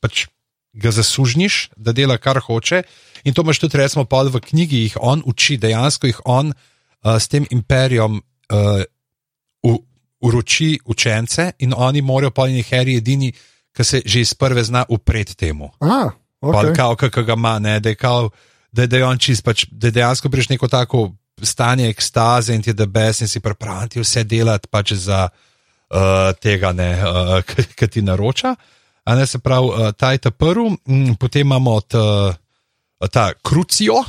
pač 0.00 0.26
ga 0.74 0.90
zasužniš, 0.90 1.70
da 1.76 1.92
dela 1.94 2.18
kar 2.18 2.40
hoče. 2.42 2.82
In 3.24 3.34
to 3.34 3.42
imaš 3.42 3.62
tudi, 3.62 3.78
recimo, 3.78 4.04
pol 4.04 4.28
v 4.28 4.42
knjigi, 4.42 4.82
jih 4.88 4.96
on 5.00 5.22
uči, 5.26 5.56
dejansko 5.58 6.10
jih 6.10 6.20
on 6.24 6.50
uh, 6.50 7.16
s 7.16 7.30
tem 7.30 7.46
imperijem 7.50 8.18
uh, 8.18 8.82
u, 9.62 9.78
uroči 10.20 10.78
učence 10.84 11.52
in 11.58 11.74
oni 11.76 12.02
morajo 12.02 12.30
pa 12.30 12.48
njih 12.48 12.66
heri 12.66 12.98
edini, 12.98 13.32
ki 13.74 13.84
se 13.84 14.02
že 14.04 14.20
iz 14.20 14.34
prve 14.34 14.64
zna 14.64 14.84
upreti 14.88 15.36
temu. 15.36 15.70
Ah, 15.80 16.10
Okay. 16.44 16.76
Kao, 16.76 16.96
kako 16.96 17.22
ga 17.22 17.32
ima, 17.32 17.58
ne, 17.58 17.80
da 17.80 17.88
je, 17.88 17.94
kao, 17.94 18.28
da, 18.72 18.84
da 18.86 18.96
je 18.96 19.04
on 19.04 19.18
čist, 19.18 19.40
pač, 19.44 19.64
da 19.70 19.90
dejansko 19.90 20.28
priš 20.28 20.48
neko 20.48 20.68
tako 20.68 21.14
stanje 21.42 21.88
ekstaze 21.88 22.52
in 22.54 22.62
ti 22.62 22.68
je 22.70 22.74
da 22.74 22.86
bes 22.86 23.20
in 23.24 23.28
si 23.28 23.40
pripravljen 23.40 23.88
ti 23.88 24.00
vse 24.00 24.24
delati 24.24 24.68
pač 24.68 24.92
za 24.92 25.28
uh, 25.32 25.53
tega, 26.40 26.72
ne, 26.72 26.90
uh, 27.02 27.66
ki 27.76 27.88
ti 27.88 28.02
naroča. 28.02 28.54
A 29.04 29.14
ne 29.14 29.26
se 29.26 29.38
pravi, 29.38 29.68
uh, 29.68 29.92
ta 29.92 30.12
je 30.12 30.18
ta 30.18 30.30
prvi, 30.30 30.76
mm, 30.88 31.18
potem 31.20 31.46
imamo 31.46 31.80
ta, 31.80 32.34
ta 33.10 33.32
krucijo, 33.42 34.02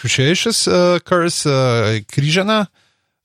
cruciatus 0.00 0.66
uh, 0.66 0.98
curse, 1.04 1.50
uh, 1.50 2.00
križana, 2.06 2.66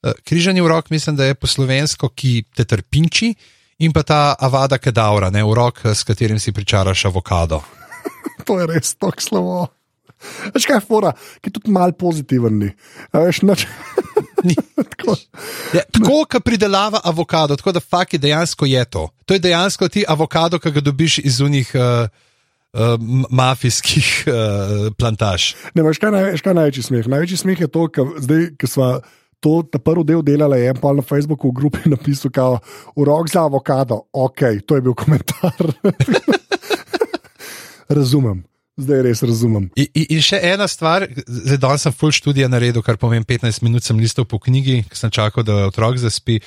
uh, 0.03 0.11
križani 0.23 0.61
urok, 0.61 0.89
mislim, 0.89 1.15
da 1.15 1.25
je 1.25 1.35
po 1.35 1.47
slovensko, 1.47 2.09
ki 2.09 2.43
te 2.55 2.65
trpinči. 2.65 3.33
In 3.79 3.93
pa 3.95 4.03
ta 4.03 4.35
avada 4.35 4.77
kedavra, 4.77 5.29
ne 5.31 5.43
urok, 5.43 5.85
s 5.95 6.03
katerim 6.03 6.39
si 6.39 6.51
pričaraš 6.51 7.05
avokado. 7.05 7.61
To 8.47 8.59
je 8.59 8.65
res 8.67 8.95
tako 8.95 9.21
slovo. 9.21 9.67
Veš 10.55 10.65
kaj 10.67 10.79
fora, 10.83 11.11
ki 11.39 11.51
je 11.51 11.53
tudi 11.59 11.71
malo 11.71 11.93
pozitiven. 11.95 12.71
Veš, 13.13 13.43
noč. 13.47 13.67
Tako. 14.89 15.15
Ja, 15.73 15.81
tako, 15.91 16.23
kot 16.31 16.43
pridelava 16.45 17.01
avokado, 17.03 17.55
tako 17.55 17.71
da 17.71 17.79
fakt 17.79 18.13
je 18.13 18.19
dejansko 18.19 18.65
je 18.65 18.85
to. 18.85 19.09
To 19.25 19.33
je 19.33 19.39
dejansko 19.39 19.87
ti 19.87 20.05
avokado, 20.07 20.59
ki 20.59 20.71
ga 20.71 20.81
dobiš 20.81 21.19
iz 21.19 21.39
unih 21.41 21.71
uh, 21.75 22.07
uh, 22.73 22.81
mafijskih 23.29 24.09
uh, 24.27 24.89
plantaž. 24.97 25.53
Ne, 25.75 25.83
veš, 25.83 26.01
kaj, 26.01 26.11
naj, 26.11 26.37
kaj 26.43 26.57
največji 26.57 26.83
smeh? 26.89 27.07
Največji 27.07 27.41
smeh 27.43 27.65
je 27.65 27.67
to, 27.67 27.87
ker 27.91 28.69
smo 28.69 28.99
to 29.39 29.61
prvi 29.63 30.03
del 30.03 30.23
delali, 30.23 30.65
en 30.67 30.79
pa 30.79 30.91
na 30.93 31.03
Facebooku 31.05 31.51
v 31.51 31.59
grupi 31.61 31.89
napisal, 31.89 32.31
kao, 32.31 32.59
urok 32.99 33.31
za 33.31 33.45
avokado. 33.47 34.01
Ok, 34.13 34.63
to 34.67 34.75
je 34.75 34.81
bil 34.83 34.93
komentar. 34.93 35.73
razumem, 37.89 38.43
zdaj 38.83 39.01
res 39.05 39.21
razumem. 39.23 39.69
In, 39.75 39.87
in, 39.93 40.05
in 40.17 40.23
še 40.25 40.39
ena 40.51 40.67
stvar, 40.71 41.05
zdaj 41.27 41.59
danes 41.61 41.85
sem 41.85 41.95
full 41.95 42.15
študija 42.15 42.49
naredil, 42.51 42.83
kar 42.85 42.99
pomeni 43.01 43.27
15 43.27 43.63
minut 43.65 43.85
sem 43.85 43.99
listal 43.99 44.27
po 44.29 44.39
knjigi, 44.41 44.83
ker 44.89 44.99
sem 44.99 45.13
čakal, 45.13 45.45
da 45.47 45.65
otrok 45.69 45.99
zaspi. 46.01 46.39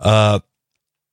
Uh, 0.00 0.38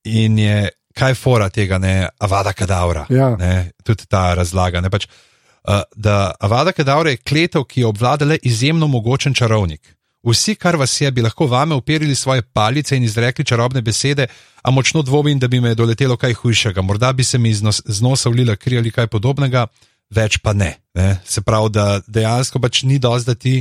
in 0.04 0.38
je, 0.38 0.56
kaj 0.94 1.16
fora 1.18 1.50
tega, 1.50 1.80
ne, 1.82 1.94
avada 2.22 2.54
kadavra. 2.56 3.06
Ja. 3.10 3.34
Ne, 3.40 3.72
tudi 3.86 4.08
ta 4.10 4.30
razlaga. 4.38 4.82
Ne, 4.84 4.92
pač, 4.92 5.08
uh, 5.08 5.82
da 5.96 6.34
avada 6.40 6.74
kadavra 6.76 7.14
je 7.14 7.22
kletev, 7.24 7.66
ki 7.70 7.84
je 7.84 7.90
obvlada 7.90 8.28
le 8.28 8.40
izjemno 8.42 8.90
mogočen 8.90 9.34
čarovnik. 9.34 9.94
Vsi, 10.24 10.54
kar 10.56 10.76
vas 10.80 10.94
je, 11.00 11.10
bi 11.12 11.22
lahko 11.22 11.46
vame 11.46 11.74
uperili 11.74 12.14
svoje 12.14 12.42
palice 12.42 12.96
in 12.96 13.04
izrekli 13.04 13.44
čarobne 13.44 13.82
besede, 13.82 14.26
a 14.62 14.70
močno 14.70 15.02
dvomim, 15.02 15.38
da 15.38 15.48
bi 15.48 15.60
me 15.60 15.74
doletelo 15.74 16.16
kaj 16.16 16.32
hujšega. 16.32 16.82
Morda 16.82 17.12
bi 17.12 17.24
se 17.24 17.38
mi 17.38 17.50
iz 17.50 17.62
nos, 17.62 17.82
nosa 18.00 18.28
vlila 18.28 18.56
kri 18.56 18.78
ali 18.78 18.90
kaj 18.90 19.06
podobnega, 19.06 19.66
več 20.10 20.38
pa 20.42 20.52
ne. 20.52 20.74
ne? 20.94 21.18
Se 21.24 21.42
pravi, 21.42 21.72
da 21.74 22.00
dejansko 22.06 22.60
pač 22.60 22.82
ni 22.82 22.98
dosti, 22.98 23.26
da 23.30 23.34
ti 23.34 23.54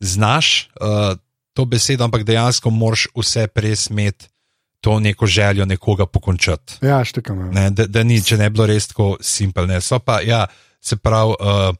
znaš 0.00 0.70
uh, 0.80 1.16
to 1.56 1.64
besedo, 1.64 2.06
ampak 2.06 2.26
dejansko 2.26 2.70
moraš 2.70 3.08
vse 3.16 3.48
presmet 3.50 4.28
to 4.80 5.00
neko 5.02 5.26
željo 5.26 5.64
nekoga 5.66 6.06
pokončati. 6.06 6.78
Ja, 6.86 7.04
štekam. 7.04 7.40
Ja. 7.40 7.50
Ne, 7.50 7.70
da, 7.70 7.86
da 7.86 8.02
ni, 8.06 8.20
če 8.22 8.38
ne 8.38 8.50
bi 8.50 8.54
bilo 8.58 8.68
res 8.70 8.86
tako 8.92 9.16
simpelne. 9.20 9.80
So 9.82 9.98
pa, 9.98 10.20
ja, 10.22 10.44
se 10.80 10.96
pravi, 10.96 11.34
uh, 11.40 11.74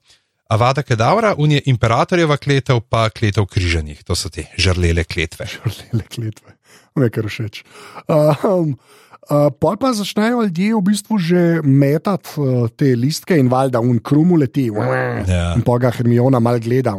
Avada 0.48 0.82
Kedavra, 0.82 1.34
unije 1.38 1.62
imperatorjeva 1.66 2.36
kletev, 2.40 2.80
pa 2.88 3.10
kletev 3.12 3.44
križanih, 3.46 4.00
to 4.04 4.16
so 4.16 4.30
te 4.32 4.46
žrlele 4.56 5.04
kletve. 5.04 5.44
Žrlele 5.44 6.06
kletve, 6.08 6.54
me 7.02 7.10
kar 7.10 7.28
všeč. 7.28 7.62
Um, 8.08 8.74
uh, 9.28 9.48
pol 9.60 9.76
pa 9.80 9.92
začnejo 9.96 10.46
ljudje 10.46 10.74
v 10.74 10.82
bistvu 10.84 11.18
že 11.18 11.42
metati 11.62 12.40
uh, 12.40 12.68
te 12.72 12.94
listke 12.96 13.36
in 13.38 13.50
valjda 13.52 13.80
un 13.80 14.00
krumu 14.00 14.38
leti. 14.40 14.68
Ja. 14.70 15.54
In 15.56 15.64
pa 15.66 15.78
ga 15.82 15.92
Hermiona 15.94 16.40
mal 16.40 16.60
gleda. 16.60 16.96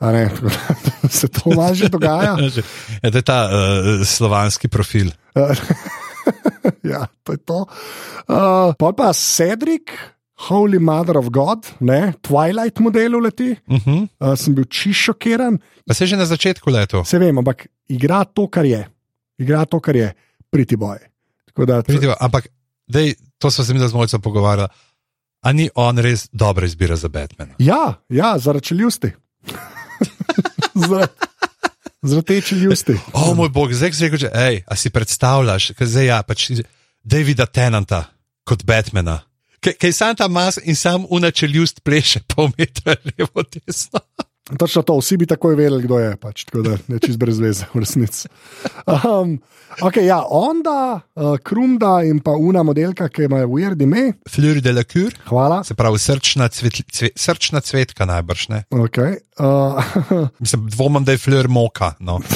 Ne, 0.00 0.24
se 1.18 1.28
to 1.28 1.54
malo 1.54 1.74
že 1.74 1.88
dogaja. 1.92 2.36
Ja, 3.04 3.10
to 3.10 3.18
je 3.18 3.24
ta 3.24 3.38
uh, 3.48 4.04
slovanski 4.06 4.68
profil. 4.68 5.12
ja, 6.92 7.06
to 7.22 7.36
je 7.36 7.40
to. 7.44 7.66
Uh, 8.24 8.72
pol 8.78 8.92
pa 8.96 9.12
Cedric, 9.12 9.92
Holy 10.48 10.78
Mother 10.78 11.18
of 11.20 11.30
God, 11.30 11.66
ne, 11.80 12.14
Twilight 12.22 12.80
modelu 12.80 13.20
leti. 13.20 13.56
Uh 13.68 13.78
-huh. 13.78 14.08
Uh, 14.20 14.34
sem 14.34 14.54
bil 14.54 14.64
čisto 14.64 15.12
šokiran. 15.12 15.58
Pa 15.86 15.94
se 15.94 16.06
že 16.06 16.16
na 16.16 16.24
začetku 16.24 16.70
leto. 16.70 17.04
Se 17.04 17.18
vem, 17.18 17.38
ampak 17.38 17.66
igra 17.88 18.24
to, 18.24 18.46
kar 18.46 18.64
je. 18.64 18.88
Igra 19.38 19.64
to, 19.64 19.80
kar 19.80 19.96
je, 19.96 20.12
priti 20.50 20.76
boj. 20.76 20.98
Da, 21.56 21.82
Vidijo, 21.88 22.14
ampak 22.20 22.48
dej, 22.86 23.14
to 23.38 23.50
smo 23.50 23.64
se 23.64 23.74
mi 23.74 23.88
z 23.88 23.94
mojcem 23.94 24.20
pogovarjali. 24.20 24.68
A 25.42 25.52
ni 25.52 25.68
on 25.74 25.98
res 25.98 26.28
dobra 26.32 26.66
izbira 26.66 26.96
za 26.96 27.08
Batmana? 27.08 27.54
ja, 27.58 28.00
ja, 28.08 28.38
zaradi 28.38 28.66
čeljusti. 28.66 29.10
zaradi 30.88 31.12
zaradi 32.02 32.26
te 32.26 32.40
čeljusti. 32.40 32.96
O 33.12 33.34
moj 33.34 33.48
bog, 33.48 33.72
zdaj 33.72 33.92
si 33.92 34.04
rekel, 34.04 34.18
že, 34.18 34.30
hej, 34.34 34.62
a 34.66 34.76
si 34.76 34.90
predstavljaš, 34.90 35.72
kaj 35.78 35.86
zdaj 35.86 36.06
ja, 36.06 36.22
pač 36.22 36.50
Davida 37.04 37.46
Tenanta 37.46 38.04
kot 38.44 38.64
Batmana. 38.64 39.20
Kaj 39.64 39.92
sam 39.92 40.16
ta 40.16 40.28
mas 40.28 40.58
in 40.60 40.76
sam 40.76 41.06
unačeljust 41.10 41.80
pleše 41.84 42.20
pol 42.28 42.50
metra 42.58 42.96
levo 43.04 43.44
desno. 43.48 44.00
Točno 44.44 44.82
to, 44.82 44.98
vsi 44.98 45.16
bi 45.16 45.26
takoj 45.26 45.54
vedeli, 45.56 45.82
kdo 45.82 45.98
je. 45.98 46.16
Pač, 46.20 46.44
tako 46.44 46.62
da 46.66 46.76
ne 46.92 46.98
čez 47.00 47.16
brez 47.16 47.38
veze, 47.40 47.64
v 47.72 47.80
resnici. 47.80 48.28
Um, 48.84 49.38
okay, 49.80 50.04
ja, 50.04 50.20
onda, 50.28 51.00
uh, 51.16 51.38
Krumda 51.40 52.02
in 52.04 52.20
pa 52.20 52.36
una 52.36 52.60
modelka, 52.62 53.08
ki 53.08 53.24
ima 53.24 53.40
weird 53.48 53.80
ime. 53.80 54.12
Fleur 54.28 54.60
de 54.60 54.72
la 54.76 54.84
Cour, 54.84 55.16
Hvala. 55.30 55.62
se 55.64 55.74
pravi 55.74 55.98
srčna, 55.98 56.48
cvet, 56.52 56.84
cvet, 56.92 57.16
srčna 57.16 57.64
cvetka 57.64 58.04
najbrž 58.04 58.48
ne. 58.52 58.60
Okay. 58.68 59.16
Uh, 59.40 59.80
Mislim, 60.44 60.68
dvomim, 60.76 61.08
da 61.08 61.16
je 61.16 61.24
Fleur 61.24 61.48
moka. 61.48 61.94
No. 62.04 62.20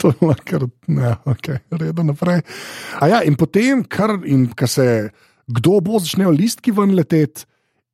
to 0.00 0.08
je 0.08 0.34
kar, 0.44 0.64
ne, 0.88 1.16
ok, 1.28 1.46
redo 1.70 2.02
naprej. 2.02 2.40
A 2.96 3.12
ja, 3.12 3.20
in 3.28 3.36
potem, 3.36 3.84
kar, 3.84 4.16
in 4.24 4.48
kar 4.56 4.72
se, 4.72 5.12
kdo 5.52 5.84
bo 5.84 6.00
začnejo 6.00 6.32
listki 6.32 6.72
ven 6.72 6.96
leteti, 6.96 7.44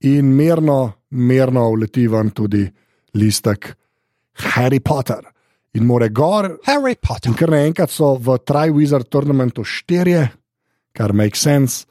in 0.01 0.35
merno, 0.37 0.93
merno 1.11 1.69
uleti 1.71 2.07
ven 2.09 2.31
tudi 2.31 2.65
listek 3.15 3.73
Harry 4.55 4.81
Potter. 4.81 5.25
In 5.75 5.85
more 5.87 6.09
gor, 6.11 6.59
Harry 6.67 6.97
Potter. 6.97 7.31
in 7.31 7.37
kar 7.37 7.51
naenkrat 7.51 7.91
so 7.91 8.15
v 8.17 8.39
Tri-Wizard 8.39 9.09
tournamentu 9.11 9.65
štirje, 9.65 10.31
kar 10.97 11.13
makes 11.13 11.41
sense, 11.45 11.85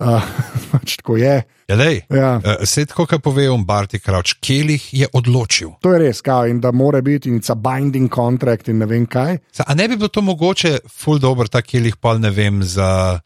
uh, 0.00 0.22
pač 0.72 0.96
tako 1.00 1.16
je. 1.16 1.42
Ja, 1.68 1.76
lej, 1.76 2.04
Ja. 2.12 2.36
uh, 2.38 2.62
Svet, 2.64 2.92
kot 2.92 3.10
pove 3.22 3.48
on 3.50 3.64
Barty 3.66 3.98
Crouch, 3.98 4.36
Kelih 4.40 4.94
je 4.94 5.08
odločil. 5.12 5.74
To 5.82 5.92
je 5.92 5.98
res, 6.06 6.20
kao, 6.22 6.46
in 6.46 6.60
da 6.60 6.72
mora 6.72 7.00
biti 7.02 7.28
in 7.28 7.40
it's 7.40 7.50
a 7.50 7.56
binding 7.56 8.08
contract 8.12 8.68
in 8.68 8.78
ne 8.78 8.86
vem 8.86 9.06
kaj. 9.06 9.38
Sa, 9.52 9.64
a 9.66 9.74
ne 9.74 9.88
bi 9.88 9.96
bilo 9.96 10.08
to 10.08 10.22
mogoče, 10.22 10.78
full 10.88 11.18
dobro, 11.18 11.48
ta 11.48 11.62
Kelih 11.62 11.96
pol 11.96 12.20
ne 12.20 12.30
vem 12.30 12.62
za 12.62 13.18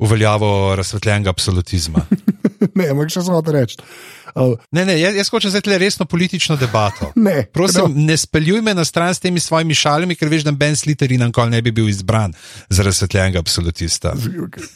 uveljavo 0.00 0.74
razsvetljenega 0.76 1.30
absolutizma? 1.30 2.04
ne, 2.78 2.88
ampak 2.90 3.12
še 3.12 3.24
samo 3.26 3.42
to 3.44 3.54
reči. 3.54 3.78
Uh, 3.80 4.54
Ne, 4.70 4.84
ne, 4.86 4.94
jaz, 5.00 5.16
jaz 5.18 5.30
hočem 5.32 5.50
zdaj 5.50 5.64
tle 5.66 5.78
resno 5.82 6.04
politično 6.06 6.54
debato. 6.56 7.10
ne, 7.26 7.44
Prosim, 7.52 7.94
ne 8.06 8.16
speljuj 8.16 8.62
me 8.62 8.74
na 8.78 8.84
stran 8.84 9.14
s 9.14 9.22
temi 9.22 9.42
svojimi 9.42 9.74
šalami, 9.74 10.16
ker 10.16 10.30
veš, 10.30 10.46
da 10.46 10.54
Ben 10.54 10.76
Sliter 10.78 11.10
in 11.12 11.24
ankol 11.26 11.50
ne 11.50 11.62
bi 11.62 11.72
bil 11.74 11.88
izbran 11.90 12.34
za 12.70 12.86
razsvetljenega 12.86 13.42
absolutista. 13.42 14.14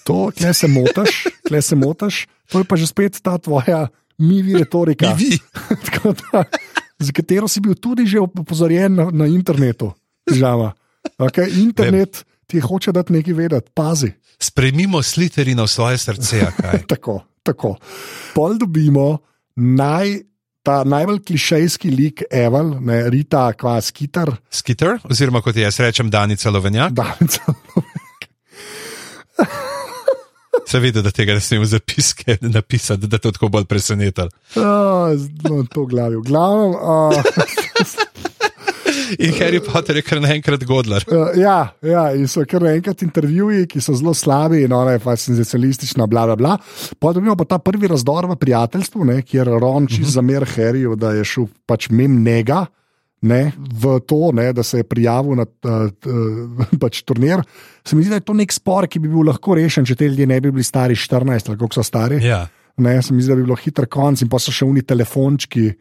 To, 0.05 0.31
kle 0.37 0.55
se 0.55 0.69
motaš, 0.69 1.25
kle 1.47 1.63
se 1.63 1.79
motaš, 1.79 2.25
to 2.51 2.65
je 2.65 2.69
pa 2.69 2.77
že 2.81 2.91
spet 2.91 3.21
ta 3.23 3.39
tvoja 3.39 3.87
mivi 4.19 4.59
retorika, 4.59 5.15
Tako 5.87 6.15
da, 6.19 6.45
za 6.99 7.13
katero 7.13 7.49
si 7.49 7.61
bil 7.61 7.75
tudi 7.75 8.07
že 8.07 8.21
opozorjen 8.21 8.95
na, 8.95 9.11
na 9.13 9.27
internetu. 9.31 9.93
Žava. 10.31 10.73
Okay, 11.19 11.53
internet 11.61 12.25
ti 12.47 12.61
hoče 12.61 12.93
dati 12.93 13.13
nekaj 13.13 13.35
vedeti, 13.35 13.71
pazi. 13.75 14.13
sprejmimo 14.39 15.03
Sliterina 15.03 15.63
v 15.63 15.69
svoje 15.69 15.99
srce. 15.99 16.47
Tako, 16.93 17.21
tako. 17.43 17.77
Pol 18.35 18.59
dobimo 18.59 19.19
naj, 19.57 20.19
ta 20.63 20.85
najbolj 20.85 21.23
klišejski 21.25 21.91
lik 21.91 22.23
Eval, 22.31 22.77
ne, 22.81 23.11
Rita 23.11 23.53
Kvaskitar, 23.53 24.33
Skitter, 24.51 24.99
oziroma 25.05 25.43
kot 25.45 25.57
jaz 25.57 25.81
rečem, 25.81 26.11
Danica 26.11 26.51
Lovenjak. 26.51 26.92
Danica. 26.92 27.42
Se 30.67 30.81
vidi, 30.85 31.03
da 31.03 31.11
tega 31.11 31.35
ne 31.35 31.40
smemo 31.40 31.65
zapiske 31.65 32.38
napisati, 32.40 33.07
da 33.07 33.19
te 33.19 33.33
tako 33.33 33.49
bolj 33.49 33.65
presenetili. 33.65 34.31
Uh, 34.57 34.63
no, 35.51 35.65
to 35.71 35.85
glavi. 35.87 36.17
V 36.17 36.23
glavnem. 36.23 36.75
Uh, 36.75 38.04
In 39.19 39.35
Harry 39.38 39.60
Potter 39.62 39.96
je 39.96 40.02
kar 40.02 40.21
naenkrat 40.23 40.65
godlar. 40.69 41.04
uh, 41.08 41.33
ja, 41.38 41.75
ja, 41.83 42.04
in 42.17 42.29
so 42.31 42.44
kar 42.48 42.65
naenkrat 42.65 43.02
intervjuji, 43.06 43.67
ki 43.71 43.83
so 43.85 43.94
zelo 43.98 44.15
slabi, 44.15 44.65
in 44.65 44.73
ona 44.73 44.96
je 44.96 45.17
senzacionalistična, 45.25 46.06
bla, 46.10 46.27
bla, 46.31 46.37
bla. 46.37 46.56
Potem 46.98 47.23
imamo 47.23 47.37
pa 47.42 47.48
ta 47.54 47.58
prvi 47.58 47.90
razdor 47.90 48.29
v 48.31 48.38
prijateljstvu, 48.40 49.04
ne, 49.04 49.21
kjer 49.23 49.50
Ron 49.60 49.87
čist 49.87 50.00
uh 50.00 50.06
-huh. 50.06 50.15
zamer 50.15 50.48
Harryju, 50.56 50.96
da 50.96 51.12
je 51.12 51.25
šel 51.25 51.46
pač 51.67 51.90
mem 51.90 52.23
njega. 52.25 52.67
Ne, 53.25 53.52
v 53.56 54.00
to, 54.04 54.33
ne, 54.33 54.52
da 54.52 54.62
se 54.62 54.79
je 54.79 54.85
prijavil 54.85 55.35
na 55.35 55.46
uh, 55.65 56.77
pač 56.83 57.02
turnir. 57.02 57.40
Se 57.85 57.96
mi 57.96 58.02
zdi, 58.02 58.10
da 58.10 58.17
je 58.17 58.21
to 58.21 58.35
nek 58.35 58.52
spor, 58.52 58.87
ki 58.87 58.98
bi 58.98 59.08
bil 59.08 59.25
lahko 59.25 59.54
rešen, 59.54 59.85
če 59.85 59.94
te 59.94 60.08
ljudje 60.08 60.27
ne 60.27 60.40
bi 60.40 60.50
bili 60.50 60.65
stari 60.65 60.94
14 60.94 61.48
ali 61.48 61.58
koliko 61.58 61.75
so 61.75 61.83
stari. 61.83 62.21
Ja. 62.25 62.48
Ne, 62.77 63.02
se 63.02 63.15
mi 63.15 63.23
zdi, 63.23 63.29
da 63.29 63.37
bi 63.37 63.42
bilo 63.42 63.56
hiter 63.56 63.87
konc 63.87 64.23
in 64.23 64.29
pa 64.29 64.38
so 64.38 64.52
še 64.52 64.67
oni 64.67 64.83
telefončki 64.83 65.73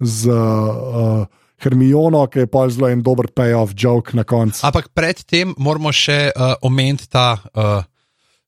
z 0.00 0.28
uh, 0.28 1.26
Hermiono, 1.62 2.26
ki 2.26 2.38
je 2.42 2.46
pa 2.50 2.66
zelo 2.68 2.88
en 2.90 3.02
dober 3.02 3.28
payoff 3.30 3.72
joke 3.78 4.16
na 4.18 4.24
koncu. 4.24 4.60
Ampak 4.66 4.90
predtem 4.94 5.54
moramo 5.58 5.92
še 5.94 6.32
uh, 6.34 6.54
omeniti 6.62 7.06
ta 7.08 7.38
uh, 7.38 7.84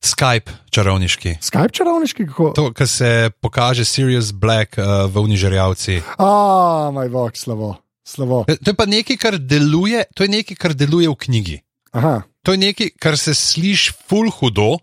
Skype 0.05 0.51
čarovniški. 0.69 1.37
Skype 1.41 1.71
čarovniški, 1.73 2.27
kako? 2.29 2.51
To, 2.53 2.65
kar 2.75 2.87
se 2.87 3.31
pokaže 3.41 3.85
Sirius 3.87 4.29
Black 4.35 4.77
uh, 4.77 5.07
v 5.09 5.23
Unižerjavci. 5.23 6.01
A, 6.19 6.91
moj 6.93 7.09
bog, 7.09 7.33
slabo. 7.39 7.75
slabo. 8.05 8.43
To 8.45 8.69
je 8.69 8.75
pa 8.77 8.85
nekaj, 8.85 9.17
kar 9.17 9.39
deluje, 9.39 10.03
to 10.13 10.27
je 10.27 10.29
nekaj, 10.29 10.57
kar 10.59 10.75
deluje 10.77 11.09
v 11.09 11.15
knjigi. 11.17 11.57
Aha, 11.95 12.21
To 12.45 12.53
je 12.53 12.61
nekaj, 12.61 12.91
kar 13.01 13.15
se 13.17 13.33
sliši 13.33 13.95
ful 14.05 14.29
hudo 14.29 14.77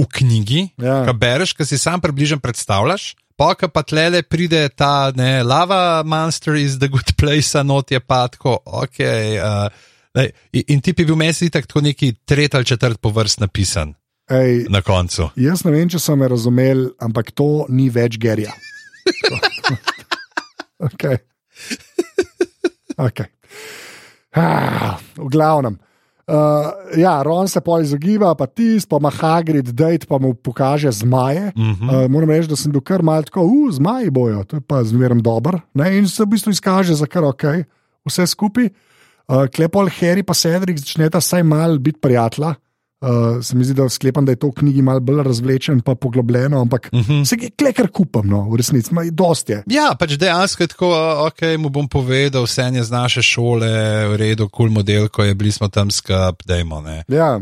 v 0.00 0.06
knjigi, 0.08 0.70
Ja. 0.80 1.02
ki 1.04 1.12
bereš, 1.12 1.52
ki 1.52 1.66
si 1.68 1.76
sam 1.76 2.00
približno 2.00 2.38
predstavljaš. 2.40 3.12
Pa, 3.38 3.52
ko 3.54 3.68
pa 3.70 3.84
tlele 3.86 4.24
pride 4.26 4.64
ta 4.74 5.12
ne, 5.14 5.44
lava 5.46 6.02
monster 6.02 6.56
iz 6.58 6.78
The 6.82 6.88
Good 6.90 7.14
Place, 7.14 7.54
a 7.58 7.62
not 7.62 7.92
je 7.94 8.00
pa 8.02 8.24
tako, 8.28 8.56
ok. 8.66 8.98
Uh, 8.98 9.68
lej, 10.18 10.32
in, 10.58 10.64
in 10.74 10.82
ti 10.82 10.92
bi 10.92 11.06
bil 11.06 11.18
meni 11.18 11.50
tako 11.54 11.84
neki 11.86 12.12
tretji 12.26 12.58
ali 12.58 12.66
četrt 12.66 13.00
po 13.00 13.12
vrst 13.14 13.40
napisan 13.40 13.94
Ej, 14.30 14.66
na 14.68 14.82
koncu. 14.82 15.30
jaz 15.36 15.62
ne 15.64 15.72
vem, 15.72 15.88
če 15.88 16.02
so 16.02 16.16
me 16.18 16.28
razumeli, 16.28 16.90
ampak 17.00 17.30
to 17.32 17.64
ni 17.70 17.86
več 17.94 18.18
gerja. 18.18 18.52
okay. 20.88 21.22
Okay. 22.98 23.30
Ah, 24.34 24.98
v 25.14 25.30
glavnem. 25.30 25.78
Uh, 26.28 26.92
ja, 27.00 27.22
Ron 27.24 27.48
se 27.48 27.60
pol 27.64 27.80
izogiba, 27.80 28.34
pa 28.36 28.44
tis, 28.44 28.84
pa 28.84 28.98
ima 29.00 29.08
Hagrid, 29.08 29.70
dejt 29.72 30.04
pa 30.04 30.18
mu 30.20 30.34
pokaže 30.34 30.92
zmaje. 30.92 31.52
Mm 31.56 31.72
-hmm. 31.72 31.88
Uh, 31.88 32.10
moram 32.10 32.30
reči, 32.30 32.48
da 32.48 32.56
sem 32.56 32.72
bil 32.72 32.80
kar 32.80 33.02
mal 33.02 33.22
tako, 33.24 33.42
uh, 33.48 33.72
zmaji 33.72 34.10
bojo, 34.10 34.44
to 34.44 34.56
je 34.56 34.60
pa 34.60 34.84
zmerno 34.84 35.22
dober. 35.22 35.60
Ne? 35.74 35.98
In 35.98 36.08
se 36.08 36.22
v 36.22 36.26
bistvu 36.26 36.50
izkaže 36.50 36.94
za 36.94 37.06
kar 37.06 37.24
ok, 37.24 37.42
vse 38.04 38.26
skupaj. 38.26 38.68
Uh, 39.28 39.46
Klepol 39.46 39.88
Harry 39.88 40.22
pa 40.22 40.34
Cedric 40.34 40.78
začneta 40.78 41.18
vsaj 41.18 41.42
mal 41.42 41.78
biti 41.78 42.00
prijatelja. 42.00 42.54
Uh, 43.00 43.38
se 43.42 43.54
mi 43.56 43.62
zdi, 43.64 43.74
da 43.78 43.88
sklepam, 43.88 44.24
da 44.26 44.32
je 44.32 44.40
to 44.42 44.48
v 44.50 44.58
knjigi 44.58 44.82
malo 44.82 45.00
bolj 45.00 45.22
razvlečen, 45.22 45.80
pa 45.86 45.94
poglobljeno, 45.94 46.60
ampak 46.60 46.88
uh 46.92 46.98
Mhm. 46.98 47.12
-huh. 47.12 47.24
se 47.24 47.36
je 47.66 47.72
kar 47.72 47.88
kupam, 47.90 48.26
no, 48.26 48.50
v 48.50 48.56
resnici, 48.56 48.88
ima 48.90 49.02
dosti. 49.10 49.52
Ja, 49.66 49.94
pač 49.98 50.16
dejansko 50.18 50.62
je 50.62 50.66
tako, 50.66 50.88
ok, 51.26 51.58
mu 51.58 51.68
bom 51.68 51.88
povedal, 51.88 52.42
vse 52.42 52.62
je 52.62 52.84
z 52.84 52.90
naše 52.90 53.22
šole, 53.22 53.68
v 54.08 54.16
redu, 54.16 54.48
kul 54.48 54.66
cool 54.66 54.70
model, 54.70 55.08
ko 55.08 55.22
je 55.24 55.34
bili 55.34 55.52
smo 55.52 55.68
tam 55.68 55.90
skup, 55.90 56.42
dajmo. 56.46 56.80
Ne. 56.80 57.04
Ja. 57.08 57.40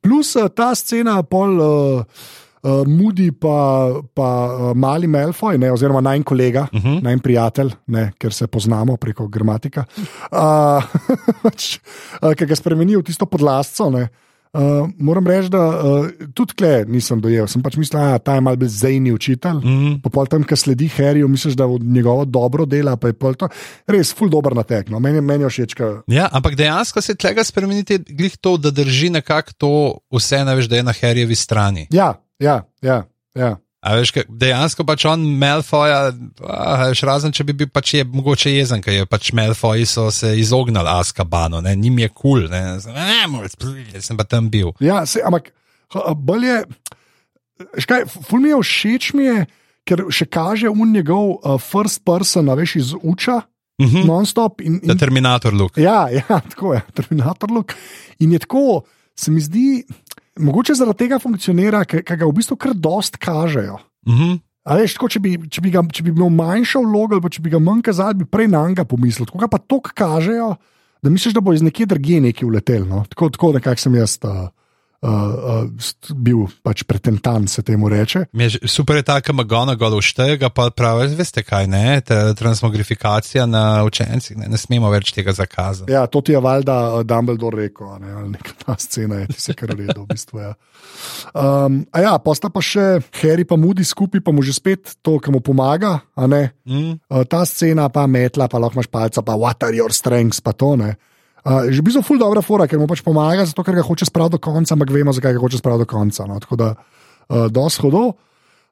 Plus 0.00 0.36
uh, 0.36 0.48
ta 0.48 0.74
scena, 0.74 1.22
pol 1.22 1.60
uh, 1.60 2.02
uh, 2.62 2.86
Moody, 2.86 3.32
pa, 3.32 3.90
pa 4.14 4.28
uh, 4.46 4.76
mali 4.76 5.06
Melfoy, 5.06 5.58
ne, 5.58 5.72
oziroma 5.72 6.00
naj 6.00 6.22
kolega, 6.22 6.68
uh 6.72 6.80
-huh. 6.80 7.02
naj 7.02 7.18
prijatelj, 7.18 7.70
ne, 7.86 8.12
ker 8.18 8.32
se 8.32 8.46
poznamo 8.46 8.96
preko 8.96 9.26
gramatika, 9.28 9.84
uh, 10.32 10.84
pač, 11.42 11.78
ki 12.36 12.46
ga 12.46 12.56
spremeni 12.56 12.96
v 12.96 13.02
tisto 13.02 13.26
podlasco. 13.26 13.90
Ne, 13.90 14.08
Uh, 14.56 14.88
moram 14.98 15.26
reči, 15.26 15.50
da 15.52 15.60
uh, 15.68 16.06
tudi 16.34 16.54
tle 16.56 16.84
nisem 16.88 17.20
dojel. 17.20 17.44
Sem 17.50 17.62
pač 17.62 17.76
mislil, 17.76 18.00
da 18.24 18.34
je 18.34 18.40
malo 18.40 18.56
bolj 18.56 18.70
zajni 18.72 19.12
učitelj. 19.12 19.60
Mm. 19.60 19.76
-hmm. 19.76 19.98
Popol 20.02 20.26
tam, 20.26 20.44
ki 20.44 20.56
sledi 20.56 20.88
Harryju, 20.88 21.28
misliš, 21.28 21.54
da 21.54 21.66
od 21.66 21.82
njegovo 21.82 22.24
dobro 22.24 22.64
dela, 22.64 22.96
pa 22.96 23.08
je 23.08 23.14
to 23.36 23.48
res 23.86 24.14
ful 24.14 24.28
dober 24.28 24.54
natek. 24.54 24.88
No. 24.90 25.00
Meni, 25.00 25.20
meni 25.20 25.44
je 25.44 25.48
všeč, 25.48 25.74
ka, 25.74 26.02
Ja, 26.06 26.28
ampak 26.32 26.54
dejansko 26.54 27.00
se 27.00 27.14
tega 27.14 27.44
spremeniti, 27.44 27.98
glih 27.98 28.36
to, 28.40 28.56
da 28.56 28.70
drži 28.70 29.10
nekako 29.10 29.52
to 29.58 29.98
vse, 30.12 30.44
ne 30.44 30.54
veš, 30.54 30.66
da 30.66 30.76
je 30.76 30.82
na 30.82 30.92
Harryjevi 30.92 31.34
strani. 31.34 31.86
ja, 31.90 32.14
ja, 32.38 32.62
ja. 32.82 33.04
ja. 33.34 33.56
A 33.86 33.94
veš, 33.94 34.10
dejansko 34.26 34.82
pač 34.82 35.04
on 35.06 35.22
Malfoja, 35.38 36.10
a, 36.42 36.56
veš, 36.84 37.04
razen 37.06 37.30
če 37.30 37.44
bi 37.44 37.54
bil 37.54 37.68
pač 37.70 37.94
je 37.94 38.04
mogoče 38.04 38.50
jezen, 38.50 38.82
ker 38.82 38.92
je 38.92 39.06
pač 39.06 39.30
Malfoji 39.32 39.86
so 39.86 40.08
se 40.10 40.32
izognili 40.36 40.90
Askabanu, 40.90 41.60
ne, 41.62 41.76
njim 41.76 41.98
je 41.98 42.08
kul, 42.10 42.18
cool, 42.42 42.50
ne, 42.50 42.62
ne, 42.88 43.20
moreš, 43.28 43.54
jaz 43.92 44.04
sem 44.04 44.18
pa 44.18 44.26
tam 44.26 44.50
bil. 44.50 44.72
Ja, 44.80 45.04
se, 45.06 45.22
ampak 45.22 45.52
h- 45.92 46.14
bolj 46.16 46.46
je, 46.46 46.56
škaj, 47.78 48.04
ful 48.22 48.40
mi 48.40 48.50
je 48.50 48.58
všeč, 48.62 49.10
mi 49.14 49.24
je, 49.24 49.36
ker 49.84 50.02
še 50.10 50.26
kaže 50.28 50.68
un 50.68 50.90
njegov 50.90 51.36
uh, 51.36 51.54
first 51.62 52.02
person, 52.02 52.48
a 52.48 52.56
veš, 52.56 52.76
iz 52.76 52.90
uča, 52.96 53.42
Mhm. 53.76 54.06
non-stop. 54.08 54.62
In, 54.62 54.78
in, 54.82 54.96
Terminator 54.96 55.52
look. 55.52 55.76
ja, 55.76 56.06
ja, 56.08 56.24
tako 56.50 56.70
je, 56.72 56.80
Terminator 56.94 57.50
look. 57.52 57.74
In 58.18 58.32
je 58.32 58.38
tako, 58.40 58.86
se 59.14 59.28
mi 59.30 59.36
zdi, 59.38 59.84
mogoče 60.38 60.74
zaradi 60.74 61.04
tega 61.04 61.18
funkcionira, 61.22 61.84
ker 61.88 62.02
ga 62.04 62.26
v 62.26 62.34
bistvu 62.36 62.56
kar 62.60 62.74
dost 62.74 63.16
kažejo. 63.22 63.78
Mhm. 64.08 64.36
A 64.66 64.74
veš, 64.74 64.96
tako, 64.96 65.08
če, 65.14 65.20
bi, 65.22 65.36
če, 65.46 65.62
bi 65.62 65.70
ga, 65.70 65.84
če 65.94 66.02
bi 66.02 66.10
imel 66.10 66.32
manjšo 66.34 66.80
vlogo, 66.82 67.20
ali 67.20 67.30
če 67.30 67.42
bi 67.44 67.52
ga 67.52 67.60
manj 67.62 67.84
kazali, 67.86 68.18
bi 68.18 68.26
prej 68.26 68.48
na 68.50 68.64
njega 68.66 68.82
pomislil. 68.88 69.28
Tako 69.28 69.46
pa 69.52 69.60
to 69.62 69.78
kažejo, 69.78 70.56
da 71.06 71.12
misliš, 71.12 71.36
da 71.36 71.42
bo 71.44 71.54
iz 71.54 71.62
nekje 71.62 71.86
drugje 71.86 72.18
neki 72.24 72.48
uletel. 72.48 72.82
No? 72.88 73.04
Tako, 73.12 73.28
tako 73.30 73.52
nekako 73.54 73.84
sem 73.84 73.94
jaz 73.94 74.16
uh, 74.26 74.48
uh, 75.02 75.10
uh, 75.10 76.14
bil 76.14 76.46
pač 76.64 76.84
pretentan, 76.88 77.48
se 77.48 77.62
temu 77.66 77.88
reče. 77.88 78.26
Je, 78.32 78.68
super 78.70 79.00
je 79.00 79.06
ta, 79.06 79.18
ki 79.20 79.34
McGonagall 79.34 79.98
uštega, 79.98 80.50
pa 80.54 80.68
pravi, 80.74 81.08
veste 81.18 81.42
kaj, 81.46 81.68
ne, 81.70 82.00
ta 82.06 82.34
transmogrifikacija 82.38 83.46
na 83.50 83.84
učencih, 83.86 84.36
ne, 84.40 84.50
ne 84.52 84.60
smemo 84.60 84.90
več 84.92 85.12
tega 85.16 85.34
zakazati. 85.36 85.92
Ja, 85.92 86.06
to 86.10 86.22
ti 86.24 86.36
je 86.36 86.42
valjda 86.42 86.76
uh, 86.88 87.02
Dumbledore 87.06 87.66
rekel, 87.66 87.90
ne, 88.02 88.14
ali 88.20 88.34
neka 88.36 88.56
ta 88.64 88.76
scena 88.80 89.22
je, 89.22 89.32
ti 89.34 89.40
se 89.42 89.56
kar 89.58 89.74
redo, 89.74 90.04
v 90.04 90.08
bistvu. 90.12 90.42
Ja. 90.42 90.54
Um, 91.36 91.82
a 91.92 92.04
ja, 92.04 92.14
pa 92.22 92.36
sta 92.38 92.50
pa 92.52 92.62
še 92.64 93.00
Harry 93.22 93.46
pa 93.48 93.58
Moody 93.60 93.84
skupaj, 93.86 94.22
pa 94.24 94.34
mu 94.34 94.44
že 94.46 94.56
spet 94.56 94.96
to, 95.04 95.18
ki 95.22 95.34
mu 95.34 95.42
pomaga, 95.44 95.98
a 96.16 96.30
ne. 96.30 96.50
Mm. 96.68 96.96
Uh, 97.10 97.26
ta 97.28 97.44
scena, 97.48 97.88
pa 97.92 98.06
metla, 98.10 98.48
pa 98.50 98.60
lahko 98.62 98.80
imaš 98.80 98.90
palca, 98.92 99.24
pa 99.26 99.36
what 99.38 99.62
are 99.66 99.76
your 99.76 99.92
strengths, 99.94 100.40
pa 100.40 100.56
to 100.56 100.74
ne. 100.80 100.96
Uh, 101.46 101.70
že 101.70 101.78
bil 101.78 102.02
ful 102.02 102.18
dobra 102.18 102.42
fora, 102.42 102.66
ker 102.66 102.80
mu 102.80 102.88
pač 102.90 103.04
pomaga, 103.06 103.44
zato 103.46 103.62
ker 103.62 103.78
ga 103.78 103.84
hoče 103.86 104.08
spraviti 104.08 104.34
do 104.34 104.42
konca, 104.42 104.74
ampak 104.74 104.90
vemo, 104.90 105.14
zakaj 105.14 105.36
ga 105.36 105.42
hoče 105.44 105.60
spraviti 105.62 105.86
do 105.86 105.90
konca. 105.90 106.26
No. 106.26 106.40
Tako 106.42 106.58
da, 106.58 106.72
uh, 106.74 107.46
dosti 107.46 107.86
hodo. 107.86 108.04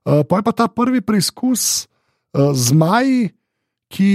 Uh, 0.04 0.26
pa 0.26 0.42
je 0.42 0.42
pa 0.42 0.52
ta 0.52 0.66
prvi 0.66 0.98
preizkus 1.00 1.86
uh, 2.34 2.50
zmaji, 2.50 3.30
ki 3.94 4.12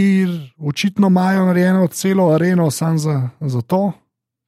očitno 0.59 1.07
imajo 1.07 1.45
narejeno 1.47 1.87
celo 1.87 2.33
areno 2.35 2.67
samo 2.71 2.97
za, 2.99 3.29
za 3.39 3.61
to, 3.61 3.93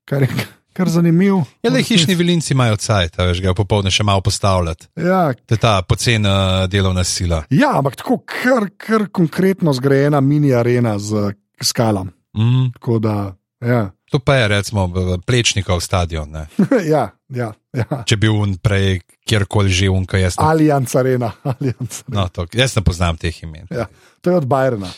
kar 0.04 0.28
je 0.28 0.30
kar 0.76 0.90
zanimivo. 0.90 1.44
Ja, 1.64 1.72
le 1.72 1.84
hišni 1.84 2.16
vilinci 2.16 2.54
imajo 2.54 2.76
cajt, 2.76 3.18
veš, 3.18 3.42
ga 3.44 3.54
popovdne 3.56 3.92
še 3.92 4.04
malo 4.08 4.24
postavljati. 4.24 4.88
Ja, 5.00 5.34
To 5.34 5.56
je 5.56 5.60
ta 5.60 5.82
pocena 5.88 6.68
delovna 6.68 7.04
sila. 7.04 7.44
ja, 7.50 7.74
ampak 7.78 7.96
tako 7.96 8.22
kar, 8.26 8.70
kar 8.78 9.08
konkretno 9.12 9.74
zgrajena 9.74 10.22
mini 10.22 10.54
arena 10.54 10.98
z 11.00 11.32
skalam. 11.64 12.12
Mm. 12.38 12.72
Tako 12.80 13.00
da, 13.00 13.16
ja. 13.60 13.92
To 14.12 14.20
pa 14.20 14.36
je, 14.36 14.48
recimo, 14.48 14.92
Plečnikov 15.26 15.80
stadion. 15.80 16.28
Ne? 16.32 16.48
ja, 16.94 17.10
ja, 17.32 17.54
ja. 17.72 18.04
Če 18.04 18.18
bi 18.20 18.28
un 18.28 18.58
prej 18.60 19.00
kjerkoli 19.24 19.72
že 19.72 19.88
un, 19.88 20.04
kaj 20.04 20.26
jaz 20.26 20.36
ne, 20.36 20.50
Allianz 20.52 20.96
Arena. 21.00 21.32
Allianz 21.54 22.04
Arena. 22.04 22.18
no, 22.20 22.26
to, 22.28 22.44
jaz 22.52 22.76
ne 22.76 22.84
poznam 22.84 23.16
teh 23.22 23.36
imen. 23.48 23.72
Ja, 23.72 23.88
to 24.20 24.34
je 24.34 24.42
od 24.42 24.48
Bajrna. 24.52 24.90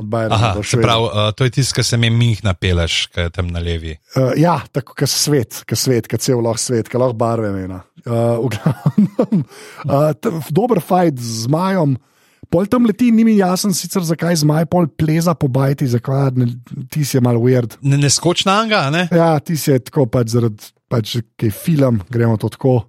Od 0.00 0.08
Bajrna 0.08 0.38
Aha, 0.38 0.62
se 0.64 0.80
pravi, 0.80 1.04
uh, 1.04 1.28
to 1.36 1.44
je 1.44 1.52
tisto, 1.58 1.76
kar 1.76 1.84
se 1.84 1.98
mi 2.00 2.08
mih 2.10 2.40
napeleš, 2.46 3.10
kaj 3.12 3.28
je 3.28 3.34
tam 3.36 3.52
na 3.52 3.60
levi. 3.60 3.92
Uh, 4.16 4.32
ja, 4.40 4.56
tako 4.72 4.96
kot 4.96 5.12
svet, 5.12 5.58
kot 5.68 5.78
svet, 5.78 6.08
kot 6.08 6.24
cel 6.24 6.40
lahko 6.40 6.64
svet, 6.64 6.88
kot 6.88 7.02
lahko 7.02 7.18
barve 7.20 7.52
mena. 7.52 7.82
Uh, 8.06 8.40
v 8.40 8.54
glavnem, 8.56 9.44
uh, 9.92 10.40
dober 10.48 10.80
fajt 10.80 11.20
z 11.20 11.44
zmajem. 11.44 11.98
Pol 12.52 12.66
tam 12.68 12.84
leti, 12.84 13.08
ni 13.14 13.24
mi 13.24 13.38
jasen 13.38 13.72
sicer, 13.72 14.04
zakaj 14.04 14.36
zmaj 14.42 14.66
pol 14.68 14.84
pleza 14.86 15.32
po 15.34 15.48
bajti, 15.48 15.86
zakaj 15.88 16.34
ne, 16.36 16.50
ti 16.92 17.00
si 17.04 17.16
je 17.16 17.22
mal 17.24 17.38
weird. 17.40 17.78
Ne, 17.80 17.96
ne 17.96 18.10
skoč 18.12 18.44
na 18.44 18.58
njega, 18.64 18.82
ne? 18.92 19.06
Ja, 19.08 19.38
ti 19.40 19.56
si 19.56 19.70
je 19.72 19.78
tako 19.80 20.04
pač 20.12 20.34
zaradi, 20.34 20.68
pač, 20.92 21.16
ki 21.40 21.48
je 21.48 21.54
film, 21.56 22.02
gremo 22.12 22.36
to 22.36 22.52
tako. 22.52 22.82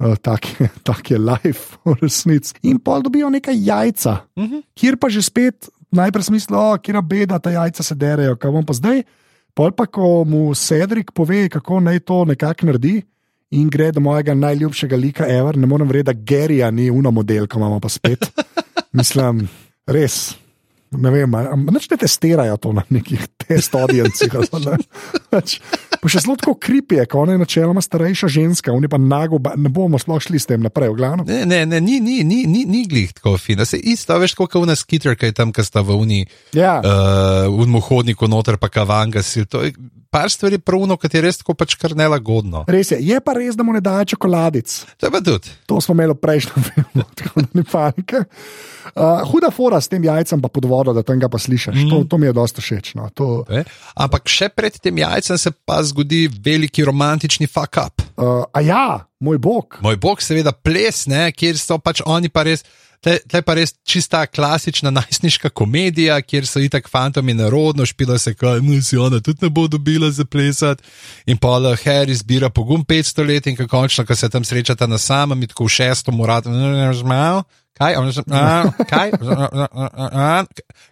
Uh, 0.00 0.14
tak, 0.16 0.46
je- 0.56 0.70
tak 0.88 1.10
je 1.10 1.18
life, 1.18 1.76
v 1.84 1.96
resnici. 2.00 2.54
In 2.62 2.78
pol 2.80 3.02
dobijo 3.04 3.28
nekaj 3.34 3.58
jajca, 3.66 4.14
uh 4.38 4.44
-huh. 4.46 4.62
kjer 4.78 4.96
pa 4.96 5.10
že 5.10 5.22
spet 5.22 5.68
najprej 5.90 6.24
smislo, 6.30 6.78
kjer 6.78 7.02
beda, 7.02 7.38
ta 7.38 7.50
jajca 7.50 7.82
se 7.82 7.94
derejo, 7.94 8.36
kaj 8.36 8.50
bom 8.50 8.64
pa 8.66 8.72
zdaj. 8.72 9.02
Pol 9.54 9.72
pa, 9.72 9.86
ko 9.86 10.24
mu 10.24 10.54
Cedric 10.54 11.10
pove, 11.14 11.48
kako 11.48 11.80
naj 11.80 12.00
to 12.00 12.24
nekako 12.24 12.66
naredi, 12.66 13.02
in 13.50 13.68
gre 13.68 13.90
do 13.92 14.00
mojega 14.00 14.34
najljubšega 14.34 14.96
lika, 14.96 15.26
Ever. 15.28 15.56
Ne 15.58 15.66
morem 15.66 15.88
verjeti, 15.88 16.06
da 16.12 16.12
Gerija 16.12 16.70
ni 16.70 16.90
uno 16.90 17.10
model, 17.10 17.46
ko 17.46 17.58
imamo 17.58 17.80
pa 17.80 17.88
spet. 17.88 18.30
Mislim, 18.98 19.48
res. 19.86 20.34
Ne 20.90 21.10
vem, 21.14 21.30
neč 21.70 21.86
ne 21.86 21.96
testirajo 22.02 22.56
to 22.58 22.72
na 22.74 22.82
nekih 22.90 23.22
test 23.38 23.74
audiencih. 23.78 24.32
Pa 25.30 26.08
še 26.10 26.22
zelo 26.24 26.34
tako 26.34 26.56
kripi 26.58 26.98
je, 26.98 27.04
ona 27.14 27.36
je 27.36 27.42
načeloma 27.44 27.82
starejša 27.84 28.26
ženska, 28.26 28.74
oni 28.74 28.90
pa 28.90 28.98
nago, 28.98 29.38
ne 29.54 29.70
bomo 29.70 30.00
sploh 30.02 30.18
šli 30.18 30.40
s 30.42 30.50
tem 30.50 30.58
naprej, 30.64 30.90
v 30.90 30.98
glavnem. 30.98 31.22
Ne, 31.30 31.44
ne, 31.46 31.60
ne, 31.68 31.78
ni, 31.78 32.00
ni, 32.02 32.24
ni, 32.26 32.42
ni, 32.50 32.64
ni 32.66 32.82
glih 32.90 33.12
tako 33.14 33.36
fina. 33.38 33.62
Se 33.68 33.78
isto, 33.78 34.18
veš, 34.18 34.34
kot 34.34 34.58
v 34.58 34.66
nas 34.66 34.82
skiter, 34.82 35.14
kaj 35.14 35.36
tam, 35.38 35.54
ki 35.54 35.62
sta 35.62 35.84
v 35.86 35.94
uni, 35.94 36.20
Ja. 36.58 36.80
uh, 36.82 37.46
v 37.54 37.70
mohodniku 37.70 38.26
noter, 38.26 38.58
pa 38.58 38.66
kavanga 38.72 39.22
si. 39.22 39.46
To 39.46 39.62
je 39.62 39.76
par 40.10 40.26
stvari 40.26 40.58
pravno, 40.58 40.96
ki 40.98 41.06
je 41.06 41.22
res 41.22 41.38
tako 41.38 41.54
pač 41.54 41.76
kar 41.78 41.94
nelagodno. 41.94 42.64
Res 42.66 42.90
je, 42.90 42.98
je 42.98 43.20
pa 43.22 43.36
res, 43.38 43.54
da 43.54 43.62
mu 43.62 43.70
ne 43.76 43.78
dajo 43.84 44.10
čokoladic. 44.16 44.66
To 44.98 45.06
pa 45.06 45.22
tudi. 45.22 45.54
To 45.70 45.78
smo 45.78 45.94
imeli 45.94 46.16
v 46.16 46.22
prejšnjem 46.24 46.66
filmu, 46.66 47.06
tako 47.20 47.44
da 47.46 47.48
ni 47.54 47.62
panike. 47.62 48.24
Uh, 48.90 49.22
huda 49.30 49.52
fora 49.54 49.78
s 49.78 49.86
tem 49.86 50.02
jajcem, 50.02 50.40
pa 50.42 50.50
pod 50.50 50.66
vodo, 50.80 50.96
da 50.96 51.04
tam 51.04 51.20
ga 51.20 51.28
pa 51.28 51.38
slišiš. 51.38 51.76
Mm. 51.76 51.92
To, 51.92 52.02
to 52.08 52.18
mi 52.18 52.30
je 52.30 52.36
dosta 52.36 52.64
všeč. 52.64 52.94
No. 52.96 53.12
To, 53.14 53.44
Ne? 53.50 53.64
Ampak 53.98 54.28
še 54.30 54.48
pred 54.52 54.74
tem 54.80 55.00
jajcem 55.02 55.38
se 55.38 55.52
pa 55.66 55.80
zgodi 55.84 56.26
veliki 56.28 56.84
romantični 56.86 57.48
fuck 57.50 57.80
up. 57.82 58.02
uh, 58.16 58.44
a 58.52 58.60
ja, 58.64 59.06
moj 59.20 59.38
bog. 59.38 59.80
Moj 59.84 59.98
bog, 60.00 60.22
seveda, 60.22 60.52
ples, 60.52 61.06
ne, 61.10 61.28
kjer 61.32 61.58
so 61.60 61.78
pač 61.82 62.04
oni 62.06 62.32
pa 62.32 62.46
res. 62.48 62.64
Tle 63.00 63.40
pa 63.40 63.54
res 63.56 63.70
čista 63.88 64.26
klasična 64.28 64.90
najstniška 64.92 65.48
komedija, 65.56 66.18
kjer 66.20 66.44
so 66.44 66.60
itak 66.60 66.84
fantomi 66.92 67.32
narodno, 67.32 67.86
špila 67.88 68.18
se, 68.20 68.34
kaj 68.36 68.60
no, 68.60 68.76
si 68.84 68.98
ona 69.00 69.22
tudi 69.24 69.46
ne 69.46 69.48
bo 69.48 69.64
dobila 69.72 70.10
za 70.12 70.26
plesati. 70.28 70.84
In 71.24 71.40
pa 71.40 71.56
Harry 71.80 72.12
zbira 72.12 72.50
pogum 72.52 72.84
500 72.84 73.24
let 73.24 73.48
in 73.48 73.56
končno, 73.56 74.04
ko 74.04 74.14
se 74.14 74.28
tam 74.28 74.44
srečata 74.44 74.84
na 74.86 74.98
samem, 75.00 75.48
tako 75.48 75.64
v 75.64 75.72
šestom 75.78 76.20
uradu, 76.20 76.52
zmajo. 77.00 77.40
Kaj, 77.78 77.94
kaj, 78.88 79.10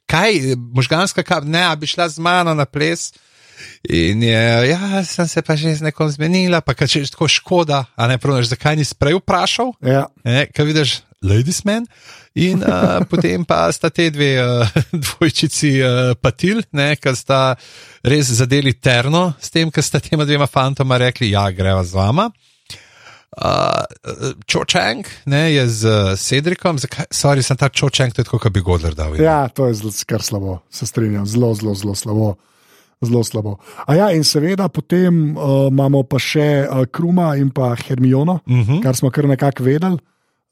kaj, 0.06 0.30
možganska 0.56 1.22
kap, 1.22 1.44
ne, 1.44 1.62
a 1.68 1.74
bi 1.76 1.86
šla 1.86 2.08
z 2.08 2.18
mano 2.18 2.54
na 2.54 2.64
ples. 2.64 3.12
In 3.90 4.22
je, 4.22 4.70
ja, 4.70 5.04
sem 5.04 5.28
se 5.28 5.42
pa 5.42 5.56
že 5.58 5.74
z 5.74 5.82
nekom 5.90 6.10
zmenila, 6.10 6.60
pa 6.62 6.74
če 6.78 7.02
je 7.02 7.10
tako 7.10 7.28
škoda, 7.28 7.84
a 7.96 8.06
ne 8.06 8.18
praviš, 8.18 8.52
zakaj 8.54 8.78
nisi 8.78 8.94
prej 8.94 9.18
vprašal, 9.18 9.74
Ja. 9.82 10.06
kaj 10.54 10.64
vidiš, 10.64 11.00
ladies 11.22 11.64
man. 11.66 11.86
In 12.38 12.62
uh, 12.62 13.02
potem 13.10 13.42
pa 13.44 13.66
sta 13.74 13.90
te 13.90 14.10
dve 14.14 14.38
uh, 14.38 14.62
dvojčici 15.04 15.72
uh, 15.82 16.14
patil, 16.22 16.62
ki 16.70 17.14
sta 17.18 17.56
res 18.06 18.30
zadeli 18.38 18.72
terno 18.78 19.32
s 19.42 19.50
tem, 19.50 19.70
ker 19.74 19.82
sta 19.82 19.98
tema 20.00 20.24
dvema 20.24 20.46
fantoma 20.46 20.98
rekli, 21.02 21.34
ja, 21.34 21.50
greva 21.50 21.82
z 21.82 21.98
vama. 21.98 22.30
Uh, 23.36 23.84
Cho 24.46 24.64
Chang 24.64 25.04
ne, 25.26 25.52
je 25.52 25.68
z 25.68 25.84
uh, 25.84 26.16
Cedrikom, 26.16 26.78
zakaj, 26.80 27.06
sorry, 27.12 27.42
sem 27.44 27.56
ta 27.56 27.68
Chang, 27.68 28.08
to 28.10 28.20
je 28.20 28.24
tako, 28.24 28.38
kot 28.40 28.52
bi 28.52 28.60
Godler 28.64 28.94
dal. 28.96 29.14
ja, 29.20 29.48
to 29.48 29.66
je 29.68 29.74
zelo, 29.74 29.92
kar 30.06 30.22
slabo, 30.24 30.58
se 30.70 30.86
strinjam, 30.86 31.26
zelo, 31.26 31.52
zelo, 31.54 31.74
zelo 31.74 31.94
slabo. 31.94 32.34
Zelo 32.98 33.22
slabo. 33.22 33.58
A 33.86 33.94
ja, 33.94 34.06
in 34.10 34.24
seveda 34.26 34.66
potem 34.68 35.36
uh, 35.36 35.68
imamo 35.70 36.02
pa 36.02 36.18
še 36.18 36.66
uh, 36.66 36.82
Kruma 36.90 37.36
in 37.38 37.50
pa 37.50 37.76
Hermiono, 37.76 38.40
uh 38.42 38.50
Mhm. 38.50 38.62
-huh. 38.72 38.82
kar 38.82 38.96
smo 38.96 39.10
kar 39.10 39.28
nekako 39.28 39.62
vedeli, 39.62 39.98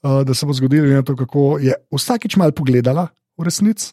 uh, 0.02 0.22
da 0.22 0.34
se 0.34 0.46
bo 0.46 0.52
zgodilo, 0.52 0.86
in 0.86 1.02
to, 1.04 1.16
kako 1.16 1.58
je 1.58 1.74
vsakič 1.90 2.36
malo 2.36 2.52
pogledala 2.52 3.08
v 3.38 3.44
resnici. 3.44 3.92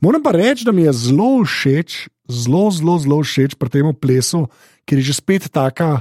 Moram 0.00 0.22
pa 0.22 0.30
reči, 0.30 0.64
da 0.64 0.72
mi 0.72 0.82
je 0.82 0.92
zelo 0.92 1.44
všeč, 1.44 2.08
zelo, 2.28 2.70
zelo, 2.70 2.98
zelo 2.98 3.20
všeč 3.22 3.54
pri 3.58 3.68
tem 3.68 3.94
plesu, 3.94 4.48
ker 4.86 4.98
je 4.98 5.04
že 5.04 5.14
spet 5.14 5.50
taka, 5.52 6.00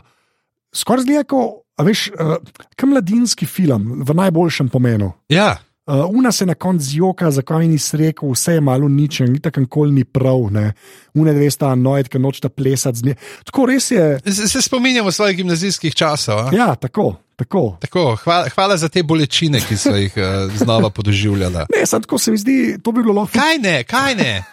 skoraj 0.71 1.03
zdi 1.03 1.19
kot, 1.27 1.67
a 1.79 1.87
veš, 1.87 2.09
uh, 2.11 2.35
kam 2.75 2.91
mladinski 2.91 3.47
film 3.47 4.03
v 4.03 4.15
najboljšem 4.19 4.69
pomenu. 4.69 5.13
Ja, 5.31 5.55
Uh, 5.89 6.05
una 6.09 6.31
se 6.31 6.45
na 6.45 6.53
koncu 6.53 6.85
zjoka, 6.85 7.31
zakaj 7.31 7.67
nisi 7.67 7.97
rekel, 7.97 8.29
vse 8.29 8.53
je 8.53 8.61
malo 8.61 8.87
nič, 8.87 9.19
ni 9.19 9.39
tako 9.41 9.59
nikoli 9.59 9.91
ni 9.91 10.03
prav, 10.03 10.51
ne. 10.51 10.73
Une 11.17 11.33
dve 11.33 11.47
sta 11.51 11.71
nojd, 11.75 12.11
ki 12.13 12.19
nočeta 12.21 12.49
plesati 12.49 12.97
z 12.97 13.05
nje. 13.05 13.15
Tako 13.43 13.65
res 13.65 13.91
je. 13.91 14.19
se, 14.25 14.47
se 14.47 14.61
spominjamo 14.61 15.11
svojih 15.11 15.37
gimnazijskih 15.37 15.95
časov. 15.95 16.37
a? 16.39 16.49
Ja, 16.53 16.75
tako, 16.75 17.15
tako. 17.35 17.77
Tako, 17.81 18.15
hvala, 18.23 18.49
hvala 18.53 18.77
za 18.77 18.89
te 18.89 19.03
bolečine, 19.03 19.61
ki 19.65 19.77
so 19.77 19.95
jih 19.95 20.13
uh, 20.17 20.53
znova 20.61 20.89
podoživljala. 20.89 21.65
Ne, 21.73 21.85
samo 21.85 22.05
tako 22.05 22.17
se 22.17 22.31
mi 22.31 22.37
zdi, 22.37 22.77
to 22.83 22.91
bi 22.91 23.01
bilo 23.01 23.13
lahko. 23.13 23.39
Kaj 23.39 23.57
ne, 23.57 23.83
kaj 23.83 24.15
ne? 24.15 24.43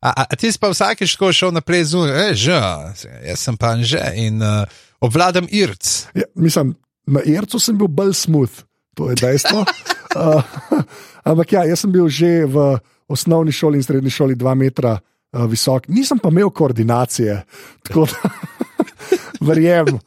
A, 0.00 0.08
a, 0.08 0.24
a 0.30 0.36
ti 0.36 0.52
si 0.52 0.58
pa 0.58 0.68
vsakeč 0.72 1.18
šel 1.32 1.52
naprej 1.52 1.84
zunaj, 1.84 2.30
e, 2.30 2.34
že, 2.34 2.56
jaz 3.26 3.38
sem 3.40 3.56
pa 3.56 3.76
že 3.82 4.00
in 4.14 4.40
uh, 4.42 4.64
obvladam 5.00 5.46
irc. 5.50 6.06
Ja, 6.14 6.24
mislim, 6.34 6.74
na 7.06 7.22
Ircu 7.22 7.58
sem 7.58 7.78
bil 7.78 7.88
bolj 7.88 8.14
smooth, 8.14 8.62
to 8.94 9.10
je 9.10 9.16
dejstvo. 9.20 9.64
uh, 10.16 10.42
ampak 11.28 11.52
ja, 11.52 11.64
jaz 11.64 11.84
sem 11.84 11.92
bil 11.92 12.08
že 12.08 12.46
v 12.46 12.78
osnovni 13.08 13.52
šoli 13.54 13.78
in 13.78 13.86
srednji 13.86 14.10
šoli 14.10 14.34
dva 14.34 14.54
metra 14.58 14.96
uh, 14.96 15.44
visok, 15.46 15.88
nisem 15.88 16.18
pa 16.18 16.32
imel 16.32 16.50
koordinacije. 16.50 17.42
Tako 17.86 18.08
da 18.10 18.30
verjem, 19.48 19.98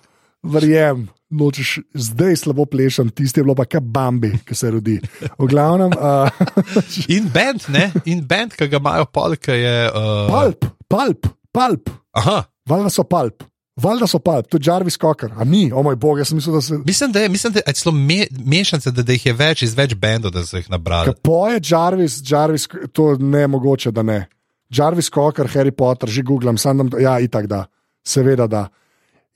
verjem. 0.43 1.07
Nočeš 1.29 1.75
zdaj 1.93 2.39
slabo 2.41 2.63
plešem, 2.65 3.11
tisti 3.13 3.37
je 3.39 3.43
bilo 3.45 3.53
pa 3.53 3.67
kaj 3.69 3.83
bambi, 3.85 4.31
ki 4.41 4.55
se 4.57 4.71
rodi. 4.73 4.95
V 5.37 5.45
glavnem, 5.45 5.93
uh, 5.93 6.25
In 7.15 7.27
bend, 7.29 7.67
ne, 7.69 7.91
in 8.09 8.23
bend, 8.25 8.55
ki 8.57 8.65
ga 8.65 8.79
imajo 8.81 9.05
polke, 9.13 9.53
je. 9.53 9.75
Uh, 9.93 10.25
palp, 10.25 10.65
palp, 10.89 11.29
palp, 11.53 11.93
Aha. 12.17 12.39
valjda 12.65 12.89
so 12.89 13.05
palp, 13.05 13.45
valjda 13.81 14.07
so 14.07 14.19
palp, 14.23 14.47
tudi 14.51 14.69
Jarvis 14.69 14.97
Cocker, 15.01 15.31
a 15.37 15.45
ni, 15.47 15.69
o 15.71 15.83
moj 15.85 15.95
bog, 15.99 16.19
jaz 16.21 16.31
sem 16.31 16.39
mislil, 16.39 16.55
da 16.55 16.61
se. 16.61 16.79
Mislim, 16.85 17.11
da 17.11 17.23
je, 17.23 17.29
mislim, 17.29 17.53
da 17.53 17.61
je 17.67 17.73
celo 17.73 17.93
me, 17.95 18.25
mešanice, 18.45 18.91
da, 18.91 19.03
da 19.03 19.15
jih 19.15 19.25
je 19.25 19.33
več 19.33 19.63
iz 19.67 19.75
več 19.77 19.95
bendov, 19.99 20.33
da 20.35 20.45
so 20.45 20.59
jih 20.59 20.69
nabrali. 20.71 21.11
Kaj 21.11 21.21
poje 21.25 21.61
Jarvis, 21.71 22.19
Jarvis, 22.25 22.67
to 22.93 23.13
ne 23.19 23.45
je 23.45 23.51
mogoče, 23.55 23.91
da 23.95 24.03
ne. 24.03 24.19
Jarvis 24.69 25.09
Cocker, 25.09 25.49
Harry 25.49 25.71
Potter, 25.71 26.09
že 26.09 26.23
googlam, 26.23 26.57
sam 26.57 26.83
tam, 26.83 26.91
ja, 27.01 27.17
itak 27.19 27.47
da, 27.49 27.63
seveda 28.05 28.47
da. 28.47 28.67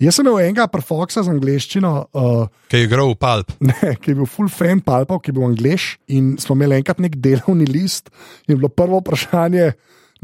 Jaz 0.01 0.17
sem 0.17 0.25
imel 0.25 0.41
enega 0.41 0.65
profoxa 0.67 1.21
z 1.23 1.31
angliščino, 1.31 1.91
uh, 2.17 2.45
Ki 2.67 2.81
je 2.81 2.87
igral 2.87 3.13
v 3.13 3.17
palp. 3.21 3.53
ne, 3.69 3.93
ki 4.01 4.11
je 4.11 4.17
bil 4.19 4.29
full 4.29 4.51
fan 4.51 4.81
palpov, 4.83 5.21
ki 5.23 5.31
je 5.31 5.37
bil 5.37 5.47
angliš 5.47 5.87
in 6.11 6.33
smo 6.41 6.57
imeli 6.57 6.81
enkrat 6.81 6.99
nek 7.03 7.19
delovni 7.21 7.67
list 7.69 8.09
in 8.47 8.55
je 8.55 8.59
bilo 8.59 8.71
prvo 8.73 8.99
vprašanje. 9.03 9.71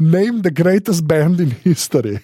Name 0.00 0.40
the 0.40 0.50
greatest 0.50 1.04
band 1.04 1.40
in 1.40 1.50
history. 1.62 2.18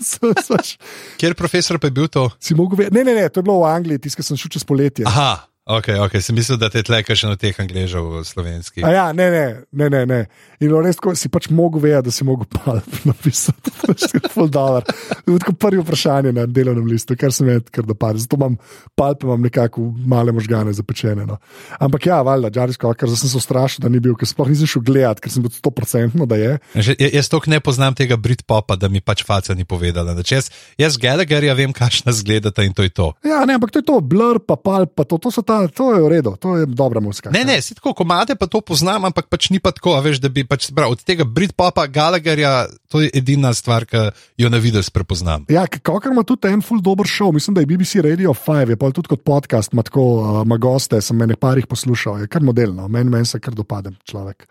So- 0.00 0.32
so- 0.40 0.56
Kjer 1.20 1.34
profesor 1.36 1.76
pa 1.78 1.86
je 1.86 1.92
bil 1.92 2.08
to? 2.08 2.30
si 2.40 2.54
mogel 2.56 2.78
vedeti, 2.80 2.96
ne, 2.96 3.04
ne, 3.04 3.14
ne, 3.14 3.28
to 3.28 3.40
je 3.40 3.44
bilo 3.44 3.60
v 3.60 3.68
Angliji, 3.68 3.98
tiskal 4.08 4.24
sem 4.24 4.40
šel 4.40 4.54
čez 4.56 4.64
poletje. 4.64 5.04
Aha, 5.04 5.44
ok, 5.68 5.88
ok, 6.06 6.16
sem 6.24 6.36
mislil, 6.36 6.58
da 6.60 6.70
te 6.72 6.82
tleka 6.82 7.14
še 7.18 7.28
na 7.28 7.36
teh 7.40 7.56
angližev 7.60 8.22
slovenskih. 8.24 8.84
A 8.86 8.92
ja, 8.94 9.06
ne, 9.12 9.28
ne, 9.30 9.44
ne, 9.72 9.88
ne, 9.92 10.02
ne. 10.08 10.20
In 10.64 10.72
res 10.82 10.96
tako, 10.98 11.14
si 11.14 11.28
pač 11.30 11.50
mogel 11.54 11.84
vedeti, 11.84 12.08
da 12.08 12.14
si 12.14 12.24
mogel 12.26 12.48
palp 12.50 12.88
napisati. 13.08 13.74
To 13.88 13.94
je 13.94 14.28
full 14.28 14.50
dollar. 14.52 14.84
To 15.24 15.32
je 15.32 15.40
tako 15.40 15.52
prvo 15.56 15.82
vprašanje 15.82 16.32
na 16.36 16.44
delovnem 16.46 16.84
listu, 16.86 17.16
kar 17.16 17.32
se 17.32 17.44
mi 17.44 17.54
je 17.54 17.62
kar 17.72 17.86
dopadlo. 17.88 18.20
Zato 18.20 18.36
imam 18.36 18.56
palpe, 18.98 19.24
imam 19.26 19.40
nekako 19.42 19.86
male 20.06 20.32
možgane 20.32 20.72
zapečene. 20.76 21.24
No. 21.26 21.38
Ampak 21.80 22.06
ja, 22.06 22.18
valjda, 22.22 22.50
Džarisko, 22.52 22.92
ker 22.98 23.08
sem 23.16 23.30
se 23.32 23.38
ustrašil, 23.40 23.80
da 23.84 23.88
ni 23.92 24.00
bil, 24.04 24.12
ker 24.18 24.28
sploh 24.28 24.50
nisem 24.50 24.68
šel 24.68 24.84
gledat, 24.84 25.22
ker 25.24 25.32
sem 25.32 25.44
bil 25.44 25.52
100% 25.54 26.26
da 26.28 26.36
je. 26.36 26.52
Že, 26.74 26.96
ja- 27.00 27.12
jaz 27.20 27.30
toliko 27.32 27.50
ne 27.54 27.60
poznam 27.64 27.96
tega 27.96 28.16
Britpopa, 28.20 28.76
da 28.76 28.88
mi 28.92 29.00
pač 29.00 29.24
faca 29.24 29.56
ni 29.56 29.64
povedala. 29.64 30.12
Znači, 30.18 30.34
Jaz, 30.38 30.50
jaz 30.78 30.96
Gallagherja 31.00 31.54
vem, 31.58 31.72
kakšna 31.72 32.12
zgledata 32.12 32.62
in 32.62 32.76
to 32.76 32.84
je 32.86 32.92
to. 32.94 33.08
Ja, 33.26 33.42
ne, 33.48 33.56
ampak 33.58 33.72
to 33.74 33.80
je 33.82 33.86
to, 33.88 33.98
blur, 34.04 34.38
pa 34.44 34.54
palp, 34.60 34.92
pa 34.94 35.02
to, 35.08 35.18
to, 35.18 35.32
so 35.34 35.42
ta, 35.42 35.57
to 35.66 35.90
je 35.94 36.00
v 36.02 36.08
redu, 36.08 36.36
to 36.40 36.56
je 36.56 36.66
dobra 36.66 37.00
muzika. 37.00 37.30
Ne, 37.34 37.42
ne, 37.44 37.58
si 37.62 37.74
tako 37.74 37.92
komade, 37.98 38.36
pa 38.38 38.46
to 38.46 38.60
poznam, 38.60 39.04
ampak 39.08 39.26
pač 39.26 39.50
ni 39.50 39.58
pa 39.58 39.72
tako, 39.74 39.96
veš, 40.04 40.20
da 40.22 40.30
bi 40.32 40.44
pač, 40.46 40.70
prav, 40.74 40.94
od 40.94 41.02
tega 41.02 41.26
Britpopa, 41.26 41.86
Gallagherja, 41.90 42.68
to 42.92 43.02
je 43.02 43.10
edina 43.18 43.50
stvar, 43.56 43.86
ki 43.88 44.08
jo 44.38 44.50
na 44.52 44.60
vides 44.62 44.90
prepoznam. 44.94 45.48
Ja, 45.52 45.66
kako 45.66 46.12
ima 46.12 46.22
tudi 46.22 46.52
en 46.52 46.62
full 46.62 46.82
dober 46.84 47.08
show, 47.10 47.32
mislim, 47.34 47.58
da 47.58 47.64
je 47.64 47.70
BBC 47.70 48.04
Radio 48.04 48.34
5, 48.34 48.74
je 48.74 48.78
pa 48.78 48.92
tudi 48.94 49.10
kot 49.10 49.24
podcast, 49.26 49.72
ima 49.72 49.82
tako 49.82 50.06
uh, 50.20 50.40
ima 50.46 50.56
goste, 50.56 51.00
sem 51.02 51.22
ene 51.22 51.36
parih 51.36 51.66
poslušal, 51.66 52.22
je 52.22 52.30
kar 52.30 52.44
modelno, 52.44 52.88
meni 52.88 53.10
men 53.10 53.26
se 53.26 53.40
kar 53.40 53.56
dopadem 53.56 53.96
človek. 54.04 54.46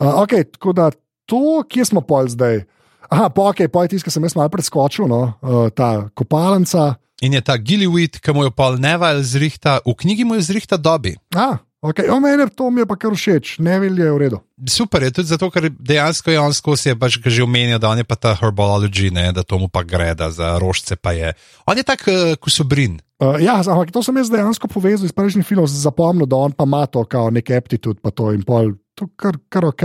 Uh, 0.00 0.22
ok, 0.24 0.36
tako 0.58 0.72
da 0.72 0.90
to, 1.26 1.62
kje 1.68 1.92
smo 1.92 2.00
pol 2.00 2.28
zdaj. 2.28 2.64
Aha, 3.12 3.28
po 3.28 3.50
ok, 3.50 3.66
po 3.72 3.84
tisti, 3.84 4.06
ki 4.08 4.14
sem 4.14 4.24
jaz 4.24 4.34
malo 4.38 4.48
preskočil, 4.52 5.04
no, 5.10 5.22
uh, 5.44 5.68
ta 5.76 6.08
kopalnica. 6.16 6.94
In 7.22 7.32
je 7.32 7.40
ta 7.40 7.54
Gillyweed, 7.54 8.18
ki 8.18 8.34
mu 8.34 8.42
jo 8.42 8.50
pol 8.50 8.80
Neval 8.82 9.22
zrihta, 9.22 9.78
v 9.86 9.94
knjigi 9.94 10.26
mu 10.26 10.34
je 10.34 10.42
zrihta 10.50 10.74
dobi. 10.74 11.14
Ah, 11.38 11.62
ok, 11.78 12.02
o 12.10 12.18
meni 12.18 12.48
to 12.50 12.66
mi 12.74 12.82
je 12.82 12.86
pa 12.90 12.96
kar 12.98 13.14
všeč, 13.14 13.62
ne 13.62 13.78
vilje 13.78 14.02
je 14.02 14.10
v 14.10 14.18
redu. 14.18 14.40
Super 14.66 15.06
je 15.06 15.12
tudi 15.14 15.30
zato, 15.30 15.46
ker 15.54 15.70
dejansko 15.70 16.34
je 16.34 16.42
on 16.42 16.50
skozi, 16.50 16.90
je 16.90 16.98
pač 16.98 17.22
že 17.22 17.46
omenil, 17.46 17.78
da 17.78 17.94
on 17.94 18.02
je 18.02 18.06
pa 18.06 18.18
ta 18.18 18.34
herbology, 18.34 19.14
ne, 19.14 19.30
da 19.30 19.46
to 19.46 19.62
mu 19.62 19.70
pa 19.70 19.86
gre, 19.86 20.10
da 20.18 20.34
za 20.34 20.58
rožce 20.58 20.98
pa 20.98 21.14
je. 21.14 21.30
On 21.70 21.78
je 21.78 21.86
tak 21.86 22.02
uh, 22.10 22.34
kusobrin. 22.42 22.98
Uh, 23.22 23.38
ja, 23.38 23.62
ampak 23.62 23.94
to 23.94 24.02
sem 24.02 24.18
jaz 24.18 24.26
dejansko 24.26 24.66
povezal 24.66 25.06
iz 25.06 25.14
prejšnjih 25.14 25.46
filmov, 25.46 25.70
zapomnil, 25.70 26.26
da 26.26 26.42
on 26.42 26.50
pa 26.50 26.66
ima 26.66 26.82
to 26.90 27.06
kao 27.06 27.30
nek 27.30 27.54
aptitude, 27.54 28.02
pa 28.02 28.10
to 28.10 28.34
in 28.34 28.42
pol. 28.42 28.74
To 28.98 29.06
je 29.06 29.14
kar, 29.16 29.38
kar 29.48 29.64
ok. 29.70 29.82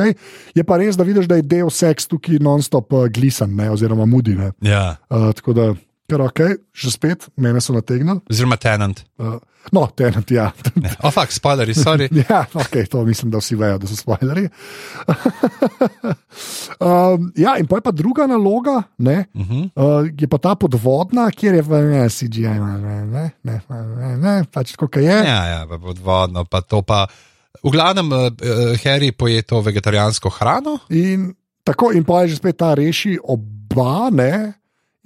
Je 0.57 0.65
pa 0.65 0.81
res, 0.81 0.97
da 0.97 1.05
vidiš, 1.05 1.29
da 1.29 1.37
je 1.37 1.45
del 1.45 1.69
seks 1.69 2.09
tukaj 2.09 2.41
non-stop 2.41 2.97
uh, 2.97 3.05
glisan, 3.13 3.53
ne, 3.53 3.69
oziroma 3.71 4.09
mudi. 4.09 4.33
Ne. 4.35 4.57
Ja. 4.65 4.97
Uh, 5.07 5.29
tako 5.37 5.53
da 5.53 5.69
ker 6.07 6.23
ok, 6.23 6.39
že 6.71 6.91
spet, 6.95 7.27
mene 7.35 7.59
so 7.59 7.75
nategnili. 7.75 8.21
Oziroma 8.31 8.55
tenant. 8.55 9.01
Uh, 9.19 9.35
no, 9.75 9.83
tenant, 9.91 10.29
ja. 10.31 10.47
O, 11.03 11.11
fakt, 11.11 11.35
spoileri, 11.35 11.75
sorry. 11.75 12.07
Ja, 12.29 12.45
okay, 12.55 12.87
to 12.87 13.03
mislim, 13.03 13.31
da 13.33 13.41
vsi 13.43 13.57
vejo, 13.59 13.77
da 13.81 13.89
so 13.91 13.97
spoilerji. 13.99 14.47
um, 16.79 17.31
ja, 17.45 17.57
in 17.59 17.67
pa 17.67 17.81
je 17.81 17.85
pa 17.89 17.91
druga 17.91 18.27
naloga, 18.27 18.83
ne, 18.97 19.25
Uh 19.33 19.41
-huh. 19.41 19.63
uh, 19.75 20.07
je 20.19 20.27
pa 20.27 20.37
ta 20.37 20.55
podvodna, 20.55 21.31
kjer 21.31 21.55
je 21.55 21.63
ne, 21.63 22.09
CGI, 22.09 22.41
ne, 22.41 23.05
ne, 23.05 23.31
ne, 23.43 23.61
ne, 23.69 24.17
ne, 24.17 24.43
pač 24.51 24.75
kot 24.75 24.95
je. 24.95 25.03
Ja, 25.03 25.45
ja, 25.45 25.65
pa 25.69 25.77
podvodno, 25.77 26.45
pa 26.45 26.61
to 26.61 26.81
pa. 26.81 27.07
V 27.63 27.71
glavnem, 27.71 28.11
uh, 28.11 28.31
Harry 28.83 29.11
poje 29.11 29.41
to 29.41 29.61
vegetarijansko 29.61 30.29
hrano. 30.29 30.79
In 30.89 31.35
tako, 31.63 31.91
in 31.91 32.03
pa 32.03 32.21
je 32.21 32.27
že 32.27 32.35
spet 32.35 32.57
ta 32.57 32.73
reši 32.73 33.17
oba, 33.23 34.09
ne. 34.11 34.53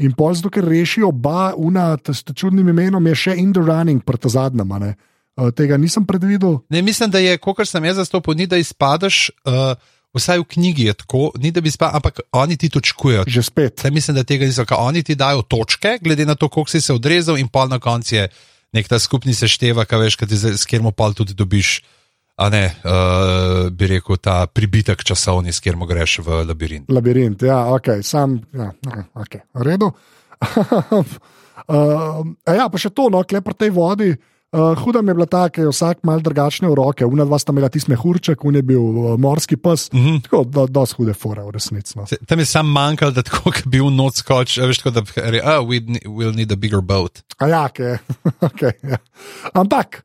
In 0.02 0.16
pol 0.18 0.34
zato, 0.38 0.49
ker 0.54 0.66
reši 0.66 1.04
oba, 1.06 1.54
una, 1.58 1.93
s 1.95 2.26
čudnim 2.34 2.72
imenom, 2.74 3.06
je 3.12 3.16
še 3.28 3.38
in 3.38 3.54
the 3.54 3.62
running, 3.62 4.04
prta 4.06 4.32
zadnjama. 4.32 4.80
ne. 4.82 4.91
Uh, 5.39 5.47
tega 5.56 5.78
nisem 5.80 6.04
predvidel. 6.04 6.60
Ne, 6.70 6.82
mislim, 6.84 7.12
da 7.14 7.22
je, 7.24 7.38
kot 7.39 7.64
sem 7.64 7.86
jaz 7.88 8.02
zastopil, 8.02 8.36
ni 8.36 8.49
da 8.52 8.60
izpadeš, 8.60 9.30
uh, 9.47 9.80
vsaj 10.18 10.41
v 10.41 10.47
knjigi 10.56 10.89
je 10.89 10.93
tako, 11.06 11.32
ni 11.39 11.54
da 11.56 11.64
bi 11.64 11.72
spadal, 11.72 12.02
ampak 12.02 12.20
oni 12.36 12.58
ti 12.60 12.70
točkujejo. 12.70 13.24
Že 13.28 13.43
spet. 13.43 13.80
Zdaj 13.80 13.93
mislim, 13.95 14.18
da 14.20 14.26
tega 14.28 14.45
niso, 14.45 14.66
oni 14.78 15.04
ti 15.08 15.16
dajo 15.16 15.45
točke, 15.47 15.99
glede 16.04 16.26
na 16.26 16.36
to, 16.36 16.49
koliko 16.49 16.72
si 16.72 16.82
se 16.82 16.93
odrezal, 16.93 17.39
in 17.39 17.47
pol 17.47 17.72
na 17.72 17.80
koncu 17.80 18.16
je 18.16 18.28
nek 18.76 18.88
ta 18.88 18.99
skupni 18.99 19.34
sešteva, 19.36 19.86
kaj 19.86 19.99
veš, 19.99 20.20
kaj 20.20 20.28
ti 20.28 20.38
z, 20.38 20.56
s 20.58 20.68
kjer 20.68 20.84
pol 20.95 21.16
tudi 21.16 21.34
dobiš. 21.38 21.80
A 22.42 22.50
ne, 22.50 22.64
uh, 22.82 23.70
bi 23.70 23.86
rekel, 23.92 24.18
ta 24.18 24.48
pribitek 24.50 25.04
časovni, 25.06 25.54
s 25.54 25.62
kjer 25.62 25.78
greš 25.78 26.20
v 26.26 26.42
labirint. 26.50 26.89
Labirint, 26.89 27.46
ja, 27.46 27.60
ok, 27.76 28.00
sam, 28.02 28.39
ja, 28.58 28.72
ok, 29.14 29.38
v 29.54 29.68
redu. 29.68 29.92
uh, 30.42 31.06
ja, 32.60 32.66
pa 32.66 32.82
še 32.82 32.89
to, 32.89 33.12
no, 33.14 33.22
klepr 33.22 33.54
tej 33.54 33.74
vodi. 33.76 34.16
Uh, 34.52 34.76
huda 34.76 35.00
mi 35.02 35.14
je 35.14 35.16
bila 35.16 35.26
ta, 35.32 35.46
ker 35.48 35.64
je 35.64 35.72
vsak 35.72 36.02
mal 36.04 36.20
drugačne 36.20 36.68
v 36.68 36.76
roke. 36.76 37.06
Una 37.08 37.24
dva 37.24 37.38
sta 37.39 37.54
imela 37.56 37.70
tisti 37.72 37.94
mehurček, 37.94 38.42
un 38.44 38.58
je 38.60 38.64
bil 38.68 38.82
uh, 38.84 39.14
morski 39.16 39.56
pes. 39.56 39.88
Mm 39.94 40.00
-hmm. 40.00 40.18
Tako, 40.26 40.44
da, 40.44 40.66
da 40.68 40.84
hude 40.98 41.14
fore 41.14 41.44
v 41.44 41.54
resnici. 41.56 41.96
No. 41.96 42.06
Tam 42.28 42.39
je 42.39 42.46
sam 42.46 42.68
manjkal, 42.68 43.12
da 43.12 43.22
tako, 43.24 43.52
bi 43.64 43.78
bil 43.78 43.88
noč 43.89 44.16
skoč, 44.16 44.58
a 44.58 44.66
veš, 44.66 44.78
tako 44.78 44.92
da 44.92 45.02
bi 45.02 45.12
rekel, 45.16 45.48
oh, 45.48 45.68
we 45.70 45.80
ne- 45.88 46.04
we'll 46.06 46.36
need 46.36 46.52
a 46.52 46.56
bigger 46.56 46.82
boat. 46.82 47.24
A 47.38 47.48
ja, 47.48 47.70
okay. 47.70 47.98
okay, 48.50 48.72
ja. 48.84 48.98
Ampak, 49.54 50.04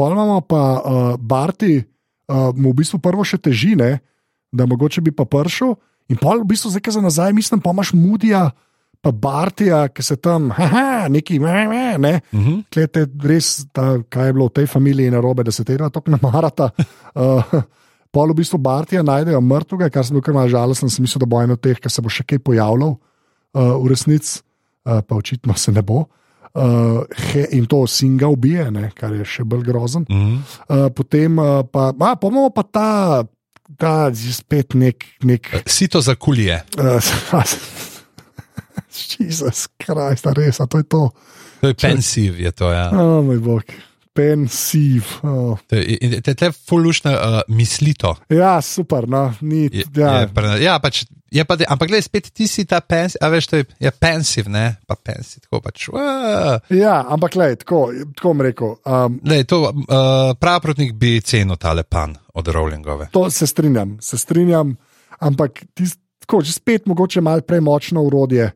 pol 0.00 0.16
imamo 0.16 0.40
pa 0.40 0.62
uh, 0.80 0.80
Barti, 1.20 1.76
uh, 1.76 2.56
mu 2.56 2.72
v 2.72 2.80
bistvu 2.80 3.02
prvo 3.04 3.26
še 3.26 3.36
težine, 3.36 4.00
da 4.48 4.64
mogoče 4.64 5.04
bi 5.04 5.12
pa 5.12 5.28
pršel. 5.28 5.76
In 6.10 6.16
pol 6.16 6.40
v 6.40 6.48
bistvu 6.54 6.72
zdaj, 6.72 6.82
ki 6.88 6.96
za 6.96 7.04
nazaj 7.04 7.36
mislim, 7.36 7.60
pa 7.60 7.74
imaš 7.76 7.92
mudija, 7.92 8.48
pa 9.04 9.12
Bartija, 9.12 9.84
ki 9.92 10.02
se 10.02 10.16
tam, 10.16 10.48
haha, 10.56 11.08
neki, 11.12 11.36
me, 11.40 11.52
me, 11.68 11.84
ne. 12.00 12.14
Uh 12.32 12.40
-huh. 12.40 12.56
Klete, 12.72 13.06
res, 13.22 13.68
ta, 13.72 14.00
kaj 14.08 14.26
je 14.26 14.32
bilo 14.32 14.48
v 14.48 14.56
tej 14.56 14.66
familiji 14.66 15.10
narobe, 15.10 15.44
da 15.44 15.52
se 15.52 15.64
tega 15.64 15.90
tako 15.90 16.10
ne 16.10 16.18
marata. 16.22 16.70
Uh, 17.14 17.60
pol 18.14 18.32
v 18.32 18.40
bistvu 18.40 18.58
Bartija 18.58 19.02
najdejo 19.02 19.40
mrtvega, 19.40 19.90
kar 19.90 20.04
sem 20.04 20.14
bil 20.14 20.22
kar 20.22 20.34
malo 20.34 20.48
žalosten, 20.48 20.90
sem 20.90 21.02
mislil, 21.02 21.20
da 21.20 21.26
bo 21.26 21.42
eno 21.42 21.52
od 21.52 21.60
teh, 21.60 21.78
ki 21.78 21.90
se 21.90 22.02
bo 22.02 22.08
še 22.08 22.24
kaj 22.24 22.38
pojavljal 22.38 22.96
uh, 22.96 22.98
v 23.84 23.88
resnici, 23.88 24.40
uh, 24.84 25.00
pa 25.04 25.14
očitno 25.14 25.54
se 25.54 25.72
ne 25.72 25.82
bo. 25.82 26.08
Uh, 26.54 27.04
he, 27.30 27.46
in 27.54 27.66
to 27.66 27.86
singa 27.86 28.26
ubije, 28.26 28.70
ne, 28.74 28.88
kar 28.94 29.14
je 29.14 29.24
še 29.24 29.44
bolj 29.46 29.62
grozen. 29.62 30.06
Uh 30.08 30.16
-huh. 30.16 30.38
Uh, 30.68 30.90
potem 30.90 31.38
uh, 31.38 31.62
pa, 31.72 31.92
a, 32.00 32.16
pa 32.16 32.26
imamo 32.28 32.50
pa 32.50 32.62
ta, 32.62 33.24
ta 33.78 34.14
spet 34.14 34.74
nek. 34.74 35.04
nek 35.22 35.62
Sito 35.66 36.00
za 36.00 36.14
kulje. 36.14 36.62
uh, 36.78 37.44
Jezus 39.18 39.68
res, 40.34 40.60
a 40.60 40.66
to 40.66 40.78
je 40.78 40.84
to. 40.84 41.10
To 41.60 41.68
je 41.68 41.74
pensiv, 41.74 42.40
je 42.40 42.52
to. 42.52 42.72
Ja. 42.72 42.90
Oh, 42.90 43.24
moj 43.24 43.38
bog, 43.38 43.62
pensiv. 44.14 45.06
Oh. 45.22 45.58
Je, 45.70 46.20
te 46.22 46.34
te 46.34 46.50
fulušne 46.52 47.12
uh, 47.14 47.40
mislito. 47.48 48.16
Ja, 48.28 48.60
super, 48.60 49.08
no, 49.08 49.32
ni. 49.40 49.68
Je, 49.72 49.84
Ja, 49.96 50.20
je, 50.20 50.28
pre- 50.34 50.58
ja, 50.62 50.78
pač, 50.82 51.04
je 51.30 51.44
pa, 51.46 51.56
de- 51.56 51.66
ampak 51.68 51.88
gledaj, 51.88 52.02
spet 52.08 52.30
ti 52.34 52.48
si 52.50 52.64
ta 52.66 52.80
pensiv, 52.80 53.20
a 53.22 53.28
veš, 53.30 53.46
to 53.46 53.60
je, 53.60 53.64
je 53.80 53.90
pensiv, 53.90 54.48
ne, 54.50 54.76
pa 54.86 54.96
pensiv, 54.98 55.44
tako 55.46 55.60
pač. 55.62 55.88
Uh, 55.88 56.58
ja 56.74 57.00
ampak 57.08 57.36
lej, 57.38 57.56
tako, 57.62 57.82
tako 58.16 58.34
rekel. 58.42 58.74
Um, 58.84 59.20
lej, 59.24 59.44
to, 59.50 59.62
uh, 59.70 60.34
pravprotnik 60.40 60.92
bi 60.98 61.20
cenil 61.20 61.56
tale 61.56 61.82
pan 61.86 62.16
od 62.34 62.46
Rowlingove. 62.48 63.10
to 63.12 63.30
se 63.30 63.46
strinjam, 63.46 63.96
se 64.00 64.18
strinjam, 64.18 64.74
ampak 65.20 65.64
tis, 65.74 65.96
tako, 66.24 66.42
že 66.42 66.52
spet 66.52 66.86
mogoče 66.86 67.20
malo 67.20 67.40
premočno 67.46 68.02
urodje, 68.02 68.50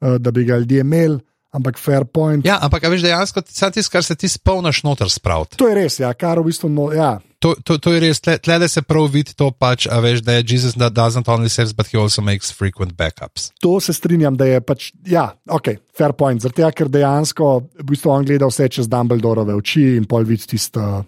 uh, 0.00 0.16
da 0.20 0.30
bi 0.30 0.44
ga 0.44 0.56
ljudje 0.58 0.80
imeli, 0.80 1.18
ampak 1.54 1.78
fair 1.78 2.04
point. 2.04 2.46
Ja, 2.46 2.58
ampak 2.62 2.84
veš, 2.90 3.02
dejansko 3.06 3.42
samo 3.46 3.72
tisto, 3.72 3.92
kar 3.92 4.04
se 4.04 4.16
ti 4.16 4.28
spolnaš 4.28 4.82
noter 4.84 5.10
spraviti. 5.10 5.56
To 5.60 5.68
je 5.68 5.74
res, 5.78 5.98
ja, 6.00 6.12
kar 6.14 6.40
v 6.40 6.48
bistvu. 6.50 6.70
No, 6.72 6.90
ja. 6.92 7.18
To, 7.38 7.54
to, 7.62 7.78
to 7.78 7.94
je 7.94 8.02
res, 8.02 8.20
tle, 8.20 8.34
tle 8.42 8.58
da 8.58 8.68
se 8.68 8.82
prav 8.82 9.06
vidi 9.14 9.36
to, 9.38 9.50
pač, 9.54 9.86
a 9.86 10.00
veš, 10.02 10.24
da 10.26 10.38
je 10.38 10.46
Jezus 10.48 10.74
that 10.74 10.96
doesn't 10.96 11.28
only 11.30 11.48
saves, 11.48 11.72
but 11.72 11.86
he 11.86 11.98
also 11.98 12.22
makes 12.22 12.50
frequent 12.50 12.96
backups. 12.98 13.52
To 13.62 13.78
se 13.80 13.94
strinjam, 13.94 14.36
da 14.36 14.48
je 14.50 14.60
pač, 14.60 14.90
ja, 15.06 15.30
ok, 15.46 15.76
fair 15.96 16.16
point. 16.18 16.42
Zato, 16.42 16.66
ker 16.74 16.90
dejansko 16.90 17.52
v 17.78 17.86
bistvu 17.92 18.10
on 18.12 18.26
gleda 18.26 18.50
vse 18.50 18.68
čez 18.78 18.90
Dumbledorove 18.90 19.54
oči 19.54 19.94
in 19.96 20.08
pol 20.10 20.26
vidi 20.26 20.50
tisto 20.50 20.82
uh, 20.82 21.06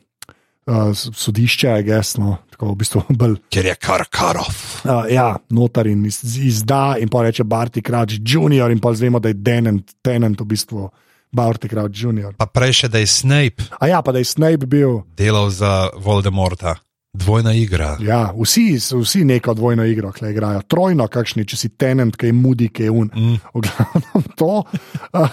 sodišče, 0.95 1.83
gesno, 1.83 2.37
tako 2.51 2.73
v 2.73 2.77
bistvu 2.83 3.03
bolj. 3.21 3.37
Ker 3.51 3.67
je 3.67 3.75
Karkarov. 3.75 4.51
Uh, 4.85 5.07
ja, 5.11 5.35
notar 5.51 5.87
in 5.87 6.05
iz, 6.07 6.21
izda, 6.37 6.97
in 7.01 7.09
pa 7.09 7.23
reče 7.23 7.45
Barty 7.45 7.83
Crouch 7.87 8.19
Junior, 8.21 8.71
in 8.71 8.81
pa 8.81 8.93
zvemo, 8.95 9.21
da 9.21 9.33
je 9.33 9.39
Tenant, 9.45 9.95
tenant 10.03 10.41
v 10.41 10.45
bistvu 10.45 10.91
Barty 11.33 11.69
Crouch 11.71 11.95
Junior. 11.95 12.35
Pa 12.39 12.47
prej 12.47 12.83
še, 12.83 12.89
da 12.91 12.99
je 12.99 13.07
Snape 13.07 13.63
A 13.79 13.87
ja, 13.87 14.03
pa 14.03 14.13
da 14.13 14.19
je 14.19 14.27
Snape 14.27 14.67
bil. 14.67 15.03
delal 15.17 15.51
za 15.51 15.91
Voldemorta. 15.97 16.77
Dvojna 17.13 17.53
igra. 17.59 17.97
Ja, 18.01 18.31
vsi, 18.43 18.79
vsi 19.03 19.25
neko 19.25 19.55
dvojno 19.55 19.85
igro, 19.85 20.13
igrajo. 20.31 20.63
Trojno, 20.63 21.09
kakšni, 21.11 21.43
če 21.43 21.57
si 21.59 21.69
tenant, 21.75 22.15
ki 22.15 22.31
je 22.31 22.37
mudi, 22.37 22.69
ki 22.71 22.87
je 22.87 22.93
un. 22.95 23.11
Mm. 23.11 23.41
V 23.55 23.63
glavnem 23.67 24.29
to. 24.39 24.63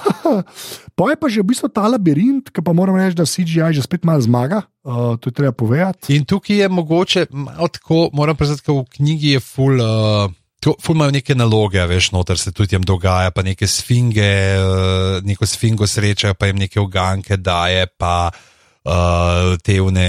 pa 0.98 1.10
je 1.12 1.20
pa 1.22 1.30
že 1.30 1.44
v 1.44 1.50
bistvu 1.52 1.70
ta 1.70 1.86
labirint, 1.86 2.50
ki 2.50 2.66
pa 2.66 2.74
moram 2.74 2.98
reči, 2.98 3.20
da 3.20 3.30
CGI 3.30 3.78
že 3.78 3.86
spet 3.86 4.10
malo 4.10 4.26
zmaga, 4.26 4.64
uh, 4.90 5.22
to 5.22 5.30
je 5.30 5.38
treba 5.38 5.54
povedati. 5.54 6.18
In 6.18 6.26
tukaj 6.26 6.66
je 6.66 6.70
mogoče 6.70 7.28
tako, 7.78 8.10
moram 8.14 8.34
priznati, 8.34 8.66
da 8.66 8.74
v 8.74 8.86
knjigi 8.98 9.38
je 9.38 9.46
full. 9.46 9.78
Uh, 9.78 10.34
Ful 10.82 10.98
imajo 10.98 11.14
neke 11.14 11.36
naloge, 11.38 11.80
veš, 11.88 12.10
noter 12.12 12.36
se 12.42 12.52
tudi 12.52 12.74
jim 12.76 12.84
dogaja, 12.84 13.30
pa 13.32 13.46
neke 13.46 13.70
sfinge, 13.70 14.26
uh, 14.60 15.22
neko 15.24 15.46
sfingo 15.46 15.88
srečajo, 15.88 16.34
pa 16.34 16.50
jim 16.50 16.58
neke 16.60 16.82
uganke 16.82 17.38
daje, 17.38 17.86
pa 17.88 18.34
uh, 18.34 18.57
te 19.64 19.78
vne, 19.84 20.08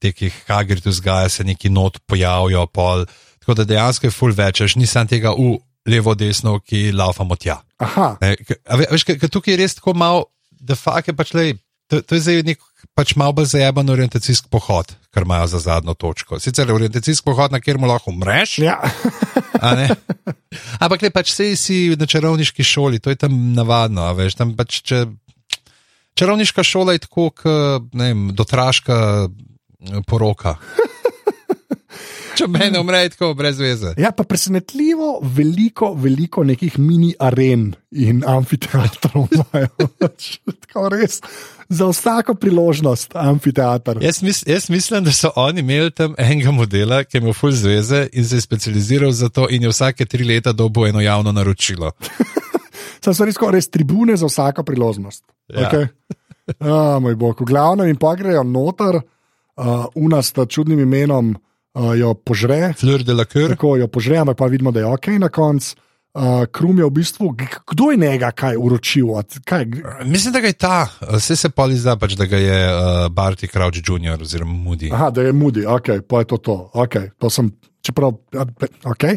te, 0.00 0.12
ki 0.16 0.28
jih 0.30 0.38
Hagrid 0.48 0.86
vzgaja, 0.86 1.28
se 1.28 1.44
neki 1.44 1.70
not 1.72 1.98
pojavijo, 2.08 2.66
pol. 2.72 3.04
Tako 3.40 3.56
da 3.60 3.66
dejansko 3.68 4.08
je 4.08 4.14
full 4.14 4.36
več, 4.36 4.60
veš, 4.64 4.76
nisem 4.80 5.08
tega 5.10 5.32
v 5.36 5.58
levo, 5.88 6.14
desno, 6.14 6.58
ki 6.60 6.90
laufamo 6.92 7.36
tja. 7.40 7.58
Aha, 7.80 8.14
Ne, 8.20 8.36
ve- 8.76 8.88
veš, 8.92 9.04
ker 9.08 9.30
tukaj 9.32 9.54
je 9.54 9.60
res 9.62 9.74
tako 9.78 9.94
malo, 9.96 10.26
da 10.60 10.76
fakt 10.76 11.08
je 11.08 11.16
pač 11.16 11.32
le. 11.34 11.46
To, 11.90 11.98
to 12.06 12.14
je 12.14 12.22
zdaj 12.22 12.42
nek 12.46 12.60
pač 12.94 13.16
malo 13.18 13.32
bolj 13.34 13.48
zajeban 13.50 13.88
orientacijski 13.90 14.46
pohod, 14.52 14.92
kar 15.10 15.24
imajo 15.26 15.48
za 15.50 15.58
zadnjo 15.64 15.94
točko. 15.98 16.38
Sicer 16.38 16.68
je 16.70 16.74
orientacijski 16.76 17.24
pohod, 17.26 17.50
na 17.50 17.58
kjer 17.58 17.80
mu 17.82 17.88
lahko 17.90 18.12
umreš, 18.14 18.58
ja. 18.62 18.76
ampak 20.80 21.02
le 21.02 21.10
pač 21.10 21.32
sej 21.34 21.56
si 21.58 21.78
na 21.98 22.06
čarovniški 22.06 22.62
šoli, 22.64 23.00
to 23.02 23.10
je 23.10 23.18
tam 23.20 23.34
navadno, 23.56 24.06
veš, 24.14 24.38
tam 24.38 24.54
pač 24.58 24.80
če. 24.86 25.04
Čarovniška 26.14 26.62
šola 26.62 26.92
je 26.92 26.98
tako, 27.06 27.30
kot 27.30 27.82
dotraška 28.32 29.28
eh, 29.28 30.00
poroka. 30.06 30.56
Če 32.40 32.46
mene 32.48 32.80
umre, 32.80 33.02
tako 33.12 33.34
brez 33.36 33.58
veze. 33.60 33.92
ja, 34.00 34.12
pa 34.16 34.24
presenetljivo 34.24 35.18
veliko, 35.36 35.92
veliko 35.98 36.44
nekih 36.46 36.78
mini 36.78 37.10
aren 37.20 37.74
in 37.90 38.22
amfiteatrov 38.26 39.26
imajo. 39.36 39.88
Tako 40.00 40.86
res, 40.94 41.20
za 41.68 41.90
vsako 41.90 42.34
priložnost 42.40 43.16
amfiteatr. 43.18 44.00
Jaz, 44.02 44.22
mis, 44.22 44.42
jaz 44.46 44.70
mislim, 44.70 45.04
da 45.04 45.12
so 45.12 45.32
oni 45.36 45.60
imeli 45.60 45.90
tam 45.90 46.14
enega 46.18 46.54
modela, 46.54 47.02
ki 47.04 47.18
je 47.18 47.24
imel 47.24 47.36
full 47.36 47.52
zveze 47.52 48.06
in 48.12 48.24
se 48.24 48.40
je 48.40 48.46
specializiral 48.46 49.12
za 49.12 49.28
to, 49.28 49.48
in 49.50 49.68
je 49.68 49.74
vsake 49.74 50.06
tri 50.06 50.24
leta 50.24 50.52
dobil 50.52 50.86
eno 50.86 51.00
javno 51.00 51.32
naročilo. 51.32 51.92
Sam 53.04 53.14
so 53.16 53.24
res, 53.24 53.38
res 53.52 53.68
tribune 53.72 54.16
za 54.16 54.28
vsako 54.28 54.64
priložnost. 54.68 55.24
Ja. 55.48 55.68
Okay. 55.68 55.88
Ah, 56.58 56.98
moj 56.98 57.14
bog, 57.14 57.40
v 57.40 57.46
glavnem 57.46 57.86
jim 57.86 57.98
pa 58.00 58.14
grejo 58.18 58.42
noter, 58.42 58.96
uh, 58.98 59.84
unasta 59.94 60.46
čudnim 60.50 60.80
imenom 60.82 61.34
uh, 61.36 61.92
jo 61.94 62.14
požre, 62.14 62.72
Fleur 62.78 63.04
de 63.06 63.14
la 63.14 63.24
Cour. 63.24 63.52
tako 63.54 63.76
jo 63.76 63.86
požre, 63.86 64.18
ampak 64.18 64.36
pa 64.36 64.46
vidimo, 64.50 64.72
da 64.74 64.80
je 64.80 64.86
ok 64.86 65.06
na 65.18 65.28
koncu. 65.28 65.76
Uh, 66.10 66.42
Krum 66.50 66.78
je 66.78 66.84
v 66.84 66.90
bistvu, 66.90 67.28
kdo 67.70 67.90
je 67.92 67.96
njega 67.96 68.32
kaj 68.34 68.56
uročil? 68.58 69.12
Kaj, 69.46 69.64
Mislim, 70.04 70.32
da 70.34 70.38
je 70.42 70.52
ta, 70.52 70.88
vse 71.06 71.36
se 71.36 71.50
poli 71.54 71.76
zdaj, 71.78 72.00
pač, 72.02 72.16
da 72.18 72.26
je 72.26 72.56
uh, 72.66 73.06
Barty 73.14 73.46
Crouch 73.46 73.78
Jr. 73.78 74.18
oziroma 74.18 74.50
Moody. 74.52 74.90
aha, 74.90 75.10
da 75.10 75.22
je 75.22 75.32
mudi, 75.32 75.62
ok, 75.66 76.02
pa 76.08 76.24
je 76.24 76.24
to 76.24 76.36
to. 76.36 76.56
Okay, 76.74 77.10
to 77.18 77.30
sem, 77.30 77.52
Čeprav, 77.80 78.12
okay. 78.84 79.16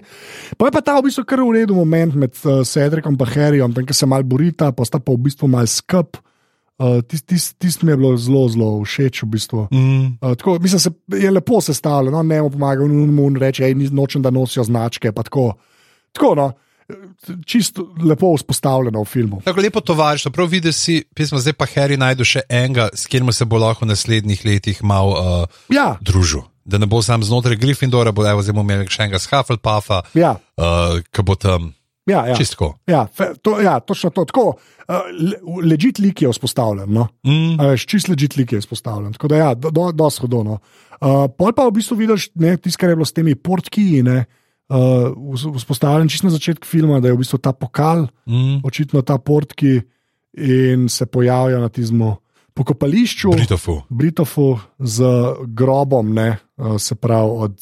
Pa 0.56 0.70
je 0.70 0.72
pa 0.72 0.82
ta 0.82 0.96
v 0.96 1.10
bistvu 1.10 1.26
kar 1.28 1.44
v 1.44 1.52
redu 1.60 1.76
moment 1.76 2.16
med 2.16 2.32
uh, 2.48 2.64
Cedrikom 2.64 3.18
in 3.20 3.28
Harryjem, 3.28 3.74
tam 3.76 3.92
se 3.92 4.08
mal 4.08 4.24
borita, 4.24 4.72
pa 4.72 4.88
sta 4.88 5.04
pa 5.04 5.12
v 5.12 5.20
bistvu 5.28 5.52
mal 5.52 5.68
skup. 5.68 6.16
Uh, 6.80 7.04
Tisti 7.06 7.36
tis, 7.36 7.54
tis 7.60 7.76
mi 7.84 7.92
je 7.92 7.98
bilo 8.00 8.16
zelo, 8.18 8.48
zelo 8.50 8.70
všeč. 8.82 9.24
V 9.24 9.30
bistvu. 9.36 9.68
Mm. 9.72 10.18
uh, 10.24 10.36
tako, 10.40 10.58
mislim, 10.64 10.80
se 10.80 10.92
je 11.12 11.32
lepo 11.32 11.62
sestavljeno, 11.62 12.18
no, 12.18 12.24
ne 12.24 12.42
mu 12.42 12.50
pomaga, 12.50 12.88
mu 12.88 13.30
reče, 13.36 13.68
hej, 13.68 13.76
nočem, 13.92 14.24
da 14.24 14.32
nosijo 14.32 14.64
značke. 14.64 15.12
Tako, 15.12 15.54
tako 16.16 16.36
no, 16.36 16.48
čisto 17.46 17.94
lepo 18.04 18.34
vzpostavljeno 18.36 19.02
v 19.02 19.06
filmu. 19.06 19.42
Tako 19.46 19.62
lepo 19.62 19.82
tovariš, 19.82 20.24
prav 20.34 20.48
vidiš 20.48 20.76
si, 20.76 21.04
pismo, 21.16 21.40
zdaj 21.40 21.54
pa 21.54 21.68
Harry 21.76 21.98
najdu 22.00 22.26
še 22.28 22.44
enega, 22.50 22.90
s 22.94 23.08
katerim 23.08 23.32
se 23.34 23.46
bo 23.46 23.60
lahko 23.62 23.86
v 23.86 23.92
naslednjih 23.94 24.46
letih 24.46 24.84
mal 24.84 25.14
uh, 25.14 25.62
Ja, 25.74 25.98
družil. 26.02 26.44
Da 26.66 26.78
ne 26.80 26.88
bo 26.88 27.02
sam 27.04 27.24
znotraj 27.24 27.58
Gryffindora, 27.60 28.12
bo 28.16 28.24
evo 28.28 28.42
zdaj 28.42 28.56
imel 28.56 28.86
še 28.88 29.04
enega 29.04 29.20
z 29.20 29.28
Hufflepuffa, 29.32 30.02
ja, 30.16 30.36
uh, 30.58 31.00
ki 31.12 31.24
bo 31.28 31.36
tam 31.36 31.74
ja, 32.08 32.22
ja. 32.28 32.36
čistko. 32.36 32.78
ja, 32.88 33.08
to, 33.42 33.60
ja 33.60 33.80
točno 33.80 34.10
to. 34.16 34.24
Tako, 34.26 34.46
uh, 34.56 34.96
le, 35.12 35.40
ležit 35.74 36.00
lik 36.00 36.22
je 36.24 36.32
vzpostavljen. 36.32 36.88
No? 36.88 37.08
Mm. 37.28 37.58
Veš, 37.60 37.86
čist 37.88 38.08
ležit 38.12 38.38
lik 38.40 38.56
je 38.56 38.62
vzpostavljen. 38.64 39.12
Tako 39.14 39.28
da, 39.28 39.36
ja, 39.42 39.50
do, 39.56 39.72
do, 39.76 39.92
dosti 39.92 40.24
hodno. 40.24 40.60
Uh, 41.04 41.28
pol 41.36 41.52
pa 41.52 41.68
v 41.68 41.76
bistvu 41.76 42.00
vidiš, 42.00 42.30
tisto, 42.32 42.80
kar 42.80 42.94
je 42.94 42.96
bilo 42.96 43.06
s 43.08 43.12
temi 43.16 43.36
portkiji, 43.36 44.04
ne, 44.08 44.24
uh, 44.72 45.12
vz- 45.36 45.52
vzpostavljen 45.60 46.08
čisto 46.08 46.28
na 46.32 46.36
začetku 46.38 46.64
filma, 46.68 47.02
da 47.04 47.12
je 47.12 47.18
v 47.18 47.24
bistvu 47.26 47.44
ta 47.44 47.52
pokal, 47.52 48.08
Mm. 48.24 48.64
očitno 48.64 49.02
ta 49.04 49.18
portki 49.20 49.82
in 50.40 50.88
se 50.90 51.06
pojavijo 51.06 51.60
na 51.60 51.68
tizmu 51.70 52.16
pokopališču. 52.54 53.32
Britofu. 53.32 53.82
Britofu 53.90 54.48
z 54.80 55.04
grobom, 55.48 56.14
ne, 56.14 56.38
uh, 56.58 56.78
se 56.78 56.96
pravi, 56.96 57.30
od, 57.30 57.58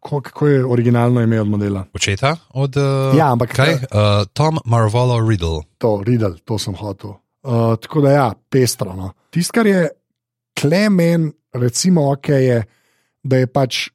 ko, 0.00 0.20
kako 0.20 0.46
je 0.46 0.64
originalno 0.66 1.20
ime 1.20 1.40
od 1.40 1.48
modela. 1.48 1.84
Očeta 1.94 2.36
od. 2.50 2.76
Uh, 2.76 3.16
Ja, 3.18 3.32
ampak- 3.32 3.52
kaj? 3.52 3.72
Uh, 3.74 3.80
Tom 4.32 4.58
Marvolo 4.64 5.20
Riddle. 5.20 5.62
To, 5.78 6.02
Riddle, 6.02 6.36
to 6.38 6.58
sem 6.58 6.74
hotel. 6.74 7.10
Uh, 7.42 7.76
tako 7.76 8.00
da, 8.00 8.10
ja, 8.10 8.32
pestro. 8.50 8.92
No. 8.92 9.12
Tisto, 9.30 9.52
kar 9.52 9.66
je 9.66 9.88
klemen, 10.54 11.32
recimo, 11.52 12.10
ok, 12.12 12.28
je, 12.28 12.62
da 13.22 13.36
je 13.36 13.46
pač 13.46 13.88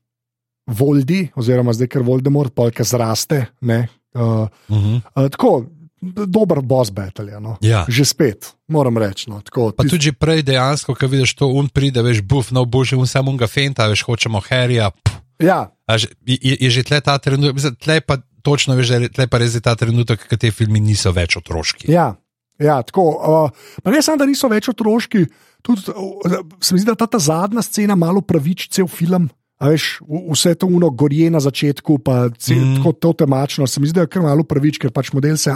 Voldi, 0.67 1.29
oziroma 1.35 1.73
zdaj, 1.73 1.87
ker 1.87 2.01
Voldemort 2.01 2.53
polka 2.53 2.83
zraste. 2.83 3.45
Ne, 3.61 3.87
uh, 4.13 4.21
Uh 4.21 4.77
-huh. 4.77 5.01
uh, 5.15 5.29
tako, 5.29 5.65
dober 6.01 6.61
boss 6.61 6.89
battle 6.89 7.27
je. 7.27 7.39
No. 7.39 7.57
Ja. 7.61 7.85
Že 7.87 8.03
spet, 8.05 8.39
moram 8.67 8.97
reči. 8.97 9.29
No, 9.29 9.41
tako, 9.41 9.71
Pa 9.71 9.83
tis- 9.83 9.91
tudi 9.91 10.11
prej 10.11 10.41
dejansko, 10.43 10.93
ko 10.93 11.05
vidiš 11.05 11.35
to, 11.35 11.47
un 11.47 11.69
pride, 11.69 12.01
veš, 12.01 12.21
buf, 12.21 12.49
no 12.49 12.65
bože, 12.65 12.97
un 12.97 13.05
samo 13.05 13.29
unga 13.29 13.45
fenta, 13.45 13.85
veš, 13.85 14.01
hočemo 14.03 14.41
Harryja. 14.41 14.89
pff. 14.91 15.21
Ja, 15.39 15.73
A 15.85 15.97
že- 15.97 16.13
Je, 16.21 16.37
je 16.55 16.69
že 16.71 16.83
tle 16.83 17.01
ta 17.01 17.17
trenutek, 17.17 17.53
mislim, 17.53 17.75
tle 17.75 18.01
pa 18.01 18.17
točno 18.41 18.75
veš, 18.75 18.87
da 18.87 18.95
je 18.97 19.09
tle 19.09 19.25
pa 19.27 19.37
res 19.37 19.53
je 19.53 19.59
ta 19.59 19.75
trenutek, 19.75 20.21
ko 20.23 20.37
te 20.37 20.49
filmi 20.49 20.79
niso 20.79 21.11
več 21.11 21.35
otroški. 21.35 21.89
Ja, 21.89 22.15
ja 22.57 22.81
tako. 22.81 23.03
Uh, 23.11 23.49
ne 23.83 24.01
samo, 24.01 24.17
da 24.17 24.25
niso 24.25 24.47
več 24.47 24.69
otroški, 24.69 25.25
tudi 25.61 25.81
uh, 25.89 26.21
se 26.59 26.73
mi 26.73 26.79
zdi, 26.79 26.87
da 26.87 26.95
ta, 26.95 27.05
ta 27.07 27.17
zadnja 27.17 27.61
scena 27.61 27.93
malo 27.95 28.21
praviči 28.21 28.69
cel 28.71 28.87
film. 28.87 29.29
A 29.61 29.69
veš, 29.69 29.99
vse 30.01 30.55
to 30.57 30.65
uno 30.65 30.89
gorje 30.89 31.29
na 31.29 31.37
začetku, 31.37 31.99
pa 32.01 32.31
cel, 32.33 32.57
mm. 32.57 32.79
tako 32.79 32.91
to 32.97 33.13
temačno, 33.13 33.67
se 33.69 33.81
mi 33.81 33.91
zdi, 33.91 33.99
da 33.99 34.07
je 34.07 34.09
kar 34.09 34.23
malo 34.25 34.41
pravič, 34.41 34.79
ker 34.81 34.89
pač 34.89 35.11
model 35.13 35.37
se 35.37 35.53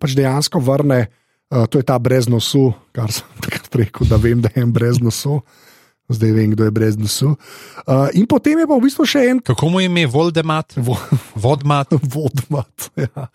pač 0.00 0.16
dejansko 0.16 0.62
vrne. 0.64 1.04
Uh, 1.52 1.66
to 1.68 1.76
je 1.76 1.84
ta 1.84 1.98
brez 2.00 2.30
nosu, 2.32 2.70
kar 2.96 3.12
sem 3.12 3.28
takrat 3.44 3.76
rekel, 3.76 4.08
da 4.08 4.16
vem, 4.16 4.40
da 4.40 4.48
je 4.54 4.64
en 4.64 4.72
brez 4.72 5.02
nosu. 5.04 5.42
Zdaj 6.12 6.32
vem, 6.32 6.54
kdo 6.56 6.64
je 6.64 6.72
brez 6.72 6.96
nosu. 6.96 7.34
Uh, 7.84 8.08
in 8.16 8.24
potem 8.28 8.56
je 8.56 8.68
pa 8.68 8.76
v 8.76 8.84
bistvu 8.88 9.04
še 9.08 9.26
en 9.28 9.42
Kako 9.44 9.68
mu 9.68 9.84
je 9.84 9.90
ime, 9.92 10.06
Voldemat, 10.08 10.72
vo, 10.80 10.96
Vodmat? 11.36 11.92
Vodmat. 12.14 12.88
Ja. 12.96 13.28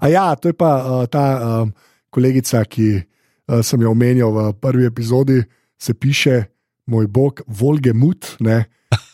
A 0.00 0.08
ja, 0.08 0.26
to 0.40 0.48
je 0.48 0.56
pa 0.56 0.72
uh, 0.80 1.04
ta 1.12 1.24
um, 1.36 1.76
kolegica, 2.08 2.64
ki 2.64 2.88
uh, 2.96 3.60
sem 3.60 3.84
jo 3.84 3.92
omenjal 3.92 4.32
v 4.32 4.48
prvi 4.56 4.88
epizodi, 4.88 5.42
se 5.76 5.92
piše 5.92 6.40
moj 6.88 7.04
bog 7.12 7.44
Volgemut. 7.46 8.40
Ne? 8.40 8.64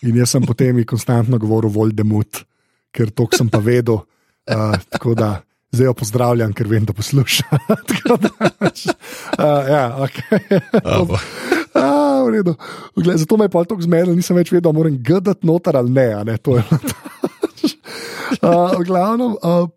In 0.05 0.20
jaz 0.20 0.34
sem 0.34 0.44
potem 0.44 0.82
konstantno 0.84 1.38
govoril 1.40 1.72
Voldemut, 1.72 2.44
ker 2.92 3.11
to 3.11 3.28
sem 3.32 3.48
pa 3.48 3.62
vedel. 3.64 4.02
Uh, 4.44 4.76
tako 4.92 5.14
da 5.16 5.38
zdaj 5.72 5.88
jo 5.88 5.94
pozdravljam, 5.96 6.52
ker 6.52 6.68
vem, 6.68 6.84
da 6.84 6.92
posluša. 6.92 7.44
Da, 8.05 8.28
uh, 8.28 9.68
ja, 9.68 9.84
okay. 10.05 10.61
A, 11.74 12.20
v 12.22 12.34
redu. 12.36 12.52
Gled, 12.94 13.16
zato 13.18 13.38
me 13.40 13.48
je 13.48 13.52
pa 13.55 13.64
tako 13.64 13.82
zmedel, 13.82 14.12
nisem 14.14 14.36
več 14.36 14.52
vedel, 14.52 14.74
moram 14.76 14.94
gledati 15.02 15.48
noter 15.48 15.80
ali 15.80 15.90
ne. 15.90 16.09
ne 16.28 16.36
to 16.38 16.59
je 16.59 16.64
Uh, 18.44 18.74
v 18.76 18.84
glavnem, 18.88 19.36
uh, 19.40 19.68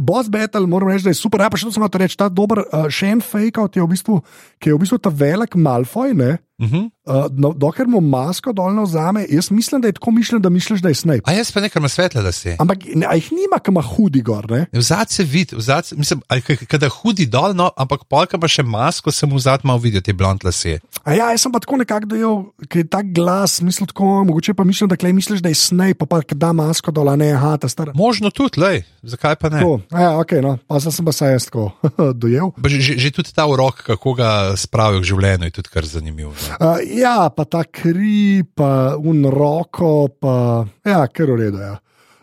boss 0.00 0.30
battle, 0.32 0.66
moram 0.70 0.88
reči, 0.88 1.04
da 1.04 1.12
je 1.12 1.18
super. 1.18 1.42
Ja, 1.42 1.50
pa 1.52 1.58
še 1.58 1.68
to 1.68 1.74
sem 1.74 1.84
hotel 1.84 2.04
reči, 2.04 2.16
ta 2.20 2.28
dober, 2.32 2.62
uh, 2.64 2.86
še 2.92 3.10
en 3.12 3.22
fake 3.24 3.60
out 3.60 3.76
je 3.76 3.82
v 3.82 3.90
bistvu, 3.90 4.20
ki 4.62 4.70
je 4.70 4.76
v 4.76 4.80
bistvu 4.84 4.98
ta 5.02 5.12
velik 5.12 5.56
Malfoy, 5.58 6.14
ne. 6.16 6.36
Uh 6.58 6.70
-huh. 6.70 6.90
Uh, 7.04 7.26
no, 7.36 7.52
dokler 7.52 7.88
mu 7.88 8.00
masko 8.00 8.52
dolno 8.52 8.82
vzame, 8.82 9.26
jaz 9.30 9.50
mislim, 9.50 9.80
da 9.80 9.88
je 9.88 9.92
tako 9.92 10.10
mišljen, 10.10 10.42
da 10.42 10.48
misliš, 10.48 10.80
da 10.80 10.88
je 10.88 10.94
Snape. 10.94 11.20
A 11.24 11.32
jaz 11.32 11.52
pa 11.52 11.60
nekaj 11.60 11.80
ima 11.80 11.88
svetle, 11.88 12.22
da 12.22 12.32
si. 12.32 12.56
Ampak 12.58 12.78
ne, 12.94 13.08
jih 13.14 13.32
nima, 13.32 13.58
ki 13.58 13.70
ima 13.70 13.82
hudi 13.82 14.22
gor. 14.22 14.50
Ne? 14.50 14.66
Vzad 14.72 15.10
se 15.10 15.24
vidi, 15.24 15.56
vzad 15.56 15.88
mislim, 15.96 16.20
kada 16.68 16.88
hudi 16.88 17.26
dol, 17.26 17.54
no, 17.54 17.70
ampak 17.76 18.04
polka 18.08 18.38
pa 18.38 18.48
še 18.48 18.62
masko, 18.62 19.12
sem 19.12 19.32
vzad 19.32 19.60
malo 19.64 19.78
videl 19.78 20.00
te 20.00 20.12
blond 20.12 20.44
lase. 20.44 20.78
A 21.04 21.12
ja, 21.12 21.30
jaz 21.30 21.42
sem 21.42 21.52
pa 21.52 21.58
tako 21.58 21.76
nekako 21.76 22.06
dojel, 22.06 22.44
ker 22.68 22.78
je 22.78 22.88
ta 22.88 23.02
glas, 23.02 23.60
mislim 23.60 23.86
tako, 23.86 24.24
mogoče 24.24 24.54
pa 24.54 24.64
mislim, 24.64 24.88
da 24.88 24.96
klej 24.96 25.12
misliš, 25.12 25.42
da 25.42 25.48
je 25.48 25.54
Snape, 25.54 25.94
pa 25.94 26.06
pa 26.06 26.20
da 26.34 26.52
masko 26.52 26.90
dol, 26.90 27.08
a 27.08 27.16
ne, 27.16 27.32
aha, 27.34 27.56
ta 27.56 27.68
star. 27.68 27.90
Možno 27.94 28.30
tudi, 28.30 28.60
lej, 28.60 28.82
zakaj 29.02 29.36
pa 29.36 29.50
ne? 29.50 29.60
To, 29.60 29.80
a 29.90 30.00
ja, 30.00 30.18
ok, 30.18 30.32
no, 30.42 30.56
pa 30.68 30.80
sem, 30.80 30.92
sem 30.92 31.04
pa 31.04 31.12
se 31.12 31.26
jaz 31.34 31.50
tako 31.50 31.72
dojel. 32.22 32.54
Že, 32.64 32.80
že, 32.80 32.98
že 32.98 33.10
tudi 33.10 33.34
ta 33.34 33.44
urok, 33.50 33.84
kako 33.92 34.16
ga 34.16 34.30
spravijo 34.56 35.04
k 35.04 35.10
življenju, 35.12 35.50
je 35.50 35.56
tudi 35.60 35.68
kar 35.74 35.84
zanimivo. 35.84 36.32
Uh, 36.54 36.78
ja, 36.86 37.30
pa 37.34 37.44
ta 37.44 37.64
kri, 37.64 38.44
pa 38.54 38.94
un 38.96 39.24
roko, 39.30 40.08
pa 40.20 40.64
ja, 40.86 41.04
kar 41.10 41.32
v 41.32 41.38
redu. 41.40 41.60
Ja. 41.62 41.76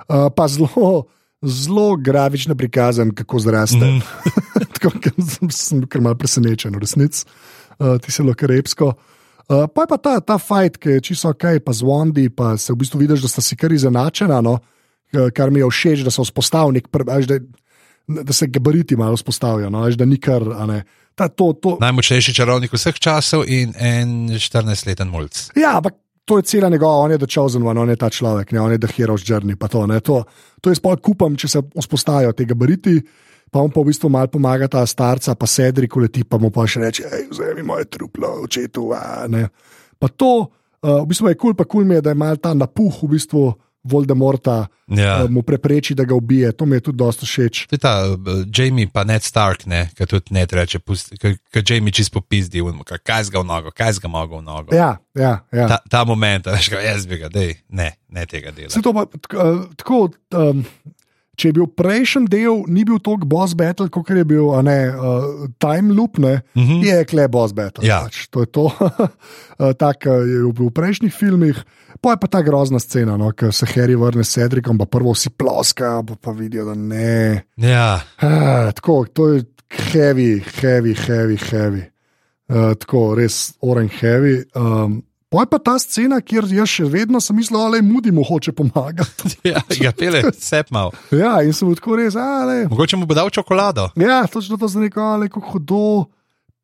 Uh, 0.07 0.27
pa 0.33 0.47
zelo, 0.51 1.05
zelo 1.43 1.95
grafično 1.99 2.55
prikazan, 2.55 3.13
kako 3.15 3.39
zraste. 3.39 3.81
Mm. 3.81 4.01
Tako 4.75 4.91
sem, 5.27 5.51
sem 5.53 5.81
kar 5.85 6.03
mal 6.05 6.17
presenečen, 6.19 6.75
v 6.75 6.83
resnici. 6.83 7.25
Uh, 7.77 7.97
ti 8.01 8.13
se 8.13 8.23
lahko 8.23 8.49
repsko. 8.49 8.91
Uh, 9.51 9.65
pa 9.67 9.85
je 9.85 9.91
pa 9.91 9.97
ta, 9.97 10.15
ta 10.23 10.37
fajt, 10.39 10.77
ki 10.79 10.97
je 10.97 11.05
čisto 11.11 11.33
ok, 11.33 11.59
pa 11.65 11.75
z 11.75 11.85
Wondi, 11.87 12.29
pa 12.29 12.55
se 12.57 12.71
v 12.73 12.79
bistvu 12.83 13.03
vidiš, 13.03 13.25
da 13.25 13.31
sta 13.31 13.43
si 13.43 13.57
kar 13.59 13.73
izenačena, 13.73 14.39
no? 14.45 14.59
Kar 15.35 15.51
mi 15.51 15.59
je 15.59 15.67
všeč, 15.67 16.05
da 16.07 16.11
so 16.13 16.23
veš, 16.23 17.27
da, 17.27 17.41
da 18.07 18.33
se 18.33 18.47
gabariti 18.47 18.95
malo 18.95 19.17
vzpostavijo, 19.19 19.67
no? 19.69 19.81
a 19.83 19.89
veš, 19.89 19.97
da 19.99 20.07
ni 20.07 20.15
kar. 20.23 20.45
ne. 20.69 20.85
Ta, 21.15 21.27
to, 21.27 21.51
to, 21.53 21.75
Najmočnejši 21.81 22.33
čarovnik 22.33 22.71
vseh 22.73 22.95
časov 22.95 23.43
in 23.51 23.75
en 23.75 24.31
14-leten 24.31 25.11
mulj. 25.11 25.51
Ja, 25.59 25.75
ampak 25.77 25.99
to 26.25 26.37
je 26.39 26.47
cela 26.47 26.69
njegova, 26.69 27.03
on 27.03 27.11
je 27.11 27.17
the 27.17 27.27
chosen 27.27 27.63
one, 27.67 27.79
on 27.79 27.89
je 27.89 27.95
ta 27.95 28.09
človek, 28.09 28.51
ne, 28.51 28.61
on 28.61 28.71
je 28.71 28.79
the 28.79 28.87
hero's 28.87 29.25
journey. 29.27 29.55
To, 29.55 29.87
ne, 29.87 29.99
to, 29.99 30.23
to 30.61 30.71
je 30.71 30.79
sploh 30.79 31.01
kupam, 31.03 31.35
če 31.35 31.47
se 31.47 31.61
vzpostavijo 31.75 32.31
te 32.31 32.45
gabariti. 32.45 33.01
Pa 33.51 33.59
on 33.59 33.67
pa 33.67 33.81
v 33.83 33.91
bistvu 33.91 34.07
malo 34.07 34.31
pomaga 34.31 34.69
ta 34.71 34.85
starca, 34.87 35.35
pa 35.35 35.47
sedri, 35.47 35.89
ko 35.91 35.99
leti, 35.99 36.23
pa 36.23 36.39
mu 36.39 36.53
pa 36.55 36.63
še 36.63 36.85
reče: 36.85 37.09
vzemi 37.33 37.65
moje 37.67 37.89
truplo, 37.91 38.29
očetu. 38.45 38.93
a, 38.95 39.27
ne." 39.27 39.49
Pa 39.99 40.07
to, 40.07 40.47
uh, 40.47 41.03
v 41.03 41.09
bistvu 41.11 41.27
je 41.27 41.35
kul, 41.35 41.51
cool, 41.51 41.57
pa 41.59 41.65
kul 41.67 41.83
cool 41.83 41.89
mi 41.89 41.99
je, 41.99 42.05
da 42.05 42.15
je 42.15 42.19
mal 42.21 42.39
ta 42.39 42.53
napuh 42.55 43.03
v 43.03 43.11
bistvu 43.11 43.43
Voldemorta, 43.83 44.67
Ja. 44.91 45.23
uh, 45.23 45.29
mu 45.31 45.41
prepreči, 45.41 45.95
da 45.95 46.03
ga 46.03 46.15
ubije. 46.15 46.51
To 46.51 46.65
mi 46.65 46.75
je 46.75 46.79
tudi 46.79 46.97
dosta 46.97 47.25
všeč. 47.25 47.67
To 47.67 47.75
je 47.75 47.79
ta 47.79 47.93
uh, 48.11 48.17
Jamie, 48.51 48.89
pa 48.91 49.03
Ned 49.03 49.23
Stark, 49.23 49.65
ne, 49.65 49.89
ki 49.95 50.05
tudi 50.05 50.35
ne 50.35 50.45
reče, 50.45 50.79
ki 51.51 51.63
Jamie 51.63 51.91
čisto 51.95 52.19
popizdi, 52.19 52.59
kaj 53.03 53.23
zga 53.31 53.39
v 53.39 53.47
nogo, 53.47 53.71
kaj 53.71 53.93
zga 53.93 54.11
mogo 54.11 54.37
v 54.37 54.43
nogo. 54.43 54.75
Ja, 54.75 54.97
ja, 55.15 55.39
ja. 55.51 55.67
Ta, 55.67 55.79
ta 55.89 56.03
moment, 56.05 56.45
veš, 56.45 56.69
kaj, 56.69 56.85
jaz 56.85 57.07
bi 57.07 57.21
ga, 57.23 57.31
dej, 57.31 57.55
ne, 57.69 57.93
ne 58.09 58.25
tega 58.25 58.51
dela. 58.51 58.69
Se 58.69 58.81
to 58.83 58.93
pa 58.93 59.07
eh, 59.07 59.63
tako. 59.79 60.09
Um, 60.35 60.65
Če 61.41 61.49
je 61.49 61.53
bil 61.57 61.65
prejšnji 61.73 62.27
del, 62.29 62.59
ni 62.69 62.83
bil 62.85 62.99
tako 63.01 63.25
boss 63.25 63.55
battle, 63.57 63.87
kot 63.89 64.11
je 64.13 64.21
bil 64.29 64.51
ne, 64.61 64.75
uh, 64.93 65.47
time 65.57 65.89
loop, 65.97 66.19
ne, 66.21 66.41
Mhm. 66.53 66.61
mm 66.61 66.67
-hmm. 66.69 66.85
je 66.85 67.05
kle 67.05 67.25
boss 67.27 67.53
battle. 67.53 67.81
Ja. 67.87 68.03
Pač. 68.05 68.27
To 68.29 68.45
je 68.45 68.45
to, 68.45 68.69
uh, 68.69 69.73
tako 69.73 70.09
je 70.21 70.53
bil 70.53 70.69
v 70.69 70.73
prejšnjih 70.73 71.13
filmih. 71.13 71.63
Pa 72.01 72.11
je 72.13 72.17
pa 72.21 72.27
ta 72.27 72.41
grozna 72.41 72.79
scena, 72.79 73.17
no, 73.17 73.31
ko 73.31 73.51
se 73.51 73.65
Harry 73.65 73.97
vrne 73.97 74.23
s 74.23 74.33
Cedricom, 74.33 74.77
pa 74.77 74.85
prvo 74.85 75.15
si 75.15 75.29
ploska, 75.29 76.03
pa, 76.07 76.15
pa 76.21 76.31
vidijo, 76.31 76.65
da 76.65 76.75
ne. 76.75 77.43
Ja, 77.57 78.01
Ah, 78.21 78.71
tako, 78.73 79.05
to 79.13 79.27
je 79.29 79.43
heavy, 79.93 80.41
heavy, 80.61 80.93
heavy, 80.95 81.37
heavy. 81.37 81.83
Uh, 82.49 82.73
tako, 82.77 83.15
res 83.15 83.53
oren 83.61 83.89
heavy. 83.89 84.43
Um, 84.55 85.03
Pa 85.31 85.45
je 85.45 85.47
pa 85.47 85.57
ta 85.63 85.77
scena, 85.79 86.17
kjer 86.19 86.43
jaz 86.51 86.67
še 86.67 86.85
vedno 86.91 87.21
sem 87.23 87.37
mislil, 87.39 87.61
da 87.71 87.79
je 87.79 87.85
mudi 87.87 88.11
mu 88.11 88.23
hoče 88.27 88.51
pomagati. 88.51 89.37
ja, 89.53 89.61
ja 89.79 89.93
pele, 89.95 90.25
sep 90.35 90.73
mal. 90.75 90.91
Ja, 91.15 91.37
in 91.39 91.55
sem 91.55 91.69
tako 91.77 91.95
res, 92.01 92.17
ali. 92.19 92.65
Mogoče 92.67 92.99
mu 92.99 93.07
bo 93.07 93.15
dal 93.15 93.31
čokolado. 93.31 93.87
Ja, 93.95 94.25
točno 94.27 94.59
to 94.59 94.67
za 94.67 94.83
neko, 94.83 94.99
ali 94.99 95.29
kako 95.31 95.53
hudo. 95.53 95.85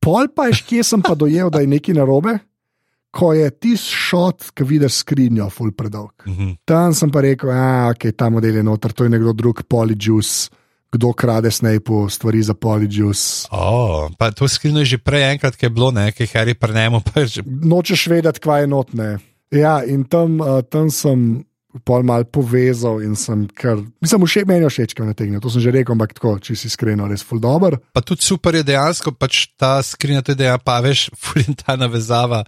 Pol 0.04 0.28
pa 0.36 0.50
je, 0.52 0.60
kje 0.68 0.84
sem 0.84 1.04
pa 1.06 1.16
dojel, 1.16 1.48
da 1.48 1.64
je 1.64 1.72
nekaj 1.72 1.96
narobe, 1.96 2.36
ko 3.16 3.32
je 3.34 3.48
tisti 3.56 3.96
šot, 4.04 4.50
ki 4.52 4.68
vidiš 4.68 5.00
skrinjo, 5.00 5.48
full 5.48 5.72
predolg. 5.72 6.28
Mhm. 6.28 6.58
Tam 6.68 6.92
sem 6.92 7.12
pa 7.12 7.24
rekel, 7.24 7.56
da 7.56 7.94
okay, 7.96 8.12
ta 8.12 8.28
model 8.30 8.60
je 8.60 8.68
noter, 8.68 8.92
to 8.92 9.08
je 9.08 9.16
nekdo 9.16 9.32
drug, 9.32 9.64
Polyjuice, 9.64 10.52
kdo 10.92 11.14
krade 11.14 11.52
Snape 11.52 12.08
stvari 12.10 12.44
za 12.44 12.54
Polyjuice. 12.54 13.48
Oh, 13.52 14.10
pa 14.18 14.32
to 14.32 14.48
skrivno 14.48 14.80
je 14.80 14.96
že 14.96 14.98
prej 14.98 15.32
enkrat, 15.32 15.56
ki 15.56 15.66
je 15.66 15.70
bilo 15.70 15.92
nekaj, 15.92 16.28
kar 16.28 16.48
je 16.48 16.56
prenemo. 16.56 17.02
Že... 17.16 17.44
Nočeš 17.46 18.08
vedeti, 18.08 18.40
kva 18.40 18.64
je 18.64 18.68
notne. 18.68 19.10
Ja, 19.52 19.84
in 19.84 20.04
tam, 20.04 20.40
uh, 20.44 20.60
tam 20.64 20.92
sem 20.92 21.48
pol 21.84 22.04
mal 22.04 22.26
povezal 22.26 23.02
in 23.06 23.16
sem 23.20 23.46
kar. 23.54 23.82
Mislim, 24.02 24.26
všeč 24.26 24.48
meni 24.50 24.70
všeč, 24.70 24.96
kaj 24.98 25.12
nategne. 25.12 25.42
To 25.44 25.52
sem 25.52 25.62
že 25.62 25.74
rekel, 25.74 25.94
ampak 25.94 26.16
tako, 26.18 26.38
če 26.42 26.56
si 26.58 26.72
iskreno, 26.72 27.08
res 27.10 27.26
full 27.26 27.42
dobro. 27.44 27.80
Pa 27.94 28.02
tudi 28.02 28.26
super 28.26 28.56
je 28.58 28.66
dejansko, 28.66 29.14
pač 29.14 29.52
ta 29.60 29.78
skrina 29.86 30.24
tudi, 30.26 30.48
pa 30.64 30.80
veš, 30.84 31.10
fulin 31.24 31.58
ta 31.58 31.78
navezava, 31.80 32.44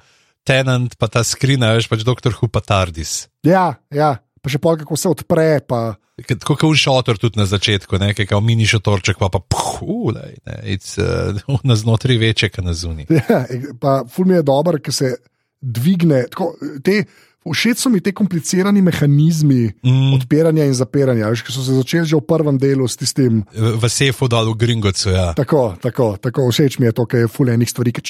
tenant, 0.47 0.95
pa 0.97 1.11
ta 1.11 1.21
skrina, 1.25 1.75
veš, 1.77 1.89
pač 1.91 2.05
doktor 2.07 2.33
Hupatardis. 2.39 3.27
Ja, 3.45 3.79
ja, 3.93 4.17
pa 4.49 4.55
še 4.57 4.61
pol, 4.61 4.79
kako 4.81 4.97
se 4.97 5.09
odpre. 5.09 5.47
Pa... 5.69 5.93
Tako 6.25 6.57
kot 6.57 6.79
šotor 6.79 7.21
tudi 7.21 7.39
na 7.39 7.45
začetku, 7.45 8.01
nekaj 8.01 8.29
kot 8.33 8.43
mini 8.43 8.67
šotorček, 8.69 9.21
pa 9.21 9.29
pa 9.29 9.41
pulej, 9.45 10.39
uh, 10.41 11.61
na 11.63 11.77
znotraj 11.77 12.17
večje, 12.17 12.49
kot 12.49 12.65
na 12.65 12.73
zunaj. 12.73 13.09
Ja, 13.29 13.45
pa 13.79 14.03
ful 14.09 14.25
mi 14.25 14.39
je 14.39 14.45
dober, 14.45 14.79
ker 14.81 14.95
se 14.95 15.15
dvigne. 15.61 16.25
Tako, 16.31 16.53
te, 16.83 17.03
Všeč 17.49 17.79
so 17.79 17.89
mi 17.89 18.01
ti 18.03 18.11
komplicirani 18.13 18.81
mehanizmi 18.83 19.71
mm. 19.71 20.09
odpiranja 20.17 20.65
in 20.67 20.75
zapiranja, 20.75 21.29
veš, 21.31 21.41
ki 21.47 21.55
so 21.55 21.63
se 21.63 21.77
začeli 21.77 22.09
že 22.11 22.19
v 22.19 22.25
prvem 22.27 22.59
delu 22.59 22.85
s 22.85 22.99
tistim. 22.99 23.39
V 23.55 23.89
sefu 23.89 24.27
dol 24.29 24.51
v 24.51 24.59
Gringocu. 24.59 25.07
Ja. 25.15 25.31
Tako, 25.33 25.79
tako, 25.81 26.19
tako. 26.19 26.49
Všeč 26.51 26.77
mi 26.83 26.91
je 26.91 26.97
to, 26.99 27.07
ker 27.09 27.25
je 27.25 27.31
fulejnih 27.31 27.71
stvari, 27.71 27.95
ki 27.95 28.03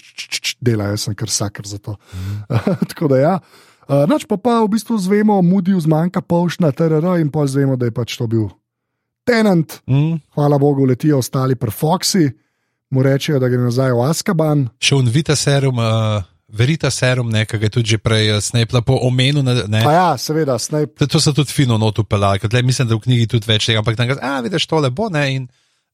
delajo, 0.60 0.98
jaz 0.98 1.08
sem 1.08 1.16
kar 1.16 1.32
sakr 1.32 1.70
za 1.70 1.78
to. 1.78 1.96
Mm. 2.12 2.42
tako 2.92 3.14
da 3.14 3.22
ja. 3.22 3.34
Uh, 3.38 3.69
noč 3.90 4.26
pa, 4.30 4.38
pa 4.38 4.60
v 4.64 4.72
bistvu 4.76 4.98
zvemo, 5.02 5.42
mudi 5.42 5.74
zmanjka 5.74 6.22
polšna 6.22 6.72
TRR 6.72 7.20
in 7.22 7.32
pa 7.34 7.48
zvemo, 7.50 7.78
da 7.80 7.90
je 7.90 7.96
pač 7.96 8.18
to 8.18 8.28
bil 8.30 8.50
tenant. 9.26 9.82
Mm. 9.90 10.20
Hvala 10.38 10.58
Bogu, 10.58 10.86
letijo 10.86 11.20
ostali 11.20 11.56
pri 11.56 11.72
Foxi, 11.72 12.30
mu 12.90 13.04
rečejo, 13.04 13.40
da 13.40 13.50
gre 13.50 13.62
nazaj 13.62 13.94
v 13.94 14.04
Askaban. 14.10 14.68
Še 14.82 15.00
un 15.00 15.10
Vita 15.14 15.38
serum. 15.38 15.80
Uh... 15.80 16.26
Verita 16.50 16.90
serum, 16.90 17.28
nekaj 17.30 17.62
je 17.62 17.70
tudi 17.70 17.98
prej 18.02 18.32
uh, 18.34 18.40
Snape 18.42 18.74
lepo 18.74 18.96
omenil. 19.06 19.44
Ne? 19.46 19.84
Ja, 19.86 20.18
seveda, 20.18 20.56
Snape. 20.58 20.96
To, 20.98 21.06
to 21.06 21.20
so 21.22 21.30
tudi 21.38 21.54
fino 21.54 21.78
notu 21.78 22.02
pelali, 22.02 22.42
ker 22.42 22.50
mislim, 22.66 22.88
da 22.90 22.98
v 22.98 23.04
knjigi 23.04 23.28
tudi 23.36 23.46
več 23.46 23.68
tega, 23.70 23.84
ampak 23.84 23.94
da 23.94 24.18
ah, 24.18 24.40
vidiš 24.42 24.66
to 24.66 24.80
lepo, 24.82 25.12
ne, 25.14 25.28
in 25.30 25.46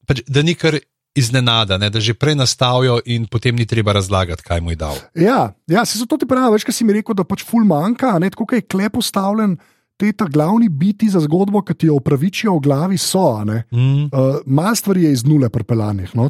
pač, 0.08 0.22
da 0.24 0.40
ni 0.40 0.54
kar 0.56 0.78
iznenada, 1.16 1.78
ne, 1.78 1.90
da 1.90 2.00
že 2.00 2.14
prej 2.14 2.36
nastavijo 2.36 3.00
in 3.04 3.26
potem 3.26 3.56
ni 3.56 3.66
treba 3.66 3.92
razlagati, 3.92 4.42
kaj 4.42 4.60
mu 4.60 4.70
je 4.70 4.76
dal. 4.76 4.96
Ja, 5.14 5.52
ja 5.66 5.84
se 5.84 5.98
zato 5.98 6.16
ti 6.16 6.28
pravi, 6.28 6.52
več, 6.52 6.66
kaj 6.68 6.76
si 6.76 6.84
mi 6.84 6.96
rekel, 6.96 7.16
da 7.16 7.24
pač 7.24 7.44
ful 7.46 7.64
manjka, 7.64 8.18
ne, 8.20 8.30
tako 8.30 8.48
je 8.54 8.66
klep 8.66 8.98
postavljen. 9.00 9.56
Te 9.96 10.10
ta 10.12 10.26
glavni 10.28 10.68
biti 10.68 11.06
za 11.08 11.22
zgodbo, 11.24 11.62
ki 11.64 11.72
ti 11.72 11.86
jo 11.88 11.94
upravičijo 11.96 12.52
v 12.58 12.60
glavi, 12.66 12.98
so. 13.00 13.40
Mm. 13.40 14.10
Uh, 14.12 14.42
Malo 14.44 14.76
stvari 14.76 15.06
je 15.06 15.12
iz 15.16 15.22
nule 15.24 15.48
prepelanih. 15.48 16.12
No? 16.12 16.28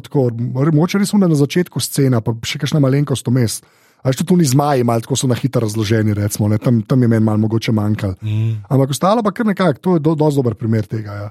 Moče 0.71 1.01
res 1.01 1.11
na 1.11 1.27
začetku 1.35 1.81
scena, 1.83 2.21
pa 2.23 2.31
še 2.47 2.61
kakšna 2.63 2.79
malenkost 2.79 3.27
vmes. 3.27 3.59
Ali 4.07 4.15
še 4.15 4.23
tu 4.23 4.37
ni 4.39 4.47
zmaj, 4.47 4.85
malo 4.87 5.03
tako 5.03 5.17
so 5.19 5.27
na 5.27 5.35
hitro 5.35 5.65
razloženi, 5.65 6.15
recimo, 6.15 6.47
tam, 6.63 6.79
tam 6.87 7.01
je 7.03 7.11
meni 7.11 7.25
malo 7.27 7.43
mogoče 7.43 7.73
manjkalo. 7.75 8.15
Mm. 8.23 8.63
Ampak 8.71 8.95
ostalo 8.95 9.25
pa 9.25 9.35
kar 9.35 9.49
nekako, 9.49 9.81
to 9.83 9.95
je 9.97 10.05
do, 10.05 10.15
dosti 10.15 10.39
dober 10.39 10.55
primer 10.55 10.87
tega. 10.87 11.17
Ja, 11.17 11.27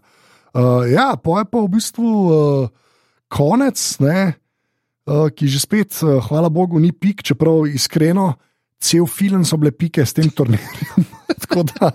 uh, 0.53 0.85
ja 0.91 1.15
pa 1.17 1.41
je 1.41 1.49
pa 1.49 1.63
v 1.63 1.71
bistvu 1.73 2.05
uh, 2.05 2.69
konec, 3.33 3.79
ne, 4.03 4.35
uh, 5.07 5.29
ki 5.33 5.49
že 5.51 5.61
spet, 5.62 5.99
uh, 6.03 6.18
hvala 6.29 6.51
Bogu, 6.53 6.81
ni 6.83 6.93
pik, 6.93 7.24
čeprav 7.27 7.66
iskreno, 7.70 8.35
cel 8.83 9.07
film 9.11 9.45
so 9.45 9.59
bile 9.61 9.72
pike 9.72 10.05
s 10.07 10.16
tem 10.16 10.31
turnirjem. 10.31 11.07
tako 11.47 11.66
da, 11.74 11.93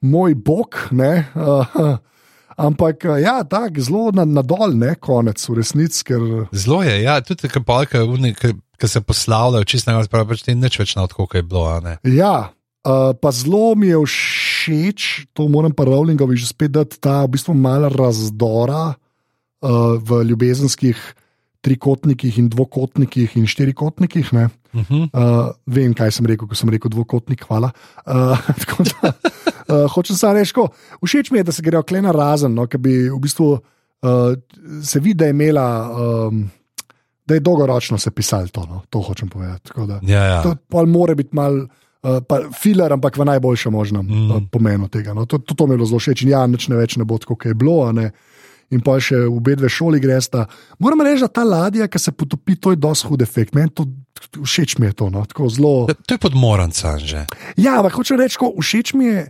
moj 0.00 0.34
bog, 0.34 0.88
ne. 0.90 1.26
Uh, 1.34 1.98
Ampak, 2.62 3.04
ja, 3.22 3.40
tako 3.48 3.80
zelo 3.80 4.10
nadol, 4.12 4.74
na 4.76 4.92
ne 4.92 4.94
konec, 5.00 5.40
v 5.48 5.56
resnici. 5.56 6.04
Ker... 6.04 6.20
Zelo 6.52 6.82
je, 6.84 6.98
ja, 7.02 7.16
tudi 7.24 7.48
kapalke, 7.48 8.02
ki 8.78 8.88
se 8.88 9.00
poslavljajo, 9.00 9.64
čisto 9.64 9.90
ne 9.90 9.96
razpravljajo, 10.02 10.28
pač 10.28 10.44
ti 10.44 10.56
nič 10.58 10.76
več 10.82 10.92
na 10.98 11.06
odkud 11.06 11.32
je 11.38 11.42
bilo. 11.46 11.64
Ja, 12.04 12.52
uh, 12.84 13.12
pa 13.16 13.32
zelo 13.32 13.72
mi 13.78 13.88
je 13.88 14.02
všeč, 14.04 15.08
to 15.32 15.48
moram 15.48 15.72
pa 15.72 15.88
Rowlingovi 15.88 16.36
že 16.36 16.50
spet 16.52 16.76
dati, 16.76 17.00
ta 17.00 17.22
v 17.24 17.38
bistvu 17.38 17.56
mala 17.56 17.88
razdora 17.88 18.92
uh, 19.62 19.96
v 20.02 20.22
ljubezenskih 20.30 20.98
trikotnikih 21.62 22.38
in 22.38 22.48
dvokotnikih 22.50 23.36
in 23.38 23.46
štirikotnikih. 23.46 24.32
Uh 24.32 24.40
-huh. 24.72 25.08
uh, 25.12 25.54
vem, 25.66 25.94
kaj 25.94 26.10
sem 26.10 26.26
rekel, 26.26 26.48
ko 26.48 26.54
sem 26.54 26.68
rekel 26.68 26.90
dvokotnik, 26.90 27.44
hvala. 27.46 27.70
Uh, 28.06 28.38
da, 28.78 29.12
uh, 29.68 29.90
hočem 29.90 30.16
samo 30.16 30.32
reči, 30.34 30.54
všeč 31.06 31.30
mi 31.30 31.38
je, 31.38 31.44
da 31.44 31.52
se 31.52 31.62
grejo 31.62 31.82
klena 31.82 32.12
razen, 32.12 32.54
no, 32.54 32.66
ker 32.66 32.80
bi 32.80 33.10
v 33.10 33.20
bistvu 33.20 33.52
uh, 33.52 33.60
se 34.82 35.00
vidi, 35.00 35.14
da 35.14 35.24
je 35.24 35.30
imela. 35.30 35.90
Um, 36.28 36.50
da 37.26 37.34
je 37.34 37.40
dolgoročno 37.40 37.98
se 37.98 38.10
pisalo 38.10 38.48
to, 38.48 38.66
no? 38.66 38.82
to 38.90 39.00
hočem 39.00 39.28
povedati. 39.28 39.70
Da, 39.86 40.00
ja, 40.02 40.24
ja. 40.24 40.42
To 40.42 40.86
mora 40.86 41.14
biti 41.14 41.36
mal. 41.36 41.66
Uh, 42.02 42.18
filer, 42.58 42.92
ampak 42.92 43.16
v 43.16 43.24
najboljšem 43.24 43.72
možnem 43.72 44.06
mm. 44.06 44.30
uh, 44.30 44.42
pomenu 44.50 44.88
tega. 44.88 45.14
No. 45.14 45.22
To, 45.26 45.38
to, 45.38 45.54
to 45.54 45.66
mi 45.66 45.72
je 45.72 45.76
bilo 45.76 45.86
zelo 45.86 45.98
všeč, 45.98 46.22
in 46.22 46.28
ja, 46.28 46.46
nič 46.46 46.66
ne 46.68 46.76
več 46.76 46.96
ne 46.98 47.04
bo 47.04 47.18
tako, 47.18 47.36
kot 47.36 47.46
je 47.46 47.54
bilo. 47.54 47.92
In 48.72 48.80
pa 48.84 48.96
še 49.02 49.20
v 49.26 49.36
obe 49.36 49.68
šoli 49.68 50.00
gresta. 50.00 50.46
Moram 50.80 51.04
reči, 51.04 51.22
da 51.26 51.28
ta 51.28 51.44
ladja, 51.44 51.88
ki 51.88 52.00
se 52.00 52.14
potopi, 52.16 52.56
to 52.56 52.72
je 52.72 52.80
dosti 52.80 53.10
hud 53.10 53.22
efekt. 53.22 53.54
Meni 53.54 53.68
to 53.70 53.86
všeč 54.40 54.78
mi 54.80 54.88
je 54.88 54.96
to. 54.96 55.10
No. 55.12 55.26
Zlo... 55.28 55.86
To 55.92 56.16
je 56.16 56.20
podmoranca 56.20 56.96
že. 56.98 57.26
Ja, 57.60 57.78
ampak 57.82 58.00
hoče 58.00 58.16
reči, 58.16 58.40
ko 58.40 58.54
všeč 58.56 58.96
mi 58.96 59.12
je. 59.12 59.28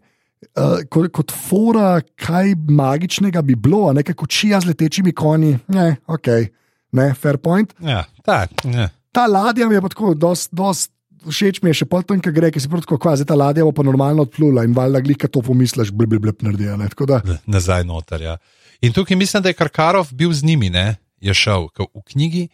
Uh, 0.58 0.82
kot, 0.90 1.06
kot 1.14 1.30
fora, 1.30 2.00
kaj 2.18 2.56
magičnega 2.66 3.44
bi 3.46 3.54
bilo, 3.54 3.92
nekaj 3.94 4.16
kot 4.18 4.32
čija 4.34 4.58
z 4.58 4.72
letečimi 4.72 5.14
konji, 5.14 5.52
ne, 5.70 6.02
ok 6.10 6.50
ne, 6.92 7.12
fair 7.14 7.38
point. 7.38 7.74
Ja, 7.80 8.04
tak, 8.24 8.50
ja. 8.64 8.88
Ta 9.12 9.26
ladja 9.26 9.68
mi 9.68 9.74
je 9.74 9.82
pa 9.84 9.90
tako, 9.92 10.14
zelo 10.16 10.72
všeč 11.28 11.60
mi 11.62 11.70
je 11.70 11.82
še 11.82 11.88
pol 11.88 12.04
tam, 12.06 12.20
ki 12.22 12.32
gre, 12.34 12.50
ki 12.52 12.60
si 12.60 12.70
pravi, 12.70 12.86
kvazi 12.88 13.26
ta 13.28 13.36
ladja 13.38 13.66
bo 13.66 13.74
pa 13.76 13.84
normalno 13.86 14.26
odplula 14.26 14.64
in 14.66 14.74
valjda 14.76 15.02
glika 15.04 15.30
to 15.30 15.42
pomisliš, 15.44 15.92
blib, 15.94 16.14
blib, 16.14 16.24
blib, 16.24 16.42
naredi. 16.42 16.70
Nazaj 17.46 17.86
noter. 17.88 18.24
Ja. 18.24 18.36
In 18.82 18.92
tukaj 18.92 19.16
mislim, 19.16 19.42
da 19.42 19.48
je 19.48 19.58
Karkarov 19.58 20.10
bil 20.12 20.32
z 20.32 20.44
njimi, 20.44 20.70
ne? 20.70 20.96
je 21.22 21.34
šel 21.34 21.68
v 21.78 22.02
knjigi, 22.12 22.48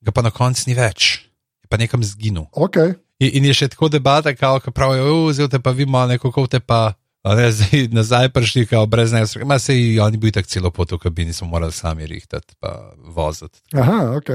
ga 0.00 0.12
pa 0.12 0.24
na 0.24 0.32
koncu 0.32 0.64
ni 0.66 0.74
več, 0.76 1.28
je 1.60 1.68
pa 1.68 1.76
nekam 1.76 2.04
zginil. 2.04 2.48
Okay. 2.56 2.96
In, 3.20 3.36
in 3.40 3.48
je 3.50 3.56
še 3.60 3.70
tako 3.74 3.90
debata, 3.92 4.32
kako 4.36 4.72
pravijo, 4.74 5.32
zdaj 5.36 5.52
te 5.52 5.60
pa 5.60 5.74
vi 5.76 5.86
malo, 5.86 6.16
kako 6.20 6.48
te 6.48 6.60
pa. 6.60 6.94
Ne, 7.24 7.46
zdaj, 7.56 7.86
nazaj 7.96 8.28
prišli, 8.36 8.66
kao 8.68 8.84
brez 8.86 9.12
nesreče. 9.12 9.46
Ma 9.48 9.56
se 9.56 9.72
jih 9.72 10.02
oni 10.04 10.18
bi 10.20 10.32
tako 10.32 10.50
celo 10.52 10.68
pot 10.68 10.90
v 10.92 10.98
kabini, 11.00 11.32
smo 11.32 11.46
morali 11.48 11.72
sami 11.72 12.04
rihtati, 12.04 12.52
pa 12.60 12.92
voziti. 13.16 13.62
Aha, 13.72 14.18
ok. 14.18 14.28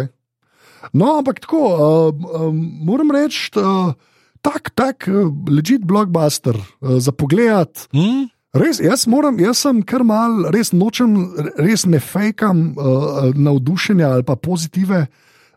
No, 0.98 1.20
ampak 1.20 1.44
tako, 1.44 1.60
uh, 1.70 2.40
um, 2.48 2.64
moram 2.90 3.14
reči, 3.14 3.52
uh, 3.62 3.94
tak, 4.42 4.72
tak, 4.74 5.06
uh, 5.06 5.30
legit 5.54 5.86
blockbuster 5.86 6.58
uh, 6.58 6.98
za 6.98 7.14
pogled. 7.14 7.86
Mm? 7.94 8.26
Res, 8.58 8.80
jaz, 8.82 9.06
moram, 9.06 9.38
jaz 9.38 9.60
sem 9.62 9.82
kar 9.86 10.02
mal, 10.02 10.48
res 10.50 10.72
nočem, 10.74 11.14
res 11.62 11.86
ne 11.86 12.00
fejkam 12.02 12.72
uh, 12.74 13.28
navdušenja 13.38 14.10
ali 14.16 14.26
pa 14.26 14.34
pozitive. 14.40 15.04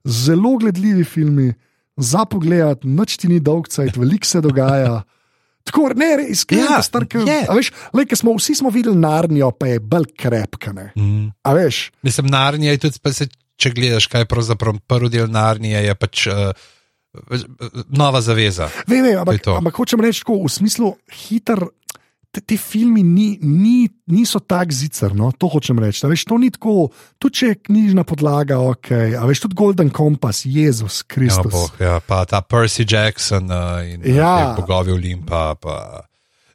Zelo 0.04 0.56
gledljivi 0.60 1.04
filmi, 1.06 1.52
za 1.96 2.26
pogled, 2.28 2.84
noč 2.84 3.16
ti 3.22 3.30
ni 3.30 3.38
dolg 3.40 3.70
cajt, 3.72 3.96
veliko 3.96 4.28
se 4.28 4.42
dogaja. 4.44 4.98
Tako, 5.68 5.92
ne, 5.96 6.10
res, 6.20 6.42
ja, 6.52 6.82
strke. 6.84 7.22
Le, 7.22 8.04
ki 8.08 8.18
smo 8.18 8.34
vsi 8.36 8.58
smo 8.58 8.72
videli 8.74 8.98
narnijo, 8.98 9.52
pa 9.56 9.70
je 9.70 9.80
bolj 9.80 10.10
krepka. 10.18 10.74
Mm. 10.74 11.30
A 11.46 11.54
veš? 11.56 11.86
Mislim, 12.04 12.28
narnija 12.34 12.74
je 12.74 12.82
tudi, 12.88 13.14
se, 13.14 13.28
če 13.56 13.72
gledaš, 13.72 14.10
kaj 14.10 14.26
je 14.26 14.30
pravzaprav 14.34 14.82
prvi 14.90 15.14
del 15.16 15.32
narnije, 15.32 15.86
je 15.86 15.96
pač. 15.96 16.26
Uh, 16.28 16.70
Nova 17.92 18.22
zaveza. 18.24 18.70
Vem, 18.88 19.02
vem, 19.04 19.18
ampak, 19.20 19.44
ampak 19.52 19.76
hočem 19.76 20.00
reči, 20.00 20.22
tako, 20.24 20.38
v 20.46 20.48
smislu 20.48 20.94
hiter, 21.12 21.60
te, 22.32 22.40
te 22.40 22.56
filmi 22.56 23.02
ni, 23.04 23.38
ni, 23.40 23.88
niso 24.06 24.40
tako 24.40 24.72
zicer. 24.72 25.14
No? 25.16 25.30
To 25.36 25.50
hočem 25.52 25.78
reči. 25.82 26.06
Veš, 26.08 26.24
to 26.30 26.38
ni 26.40 26.50
tako, 26.54 26.88
tudi 27.20 27.42
če 27.42 27.50
je 27.50 27.58
knjižna 27.68 28.06
podlaga, 28.08 28.58
ok. 28.72 28.92
A 29.20 29.26
veš, 29.28 29.44
tudi 29.46 29.58
Golden 29.58 29.92
Compass, 29.94 30.46
Jezus 30.48 31.02
Kristus. 31.04 31.52
Ja, 31.52 31.58
boh, 31.58 31.82
ja, 31.82 31.98
pa 32.00 32.24
ta 32.28 32.40
Percy 32.40 32.88
Jackson 32.88 33.52
uh, 33.52 33.84
in 33.84 34.00
uh, 34.00 34.16
ja. 34.16 34.32
Bogovi 34.56 34.96
Olimpa. 34.96 35.52
Pa. 35.60 35.76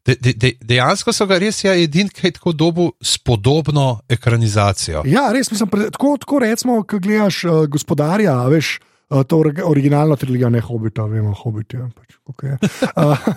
De, 0.07 0.15
de, 0.23 0.33
de, 0.39 0.53
dejansko 0.63 1.11
so 1.11 1.27
ga 1.27 1.37
res 1.41 1.59
ja, 1.65 1.75
edini, 1.75 2.09
ki 2.09 2.29
je 2.29 2.37
tako 2.39 2.53
dobil 2.55 2.93
spodobno 3.03 3.99
ekranizacijo. 4.09 5.03
Ja, 5.05 5.27
res 5.35 5.51
mislim, 5.51 5.69
pre, 5.69 5.89
tako, 5.93 6.15
tako 6.21 6.41
recimo, 6.47 6.81
ko 6.87 6.99
gledaš 7.03 7.43
uh, 7.45 7.65
gospodarja, 7.69 8.39
veš. 8.49 8.77
Uh, 8.79 8.93
to 9.23 9.37
ori- 9.37 9.63
originalno 9.63 10.15
trilogijo, 10.15 10.49
ne 10.49 10.59
hobita, 10.59 11.03
vemo, 11.03 11.31
hobiti. 11.33 11.77
Pač, 11.95 12.17
okay. 12.25 12.57
uh, 12.93 13.27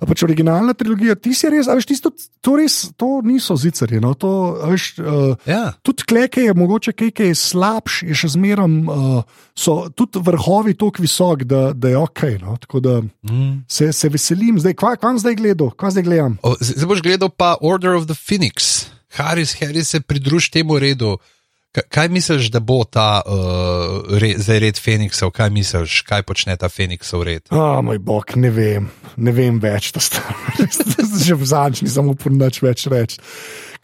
pač 0.00 0.22
originalna 0.22 0.70
trilogija, 0.72 1.14
ti 1.14 1.34
si 1.34 1.50
res, 1.50 1.66
veš, 1.66 1.86
tisto, 1.86 2.12
to 2.40 2.56
res, 2.56 2.92
to 2.94 3.20
niso 3.20 3.56
zicerji. 3.56 3.98
No, 3.98 4.14
to, 4.14 4.30
veš, 4.64 4.98
uh, 4.98 5.34
Ja. 5.44 5.72
tudi 5.82 6.02
kleke 6.04 6.40
je 6.40 6.54
mogoče 6.54 6.92
kaj, 6.92 7.10
je 7.24 7.34
slabš, 7.34 8.02
je 8.04 8.14
še 8.14 8.28
zmeraj, 8.28 8.70
uh, 8.86 9.22
so 9.52 9.88
tudi 9.90 10.22
vrhovi 10.22 10.74
tako 10.74 11.02
visoki, 11.02 11.44
da, 11.44 11.72
da 11.72 11.88
je 11.88 11.98
ok. 11.98 12.22
No, 12.40 12.56
tako 12.56 12.80
da 12.80 13.00
Mm. 13.26 13.64
se, 13.66 13.92
se 13.92 14.08
veselim, 14.08 14.58
zdaj, 14.58 14.74
kva, 14.74 14.94
kva 14.96 15.18
zdaj 15.18 15.34
gledam, 15.34 15.70
kva 15.70 15.90
zdaj 15.90 16.02
gledam. 16.04 16.38
O, 16.40 16.54
Zdaj 16.56 16.86
boš 16.86 17.02
gledal 17.02 17.28
pa 17.28 17.56
Order 17.60 17.90
of 17.92 18.06
the 18.06 18.14
Phoenix. 18.16 18.86
Haris, 19.10 19.56
Harris 19.56 19.88
se 19.88 20.00
pridruži 20.00 20.50
temu 20.52 20.78
redu. 20.78 21.16
Ka- 21.16 21.34
Kaj 21.88 22.08
misliš, 22.08 22.50
da 22.50 22.60
bo 22.60 22.84
ta 22.84 23.20
uh, 23.26 24.18
re, 24.20 24.34
zdaj 24.38 24.58
red 24.64 24.78
Feniksov? 24.80 25.30
Kaj 25.36 25.50
misliš, 25.50 26.00
kaj 26.08 26.22
počne 26.22 26.56
ta 26.56 26.68
Feniksov 26.72 27.24
red? 27.26 27.48
O, 27.50 27.82
moj 27.82 27.98
bog, 27.98 28.32
ne 28.36 28.50
vem, 28.50 28.88
ne 29.16 29.34
vem 29.36 29.60
več, 29.60 29.92
sta 29.92 30.22
že 31.26 31.34
v 31.36 31.48
zadnji, 31.48 31.86
nisem 31.86 32.12
upal 32.12 32.32
nič 32.36 32.62
več 32.64 32.86
reči. 32.92 33.20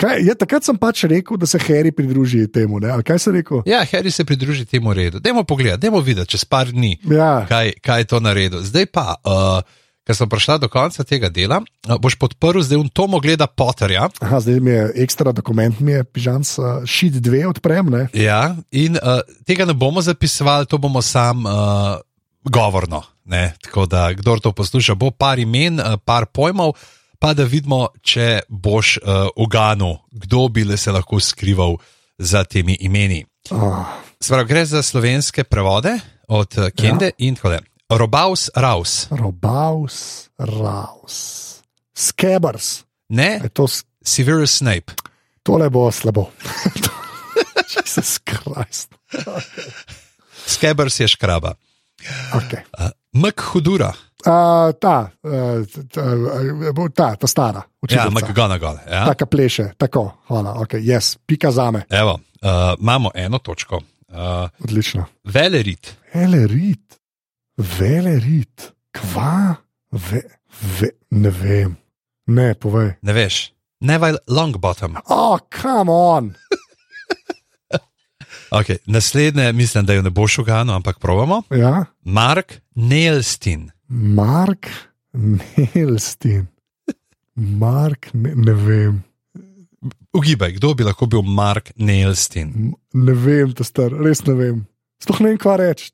Kaj, 0.01 0.23
je, 0.25 0.35
takrat 0.39 0.65
sem 0.65 0.79
pač 0.81 1.05
rekel, 1.11 1.37
da 1.39 1.47
se 1.47 1.61
Harry 1.63 1.93
pridruži 1.95 2.47
temu. 2.53 2.81
Ne? 2.81 2.91
Ali 2.95 3.05
kaj 3.07 3.21
sem 3.23 3.37
rekel? 3.37 3.61
Ja, 3.69 3.83
Harris 3.87 4.17
se 4.17 4.25
pridruži 4.25 4.65
temu 4.65 4.95
redu. 4.97 5.21
Dajmo 5.21 5.45
pogledati, 5.45 5.85
dajmo 5.85 6.01
videti 6.01 6.35
čez 6.35 6.47
par 6.49 6.73
dni, 6.73 6.97
Ja, 7.13 7.45
kaj, 7.49 7.77
kaj 7.85 8.01
je 8.01 8.09
to 8.09 8.21
naredil. 8.25 8.65
Zdaj 8.65 8.89
pa, 8.95 9.15
uh, 9.21 9.82
ker 10.07 10.17
sem 10.19 10.29
prišla 10.29 10.59
do 10.63 10.69
konca 10.73 11.05
tega 11.07 11.31
dela, 11.31 11.61
uh, 11.63 11.97
boš 12.03 12.17
podprl 12.21 12.63
zdaj 12.65 12.81
un 12.81 12.89
Tomo 12.91 13.21
gleda 13.23 13.47
Potterja. 13.47 14.09
Aha, 14.21 14.41
zdaj 14.43 14.61
mi 14.61 14.75
je 14.75 14.89
ekstra 15.05 15.33
dokument, 15.33 15.81
mi 15.81 15.93
je 15.93 16.05
pižam, 16.05 16.43
šit 16.87 17.21
dve 17.23 17.47
odprem. 17.47 17.91
Ne? 17.91 18.07
Ja, 18.17 18.57
in 18.71 18.99
uh, 18.99 19.23
tega 19.47 19.67
ne 19.69 19.75
bomo 19.75 20.03
zapisovali, 20.03 20.67
to 20.67 20.79
bomo 20.79 21.03
sam 21.03 21.47
uh, 21.47 22.01
govorno. 22.45 23.03
Ne? 23.25 23.55
Tako 23.63 23.87
da, 23.87 24.11
kdo 24.13 24.37
to 24.43 24.53
posluša, 24.53 24.95
bo 24.95 25.11
par 25.11 25.39
imen, 25.39 25.81
uh, 25.81 25.95
par 26.05 26.27
pojmov, 26.27 26.75
pa 27.23 27.35
da 27.39 27.47
vidimo, 27.47 27.87
če 28.03 28.43
boš 28.49 28.97
uh, 28.99 29.29
uganil, 29.39 30.01
kdo 30.11 30.49
bi 30.49 30.65
le 30.67 30.77
se 30.77 30.91
lahko 30.91 31.21
skrival 31.23 31.79
za 32.19 32.45
temi 32.45 32.77
imeni. 32.81 33.23
Oh, 33.51 33.87
Sprav, 34.23 34.47
gre 34.47 34.65
za 34.67 34.83
slovenske 34.83 35.45
prevode 35.45 35.97
od 36.29 36.59
uh, 36.59 36.71
Kende 36.75 37.13
ja. 37.15 37.19
in 37.19 37.39
tako 37.39 37.55
naprej. 37.55 37.72
Robaus 37.99 38.51
Raus, 38.55 39.07
Robaus, 39.11 40.29
Raus, 40.39 41.17
Skebers, 41.95 42.85
ne, 43.09 43.41
E, 43.45 43.49
to, 43.49 43.65
s- 43.69 43.85
Severus 44.05 44.57
Snape, 44.57 44.93
tole 45.43 45.71
bo 45.71 45.91
slabo. 45.93 46.31
Jezus 47.77 48.19
Krist. 48.19 48.95
Skebers 50.47 51.01
je 51.01 51.09
škraba, 51.09 51.55
Okay. 52.35 52.63
uh, 52.79 52.91
Mek 53.13 53.41
Hudura, 53.41 53.93
Uh, 54.23 54.71
ta, 54.81 55.11
uh, 55.23 55.67
ta, 55.91 56.03
ta, 56.95 57.17
ta 57.17 57.27
stara, 57.27 57.59
ja, 57.59 57.65
učiteljica. 57.83 58.27
McGonagall. 58.27 58.77
Ja. 58.91 59.05
Taka 59.07 59.27
pleše, 59.27 59.73
tako, 59.79 60.13
hvala, 60.27 60.53
ok, 60.61 60.73
jaz, 60.75 60.83
yes, 60.85 61.19
pika 61.27 61.51
za 61.51 61.71
me, 61.71 61.83
Evo, 61.91 62.13
uh, 62.13 62.49
imamo 62.81 63.11
eno 63.15 63.39
točko. 63.39 63.77
Uh, 64.09 64.17
odlično. 64.61 65.05
Velerit, 65.25 65.97
Velerit, 66.15 66.99
velerit, 67.57 68.73
kva, 68.93 69.57
ve, 69.93 70.23
ve, 70.81 70.91
ne 71.11 71.31
vem, 71.31 71.77
ne, 72.27 72.55
povej. 72.55 72.95
ne 73.03 73.13
veš, 73.13 73.53
Neville 73.81 74.19
Longbottom. 74.29 74.97
Oh, 75.09 75.39
come 75.63 75.91
on, 75.91 76.35
Okay, 78.53 78.77
naslednje, 78.87 79.53
mislim, 79.53 79.87
da 79.87 79.95
jo 79.95 80.03
ne 80.03 80.11
boš 80.11 80.39
uganil, 80.39 80.75
ampak 80.75 80.99
probamo. 80.99 81.43
ja, 81.51 81.85
Mark 82.05 82.61
Nelstin. 82.75 83.71
Mark 83.89 84.67
Nelstin, 85.75 86.47
Mark, 87.35 88.11
ne, 88.13 88.35
ne 88.35 88.53
vem, 88.53 89.03
Ugibaj, 90.13 90.53
kdo 90.53 90.75
bi 90.75 90.85
lahko 90.85 91.07
bil 91.07 91.23
Mark 91.23 91.71
Nelstin? 91.77 92.75
Ne 92.93 93.13
vem, 93.13 93.53
to 93.57 93.65
star, 93.65 93.89
res 93.97 94.21
ne 94.27 94.35
vem. 94.37 94.67
Sploh 95.01 95.21
ne 95.25 95.31
vem, 95.33 95.39
kva 95.41 95.57
reči. 95.57 95.89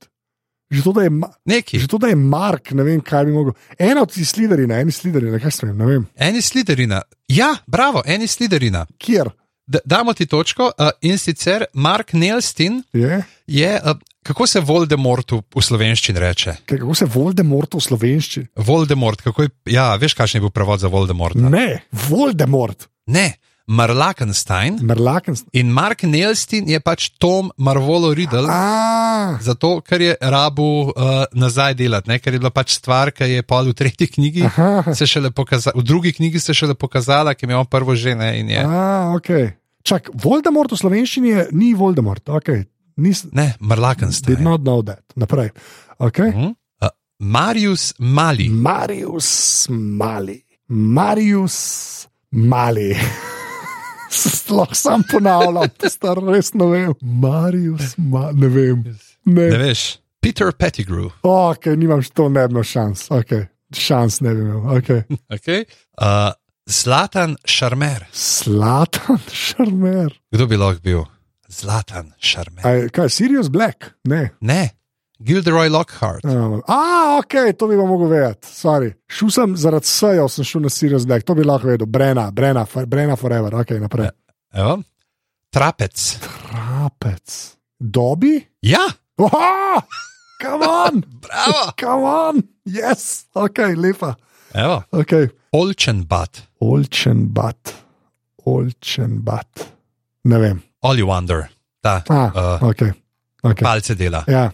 Že 0.70 0.82
to, 0.84 0.92
da 0.92 1.02
je, 1.02 1.10
Neki, 1.48 1.78
že 1.80 1.88
to, 1.88 1.98
da 1.98 2.10
je 2.12 2.16
Mark, 2.16 2.70
ne 2.76 2.84
vem, 2.84 3.00
kaj 3.00 3.24
bi 3.24 3.32
mogel. 3.32 3.54
Eno 3.78 4.02
od 4.04 4.12
tih 4.12 4.28
sliderina, 4.28 4.80
eni 4.82 4.92
sliderina, 4.92 5.40
kaj 5.40 5.54
sem, 5.56 5.72
ne 5.76 5.86
vem, 5.86 6.06
eni 6.16 6.42
sliderina. 6.44 7.02
Ja, 7.28 7.54
bravo, 7.66 8.02
eni 8.06 8.28
sliderina. 8.28 8.86
kjer 8.98 9.30
D 9.68 9.78
damo 9.84 10.14
ti 10.16 10.26
točko 10.26 10.64
uh, 10.64 10.90
in 11.00 11.18
sicer 11.18 11.64
Mark 11.72 12.12
Nelstin 12.12 12.82
je. 12.92 13.22
je, 13.46 13.80
uh, 13.84 13.96
kako 14.22 14.46
se 14.46 14.60
Voldemortu 14.60 15.42
v 15.56 15.62
slovenščini 15.62 16.20
reče? 16.20 16.54
Kaj, 16.64 16.78
kako 16.78 16.94
se 16.94 17.04
Voldemort 17.04 17.74
v 17.74 17.80
slovenščini? 17.80 18.46
Voldemort, 18.56 19.20
kako 19.20 19.44
je, 19.44 19.50
ja, 19.72 19.90
veš, 19.96 20.16
kakšen 20.16 20.40
je 20.40 20.46
bil 20.46 20.52
prevod 20.56 20.80
za 20.80 20.88
Voldemorta? 20.88 21.48
Ne, 21.52 21.82
Voldemort, 22.08 22.88
Ne, 23.08 23.32
Marlakenstein. 23.68 24.78
Merlaken. 24.82 25.36
In 25.52 25.68
Mark 25.72 26.02
Nelstin 26.02 26.68
je 26.68 26.80
pač 26.80 27.10
Tom 27.20 27.50
Marvolo 27.60 28.14
Riddle. 28.16 28.48
A, 28.48 29.36
Zato, 29.44 29.80
ker 29.84 30.00
je 30.00 30.14
rabu 30.20 30.88
uh, 30.88 31.24
nazaj 31.36 31.74
delati, 31.76 32.08
ne? 32.08 32.18
ker 32.18 32.32
je 32.32 32.40
bila 32.40 32.50
pač 32.50 32.72
stvar, 32.78 33.12
ki 33.12 33.28
je 33.28 33.42
pol 33.44 33.68
v 33.68 33.76
tretji 33.76 34.08
knjigi, 34.08 34.46
Aha. 34.48 34.94
se 34.96 35.06
šele 35.06 35.30
pokazala, 35.30 35.76
v 35.76 35.84
drugi 35.84 36.12
knjigi 36.12 36.40
se 36.40 36.56
šele 36.56 36.74
pokazala, 36.74 37.34
ki 37.36 37.44
je 37.44 37.50
imel 37.52 37.68
prvo 37.68 37.92
žene 37.96 38.32
je. 38.40 38.64
a, 38.64 39.12
ok. 39.14 39.30
Čak, 39.84 40.10
Voldemort 40.16 40.72
v 40.72 40.80
slovenščini 40.80 41.28
je, 41.28 41.46
ni 41.52 41.74
Voldemort, 41.76 42.24
ok. 42.28 42.48
Nis, 42.98 43.24
Ne, 43.30 43.52
did 43.54 43.62
Marlakenstein. 43.62 44.42
not 44.42 44.64
know 44.64 44.82
that. 44.82 45.04
Naprej. 45.14 45.52
Okay. 46.00 46.32
Mhm. 46.32 46.56
Uh, 46.82 46.88
Marius 47.20 47.92
Mali. 47.98 48.48
Marius 48.48 49.68
Mali. 49.70 50.42
Marius 50.68 52.06
Mali. 52.32 52.96
Sploh 54.10 54.72
sam 54.72 55.04
ponavljam, 55.10 55.68
to 55.78 55.90
star 55.92 56.20
res 56.24 56.54
ne 56.54 56.66
vem. 56.70 56.94
Marius 57.02 57.94
Mali, 57.98 58.40
ne 58.40 58.48
vem. 58.48 58.82
Ne. 59.28 59.48
Ne 59.52 59.58
veš, 59.60 59.98
Peter 60.20 60.52
Pettigrew. 60.52 61.10
Ok, 61.22 61.66
nimam 61.76 62.02
to 62.14 62.28
nebno 62.32 62.64
šans. 62.64 63.08
Okay. 63.10 63.46
Šans 63.74 64.20
ne 64.24 64.34
bi 64.34 64.40
imel. 64.40 64.62
Okay. 64.78 65.02
Okay. 65.36 65.64
Uh, 66.00 66.32
Zlatan 66.68 67.36
Šarmer. 67.44 68.06
Slatan 68.12 69.20
šarmer. 69.32 70.12
Kdo 70.32 70.46
bi 70.46 70.56
lahko 70.56 70.82
bil? 70.84 71.04
Zlatan 71.48 72.12
Šarmer. 72.20 72.66
Aj, 72.66 72.88
kaj, 72.92 73.08
Sirius 73.08 73.48
Black? 73.48 73.94
Ne. 74.04 74.30
Ne, 74.40 74.68
Gilderoy 75.18 75.68
Lockhart. 75.68 76.24
Um, 76.24 76.60
a, 76.68 77.18
ok, 77.18 77.34
to 77.58 77.66
bi 77.68 77.76
pa 77.76 77.86
mogel 77.86 78.08
vedeti. 78.12 78.46
Sorry. 78.46 78.92
Šel 79.10 79.30
sem 79.34 79.56
zaradi 79.58 79.86
sejo, 79.90 80.28
sem 80.30 80.46
šel 80.46 80.62
na 80.62 80.70
Sirius 80.70 81.06
Black, 81.06 81.26
to 81.26 81.34
bi 81.34 81.42
lahko 81.46 81.72
vedel. 81.72 81.86
Brena, 81.90 82.28
Brena, 82.30 82.64
for, 82.66 82.86
Brena 82.86 83.16
forever. 83.18 83.54
Ok, 83.58 83.74
naprej. 83.82 84.12
Evo. 84.54 84.78
Trapec. 85.50 86.04
Trapec. 86.22 87.36
Dobi? 87.80 88.36
Ja, 88.62 88.86
Oha! 89.18 89.82
Come 90.40 90.64
on! 90.66 91.02
bravo. 91.22 91.72
Come 91.76 92.04
on! 92.06 92.42
Yes! 92.64 93.26
Ok, 93.34 93.58
lepa. 93.74 94.14
Evo. 94.54 94.84
Ok. 94.94 95.12
Olčenbat. 95.52 96.42
Olčenbat. 96.62 97.74
Olčenbat. 98.46 99.66
Ne 100.24 100.38
vem. 100.38 100.62
Ollivander. 100.82 101.48
Ta 101.82 102.02
Ah, 102.08 102.30
uh, 102.34 102.68
ok. 102.70 102.82
Okay. 103.42 103.62
palce 103.62 103.94
dela. 103.94 104.24
Ja, 104.28 104.50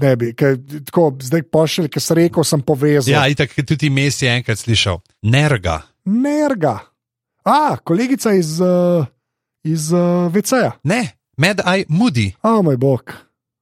ne 0.00 0.16
bi. 0.16 0.32
Kaj, 0.36 0.56
tako, 0.88 1.10
zdaj 1.22 1.42
pošilj, 1.52 1.88
ker 1.94 2.04
sem 2.04 2.20
rekel, 2.22 2.44
sem 2.44 2.62
povezal. 2.62 3.12
Ja, 3.12 3.26
itak 3.30 3.54
tudi 3.66 3.90
mes 3.90 4.22
je 4.22 4.30
enkrat 4.30 4.58
slišal. 4.58 5.00
Nerga. 5.22 5.80
Nerga. 6.04 6.78
A, 7.44 7.76
kolegica 7.84 8.32
iz, 8.36 8.58
uh, 8.60 9.06
iz 9.64 9.92
uh, 9.92 10.28
VC-ja. 10.32 10.74
Ne, 10.84 11.18
Med 11.38 11.60
Eye 11.62 11.84
Moody. 11.88 12.32
O 12.42 12.62
moj 12.62 12.76
bog. 12.76 13.12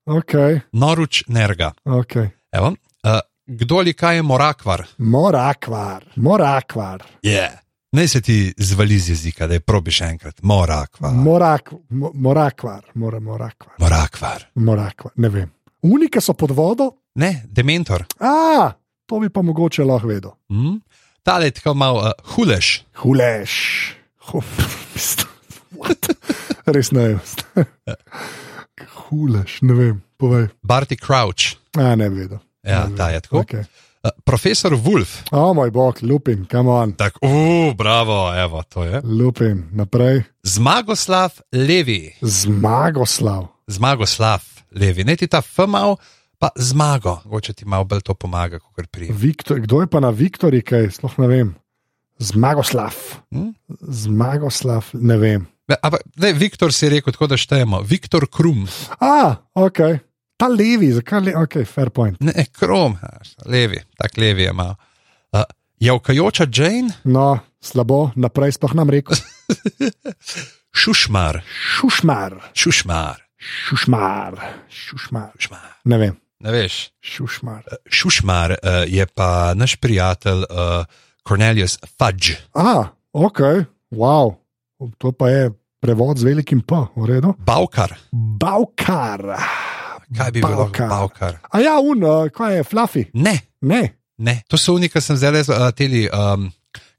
Ok, 0.07 0.33
Noruč 0.73 1.25
Nerga. 1.29 1.73
ok. 1.85 2.17
Evo. 2.53 2.67
Uh, 3.05 3.21
kdo 3.47 3.79
ali 3.79 3.93
kaj 3.93 4.17
je 4.17 4.23
morakvar? 4.23 4.87
Morakvar, 4.99 6.05
morakvar. 6.17 7.05
Yeah. 7.23 7.66
Naj 7.93 8.09
se 8.09 8.21
ti 8.21 8.55
zvali 8.59 8.99
z 8.99 9.09
jezika, 9.09 9.47
da 9.47 9.55
je 9.55 9.61
probi 9.61 9.91
še 9.91 10.05
enkrat. 10.07 10.43
Morakvar. 10.43 11.13
Morak, 11.15 11.71
mo, 11.91 12.11
morakvar, 12.15 12.85
mora, 12.95 13.21
morakvar. 13.21 13.75
Morakvar. 13.79 14.47
morakvar. 14.55 15.13
Ne 15.17 15.29
vem. 15.29 15.51
Unike 15.83 16.21
so 16.21 16.35
pod 16.35 16.51
vodo. 16.51 16.91
Ne, 17.15 17.45
dementor. 17.47 18.05
A, 18.21 18.73
to 19.07 19.21
bi 19.21 19.29
pa 19.29 19.43
mogoče 19.43 19.85
lahko 19.85 20.09
vedel. 20.09 20.35
Hm? 20.51 20.77
Tale 21.23 21.45
je 21.45 21.51
tako 21.53 21.75
malo 21.75 22.01
uh, 22.01 22.11
huleš. 22.35 22.83
Huleš. 22.95 23.53
Hu- 24.29 24.43
What? 25.79 26.11
Res 26.67 26.91
ne 26.91 27.09
vem. 27.09 27.21
Huleš, 28.99 29.61
ne 29.63 29.75
vem, 29.75 30.03
povej. 30.17 30.49
Barty 30.63 30.97
Crouch. 30.97 31.57
A, 31.75 31.95
ne 31.95 32.11
bi 32.11 32.17
vedel. 32.17 32.39
Ja, 32.63 32.87
Ne 32.87 32.97
ta 32.97 33.09
je 33.09 33.15
vedel. 33.15 33.21
tako. 33.21 33.37
Okay. 33.39 33.65
Uh, 34.07 34.13
profesor 34.25 34.75
Wolf. 34.75 35.23
O 35.31 35.55
moj 35.55 35.71
bog, 35.71 35.99
lupin, 36.03 36.47
come 36.51 36.71
on. 36.71 36.93
Tako, 36.93 37.27
uh, 37.27 37.75
bravo, 37.75 38.35
evo, 38.39 38.63
to 38.63 38.85
je. 38.85 39.01
Lupin, 39.05 39.65
naprej. 39.73 40.23
Zmagoslav 40.43 41.41
Levi. 41.53 42.15
Zmagoslav. 42.23 43.47
Zmagoslav 43.67 44.45
Levi. 44.71 45.05
Ne 45.05 45.17
ti 45.17 45.27
ta 45.27 45.41
FMAV, 45.43 45.97
pa 46.39 46.49
zmago. 46.57 47.21
Mogoče 47.25 47.53
ti 47.53 47.65
malo 47.65 47.85
bolj 47.85 48.05
to 48.07 48.15
pomaga, 48.15 48.59
kot 48.59 48.87
pri. 48.91 49.11
Viktor, 49.11 49.59
kdo 49.61 49.81
je 49.81 49.91
pa 49.91 50.01
na 50.01 50.11
Viktorji, 50.11 50.63
kaj 50.63 50.91
sploh 51.01 51.19
ne 51.19 51.27
vem. 51.27 51.55
Zmagoslav. 52.19 52.95
Hm? 53.35 53.51
Zmagoslav, 53.81 54.95
ne 54.95 55.17
vem. 55.17 55.47
Ne, 55.67 55.75
ampak, 55.83 56.07
ne, 56.23 56.31
Viktor 56.33 56.73
si 56.73 56.89
rekel, 56.89 57.11
tako 57.13 57.27
da 57.27 57.37
štejemo. 57.37 57.83
Viktor 57.83 58.29
Krum, 58.31 58.69
A, 59.01 59.35
ok. 59.55 59.83
Ta 60.37 60.49
levi, 60.53 60.91
zakaj 60.93 61.21
le, 61.25 61.33
ok, 61.37 61.63
fair 61.65 61.91
point. 61.91 62.17
ne 62.21 62.45
Krum, 62.53 62.97
a, 63.03 63.19
levi, 63.49 63.79
tak 63.97 64.17
levi 64.21 64.43
je 64.43 64.53
malo. 64.53 64.77
Uh, 65.33 65.43
Javkajoča 65.81 66.47
Jane, 66.53 66.93
No, 67.05 67.39
slabo, 67.61 68.11
naprej 68.17 68.53
sploh 68.57 68.75
nam 68.75 68.91
rekel. 68.91 69.17
Šušmar, 70.77 71.41
Šušmar, 71.77 72.37
Šušmar, 72.55 73.17
šušmar, 73.39 74.35
šušmar. 74.69 75.31
Šušmar. 75.39 75.69
Ne 75.85 75.99
vem, 75.99 76.17
Ne 76.41 76.53
veš. 76.53 76.91
šušmar. 77.01 77.65
Šušmar 77.89 78.51
uh, 78.53 78.85
je 78.87 79.07
pa 79.07 79.55
naš 79.57 79.77
prijatelj 79.77 80.45
uh, 80.53 80.85
Cornelius 81.29 81.79
Fudge. 81.99 82.37
A, 82.55 82.85
ok, 83.13 83.41
wow. 83.91 84.35
To 84.99 85.13
pa 85.13 85.29
je 85.33 85.51
prevod 85.81 86.19
z 86.19 86.25
velikim 86.29 86.61
P, 86.61 86.75
v 86.97 87.05
redu. 87.09 87.33
Baukar, 87.39 87.97
Baukar. 88.13 89.21
Kaj 90.13 90.31
bi 90.31 90.41
bilo 90.41 90.67
Baukar. 90.69 90.89
Baukar? 90.89 91.39
A 91.51 91.61
ja, 91.61 91.79
un, 91.81 92.03
uh, 92.05 92.29
kaj 92.31 92.57
je, 92.57 92.65
fluffy? 92.65 93.07
Ne, 93.15 93.41
Ne. 93.61 93.97
ne. 94.19 94.43
To 94.49 94.57
so 94.57 94.75
unika, 94.77 95.01
sem 95.01 95.17
zdaj 95.17 95.49
uh, 95.49 95.69
teli, 95.75 96.07
um, 96.09 96.51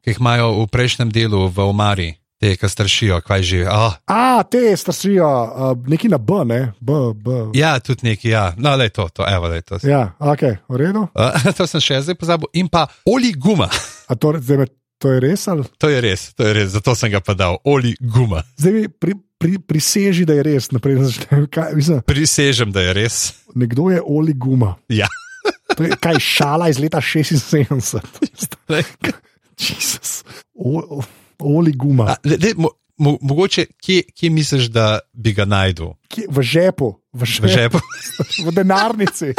ki 0.03 0.11
jih 0.11 0.19
imajo 0.19 0.51
v 0.63 0.67
prejšnjem 0.67 1.11
delu 1.13 1.47
v 1.47 1.63
Omari, 1.63 2.09
te, 2.37 2.51
ki 2.59 2.67
stršijo, 2.69 3.21
kaj 3.25 3.41
že. 3.43 3.61
Oh, 3.71 3.93
A, 4.05 4.43
te 4.43 4.75
stršijo, 4.77 5.25
uh, 5.25 5.71
neki 5.87 6.09
na 6.11 6.17
B, 6.17 6.43
ne, 6.45 6.59
B, 6.79 6.91
B. 7.15 7.37
ja, 7.57 7.79
tudi 7.79 8.09
neki, 8.11 8.29
ja. 8.35 8.51
No, 8.57 8.75
le 8.75 8.89
to, 8.89 9.07
to, 9.09 9.23
evo, 9.25 9.47
le 9.47 9.61
to. 9.61 9.79
Ja, 9.87 10.13
ok, 10.19 10.43
v 10.69 10.75
redu. 10.77 11.07
Uh, 11.15 11.31
to 11.57 11.65
sem 11.67 11.81
še 11.81 12.01
zdaj 12.05 12.19
pozabil. 12.19 12.51
In 12.59 12.67
pa 12.69 12.87
Oli 13.05 13.31
Guma. 13.33 13.69
A 14.07 14.15
to, 14.15 14.35
zdaj, 14.37 14.67
to 14.97 15.13
je 15.13 15.19
res 15.21 15.47
ali? 15.47 15.63
To 15.77 15.89
je 15.89 16.01
res, 16.01 16.33
to 16.37 16.45
je 16.45 16.53
res, 16.53 16.69
zato 16.73 16.93
sem 16.97 17.11
ga 17.13 17.21
pa 17.21 17.33
dal. 17.37 17.57
Oli 17.65 17.95
Guma. 18.01 18.43
Zdaj 18.57 18.89
pri, 18.99 19.13
pri, 19.37 19.59
priseži, 19.59 20.25
da 20.25 20.33
je 20.33 20.43
res. 20.43 20.71
Naprej, 20.71 20.97
začnem, 21.03 21.47
kaj, 21.47 21.73
mislim, 21.73 22.01
Prisežem, 22.01 22.71
da 22.71 22.81
je 22.81 22.93
res. 22.93 23.33
nekdo 23.55 23.89
je 23.89 24.01
Oli 24.01 24.33
Guma. 24.33 24.75
Ja. 24.89 25.07
To 25.77 25.83
je 25.83 25.93
kaj 25.95 26.19
šala 26.19 26.69
iz 26.69 26.79
leta 26.79 26.97
76. 26.97 28.01
Jezus. 29.59 30.23
O- 30.53 30.99
o- 30.99 31.03
Oli 31.39 31.71
Guma. 31.71 32.03
A, 32.07 32.15
le, 32.23 32.37
le, 32.37 32.53
mo, 32.57 32.69
mo, 32.97 33.17
mogoče, 33.21 33.65
kje, 33.77 34.03
kje 34.09 34.29
misliš, 34.29 34.65
da 34.67 34.99
bi 35.13 35.33
ga 35.33 35.45
najdel? 35.45 35.93
Kje, 36.09 36.25
v 36.29 36.41
žepu, 36.41 36.89
v 37.13 37.25
žepu, 37.25 37.45
V 37.45 37.49
žepu. 37.53 37.79
v 38.45 38.53
denarnici. 38.53 39.33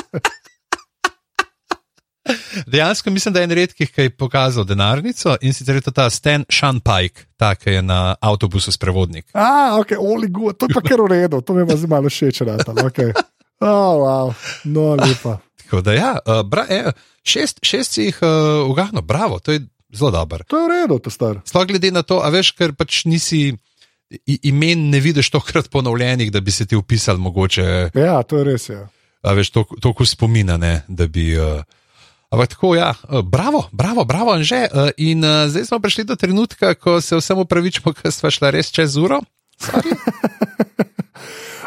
Dejansko 2.67 3.11
mislim, 3.11 3.35
da 3.35 3.41
je 3.41 3.45
en 3.45 3.51
redkih, 3.53 3.91
ki 3.91 4.03
je 4.03 4.11
pokazal 4.11 4.65
denarnico 4.65 5.37
in 5.41 5.55
sicer 5.55 5.75
je 5.75 5.81
to 5.81 5.91
ta 5.91 6.11
Stan 6.11 6.45
Shanpike, 6.51 7.27
ta, 7.37 7.55
ki 7.55 7.71
je 7.71 7.83
na 7.83 8.15
avtobusu 8.21 8.73
sprevodnik. 8.73 9.27
A, 9.33 9.77
ok, 9.79 9.97
Oli 9.99 10.29
Guma, 10.29 10.53
to 10.53 10.67
je 10.67 10.75
pa 10.75 10.81
kar 10.81 11.01
v 11.01 11.09
redu, 11.09 11.41
to 11.41 11.55
mi 11.55 11.63
je 11.63 11.67
pa 11.67 11.77
zdaj 11.77 11.91
malo 11.91 12.09
všeč. 12.09 12.43
Okay. 12.85 13.13
Oh, 13.61 13.95
wow. 13.99 14.27
No, 14.65 14.95
lepa. 14.95 15.39
Tako 15.65 15.81
da 15.81 15.93
ja, 15.93 16.13
uh, 16.19 16.43
bra, 16.43 16.67
eh, 16.69 16.93
šest, 17.23 17.59
šest 17.63 17.93
si 17.93 18.03
jih 18.05 18.19
uh, 18.23 18.65
ugahnil, 18.65 19.03
bravo, 19.03 19.39
to 19.39 19.53
je 19.53 19.61
zelo 19.93 20.11
dobro. 20.11 20.45
To 20.47 20.57
je 20.57 20.65
v 20.65 20.71
redu, 20.73 20.99
to 20.99 21.11
star. 21.11 21.41
Sploh 21.45 21.67
glede 21.67 21.91
na 21.91 22.03
to, 22.03 22.21
a 22.21 22.29
veš, 22.29 22.53
ker 22.53 22.73
pač 22.73 23.05
nisi. 23.05 23.53
i- 24.27 24.39
Imen 24.45 24.89
ne 24.89 25.01
vidiš 25.01 25.29
tokrat 25.31 25.69
ponovljenih, 25.69 26.33
da 26.33 26.41
bi 26.41 26.51
se 26.51 26.65
ti 26.67 26.77
upisal, 26.77 27.17
mogoče, 27.17 27.91
Ja, 27.95 28.23
to 28.23 28.39
je 28.39 28.45
res. 28.45 28.69
Ja. 28.69 28.89
a 29.23 29.33
veš, 29.33 29.51
to- 29.51 29.67
toliko 29.81 30.07
spomina, 30.07 30.57
ne, 30.57 30.83
da 30.89 31.07
bi. 31.07 31.37
Uh, 31.37 31.61
ampak 32.31 32.49
tako, 32.55 32.75
ja, 32.77 32.93
uh, 33.09 33.21
bravo, 33.25 33.69
bravo, 33.73 34.05
bravo, 34.05 34.33
Anže. 34.33 34.69
Uh, 34.69 34.91
in 34.97 35.25
uh, 35.25 35.49
zdaj 35.49 35.65
smo 35.65 35.81
prišli 35.81 36.05
do 36.05 36.17
trenutka, 36.17 36.75
ko 36.75 37.01
se 37.01 37.17
vsem 37.17 37.39
upravičimo, 37.39 37.93
ker 37.93 38.13
smo 38.13 38.31
šla 38.31 38.51
res 38.51 38.73
čez 38.73 38.97
uro. 39.01 39.21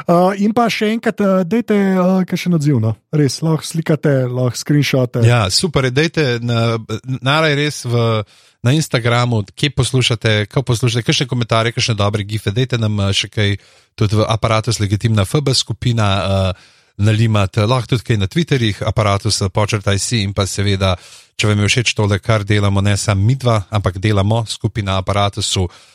Uh, 0.08 0.32
in 0.44 0.54
pa 0.54 0.70
še 0.70 0.94
enkrat, 0.94 1.22
uh, 1.26 1.42
dajte 1.48 1.76
uh, 1.98 2.22
kaj 2.28 2.38
še 2.46 2.54
odziv. 2.54 2.78
No? 2.84 2.94
Res, 3.14 3.42
lahko 3.42 3.66
slikate, 3.66 4.14
lahko 4.30 4.58
screenshote. 4.58 5.26
Ja, 5.26 5.48
super, 5.54 5.90
dajte 5.90 6.38
na, 6.44 6.78
naraj 7.22 7.58
res 7.58 7.84
v. 7.86 8.24
Na 8.62 8.76
Instagramu, 8.78 9.40
kje 9.58 9.72
poslušate, 9.74 10.32
kako 10.46 10.62
poslušate, 10.68 11.02
kakšne 11.02 11.26
komentarje, 11.26 11.72
kakšne 11.74 11.96
dobre 11.98 12.22
gife, 12.22 12.54
dajte 12.54 12.78
nam 12.78 13.00
še 13.10 13.26
kaj, 13.34 13.56
tudi 13.98 14.20
v 14.20 14.28
aparatus 14.30 14.78
legitimna 14.78 15.26
FB 15.26 15.56
skupina, 15.58 16.10
uh, 16.22 16.78
nalimati, 17.02 17.66
lahko 17.66 17.96
tudi 17.96 18.08
kaj 18.08 18.22
na 18.22 18.30
Twitterjih, 18.32 18.84
aparatus 18.88 19.42
počrtaj 19.54 20.00
si 20.00 20.22
in 20.24 20.34
pa 20.34 20.46
seveda, 20.48 20.96
če 21.36 21.50
vam 21.50 21.64
je 21.64 21.72
všeč 21.72 21.96
tole, 21.98 22.20
kar 22.22 22.46
delamo, 22.46 22.82
ne 22.82 22.98
samo 22.98 23.26
mi 23.26 23.36
dva, 23.36 23.64
ampak 23.70 23.98
delamo 23.98 24.44
skupina 24.48 25.00
aparatusu, 25.02 25.66
uh, 25.66 25.88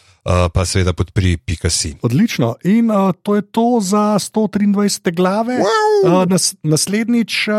pa 0.53 0.65
seveda 0.67 0.93
podpri 0.93 1.37
pika 1.37 1.71
si. 1.71 1.95
Odlično. 2.03 2.55
In 2.65 2.91
uh, 2.91 3.13
to 3.23 3.37
je 3.37 3.43
to 3.43 3.79
za 3.81 4.19
123 4.19 5.15
glave. 5.15 5.59
Wow. 5.63 6.23
Uh, 6.23 6.29
nas, 6.29 6.55
naslednjič 6.63 7.49
uh, 7.49 7.55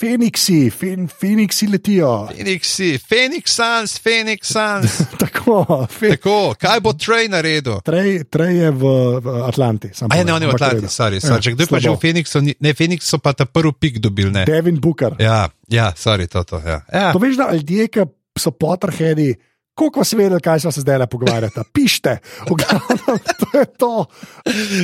Feniksi, 0.00 0.70
fen, 0.70 1.08
Feniksi 1.08 1.66
letijo. 1.66 2.28
Fenixi, 2.36 2.98
Phoenix 2.98 3.54
Suns, 3.54 4.00
Phoenix 4.02 4.50
Suns. 4.50 4.98
Tako, 5.22 5.86
fe, 5.90 6.16
Tako, 6.16 6.54
kaj 6.58 6.80
bo 6.80 6.92
Trey 6.92 7.28
naredil? 7.30 7.80
trej, 7.86 8.24
trej 8.30 8.56
je 8.56 8.70
v, 8.70 8.84
v 9.22 9.26
Atlanti. 9.46 9.88
A 10.10 10.16
je 10.16 10.24
ne, 10.24 10.32
povem, 10.32 10.34
on 10.34 10.42
je 10.42 10.48
v 10.48 10.54
Atlanti, 10.54 10.88
sorry, 10.88 11.20
sorry. 11.22 11.42
Če 11.42 11.54
kdo 11.54 11.70
pa 11.70 11.78
že 11.78 11.94
v 11.94 12.42
ni- 12.42 12.58
ne, 12.58 12.74
Phoenix 12.74 13.06
so 13.06 13.22
pa 13.22 13.32
ta 13.32 13.46
prvi 13.46 13.72
pik 13.72 14.02
dobil, 14.02 14.34
ne. 14.34 14.44
Devin 14.44 14.80
Booker. 14.82 15.14
Ja, 15.22 15.46
ja, 15.70 15.92
sorry, 15.96 16.26
to, 16.26 16.42
to, 16.42 16.58
ja. 16.58 16.82
ja. 16.90 17.12
To 17.14 17.22
veš, 17.22 17.38
da 17.38 17.54
ljudje, 17.54 17.86
ki 17.86 18.06
so 18.38 18.50
potrhedi, 18.50 19.34
koliko 19.74 20.00
vas 20.00 20.12
vedeli, 20.12 20.40
kaj 20.40 20.60
smo 20.60 20.72
se 20.72 20.80
zdaj 20.80 21.06
pogovarjali. 21.06 21.52
Pište, 21.72 22.18
v 22.50 22.54
glavnem, 22.54 23.18
to 23.40 23.58
je 23.58 23.66
to. 23.78 24.06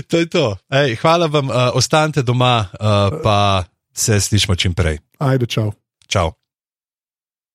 To 0.08 0.18
je 0.18 0.26
to. 0.28 0.46
Ej, 0.72 0.96
hvala 1.02 1.26
vam, 1.26 1.50
uh, 1.50 1.56
ostanite 1.74 2.22
doma, 2.22 2.66
uh, 2.72 3.20
pa 3.22 3.64
se 3.92 4.20
slišmo 4.20 4.54
čim 4.54 4.74
prej. 4.74 4.98
Ajde, 5.18 5.46
čau. 5.46 5.72
Čau. 6.08 6.32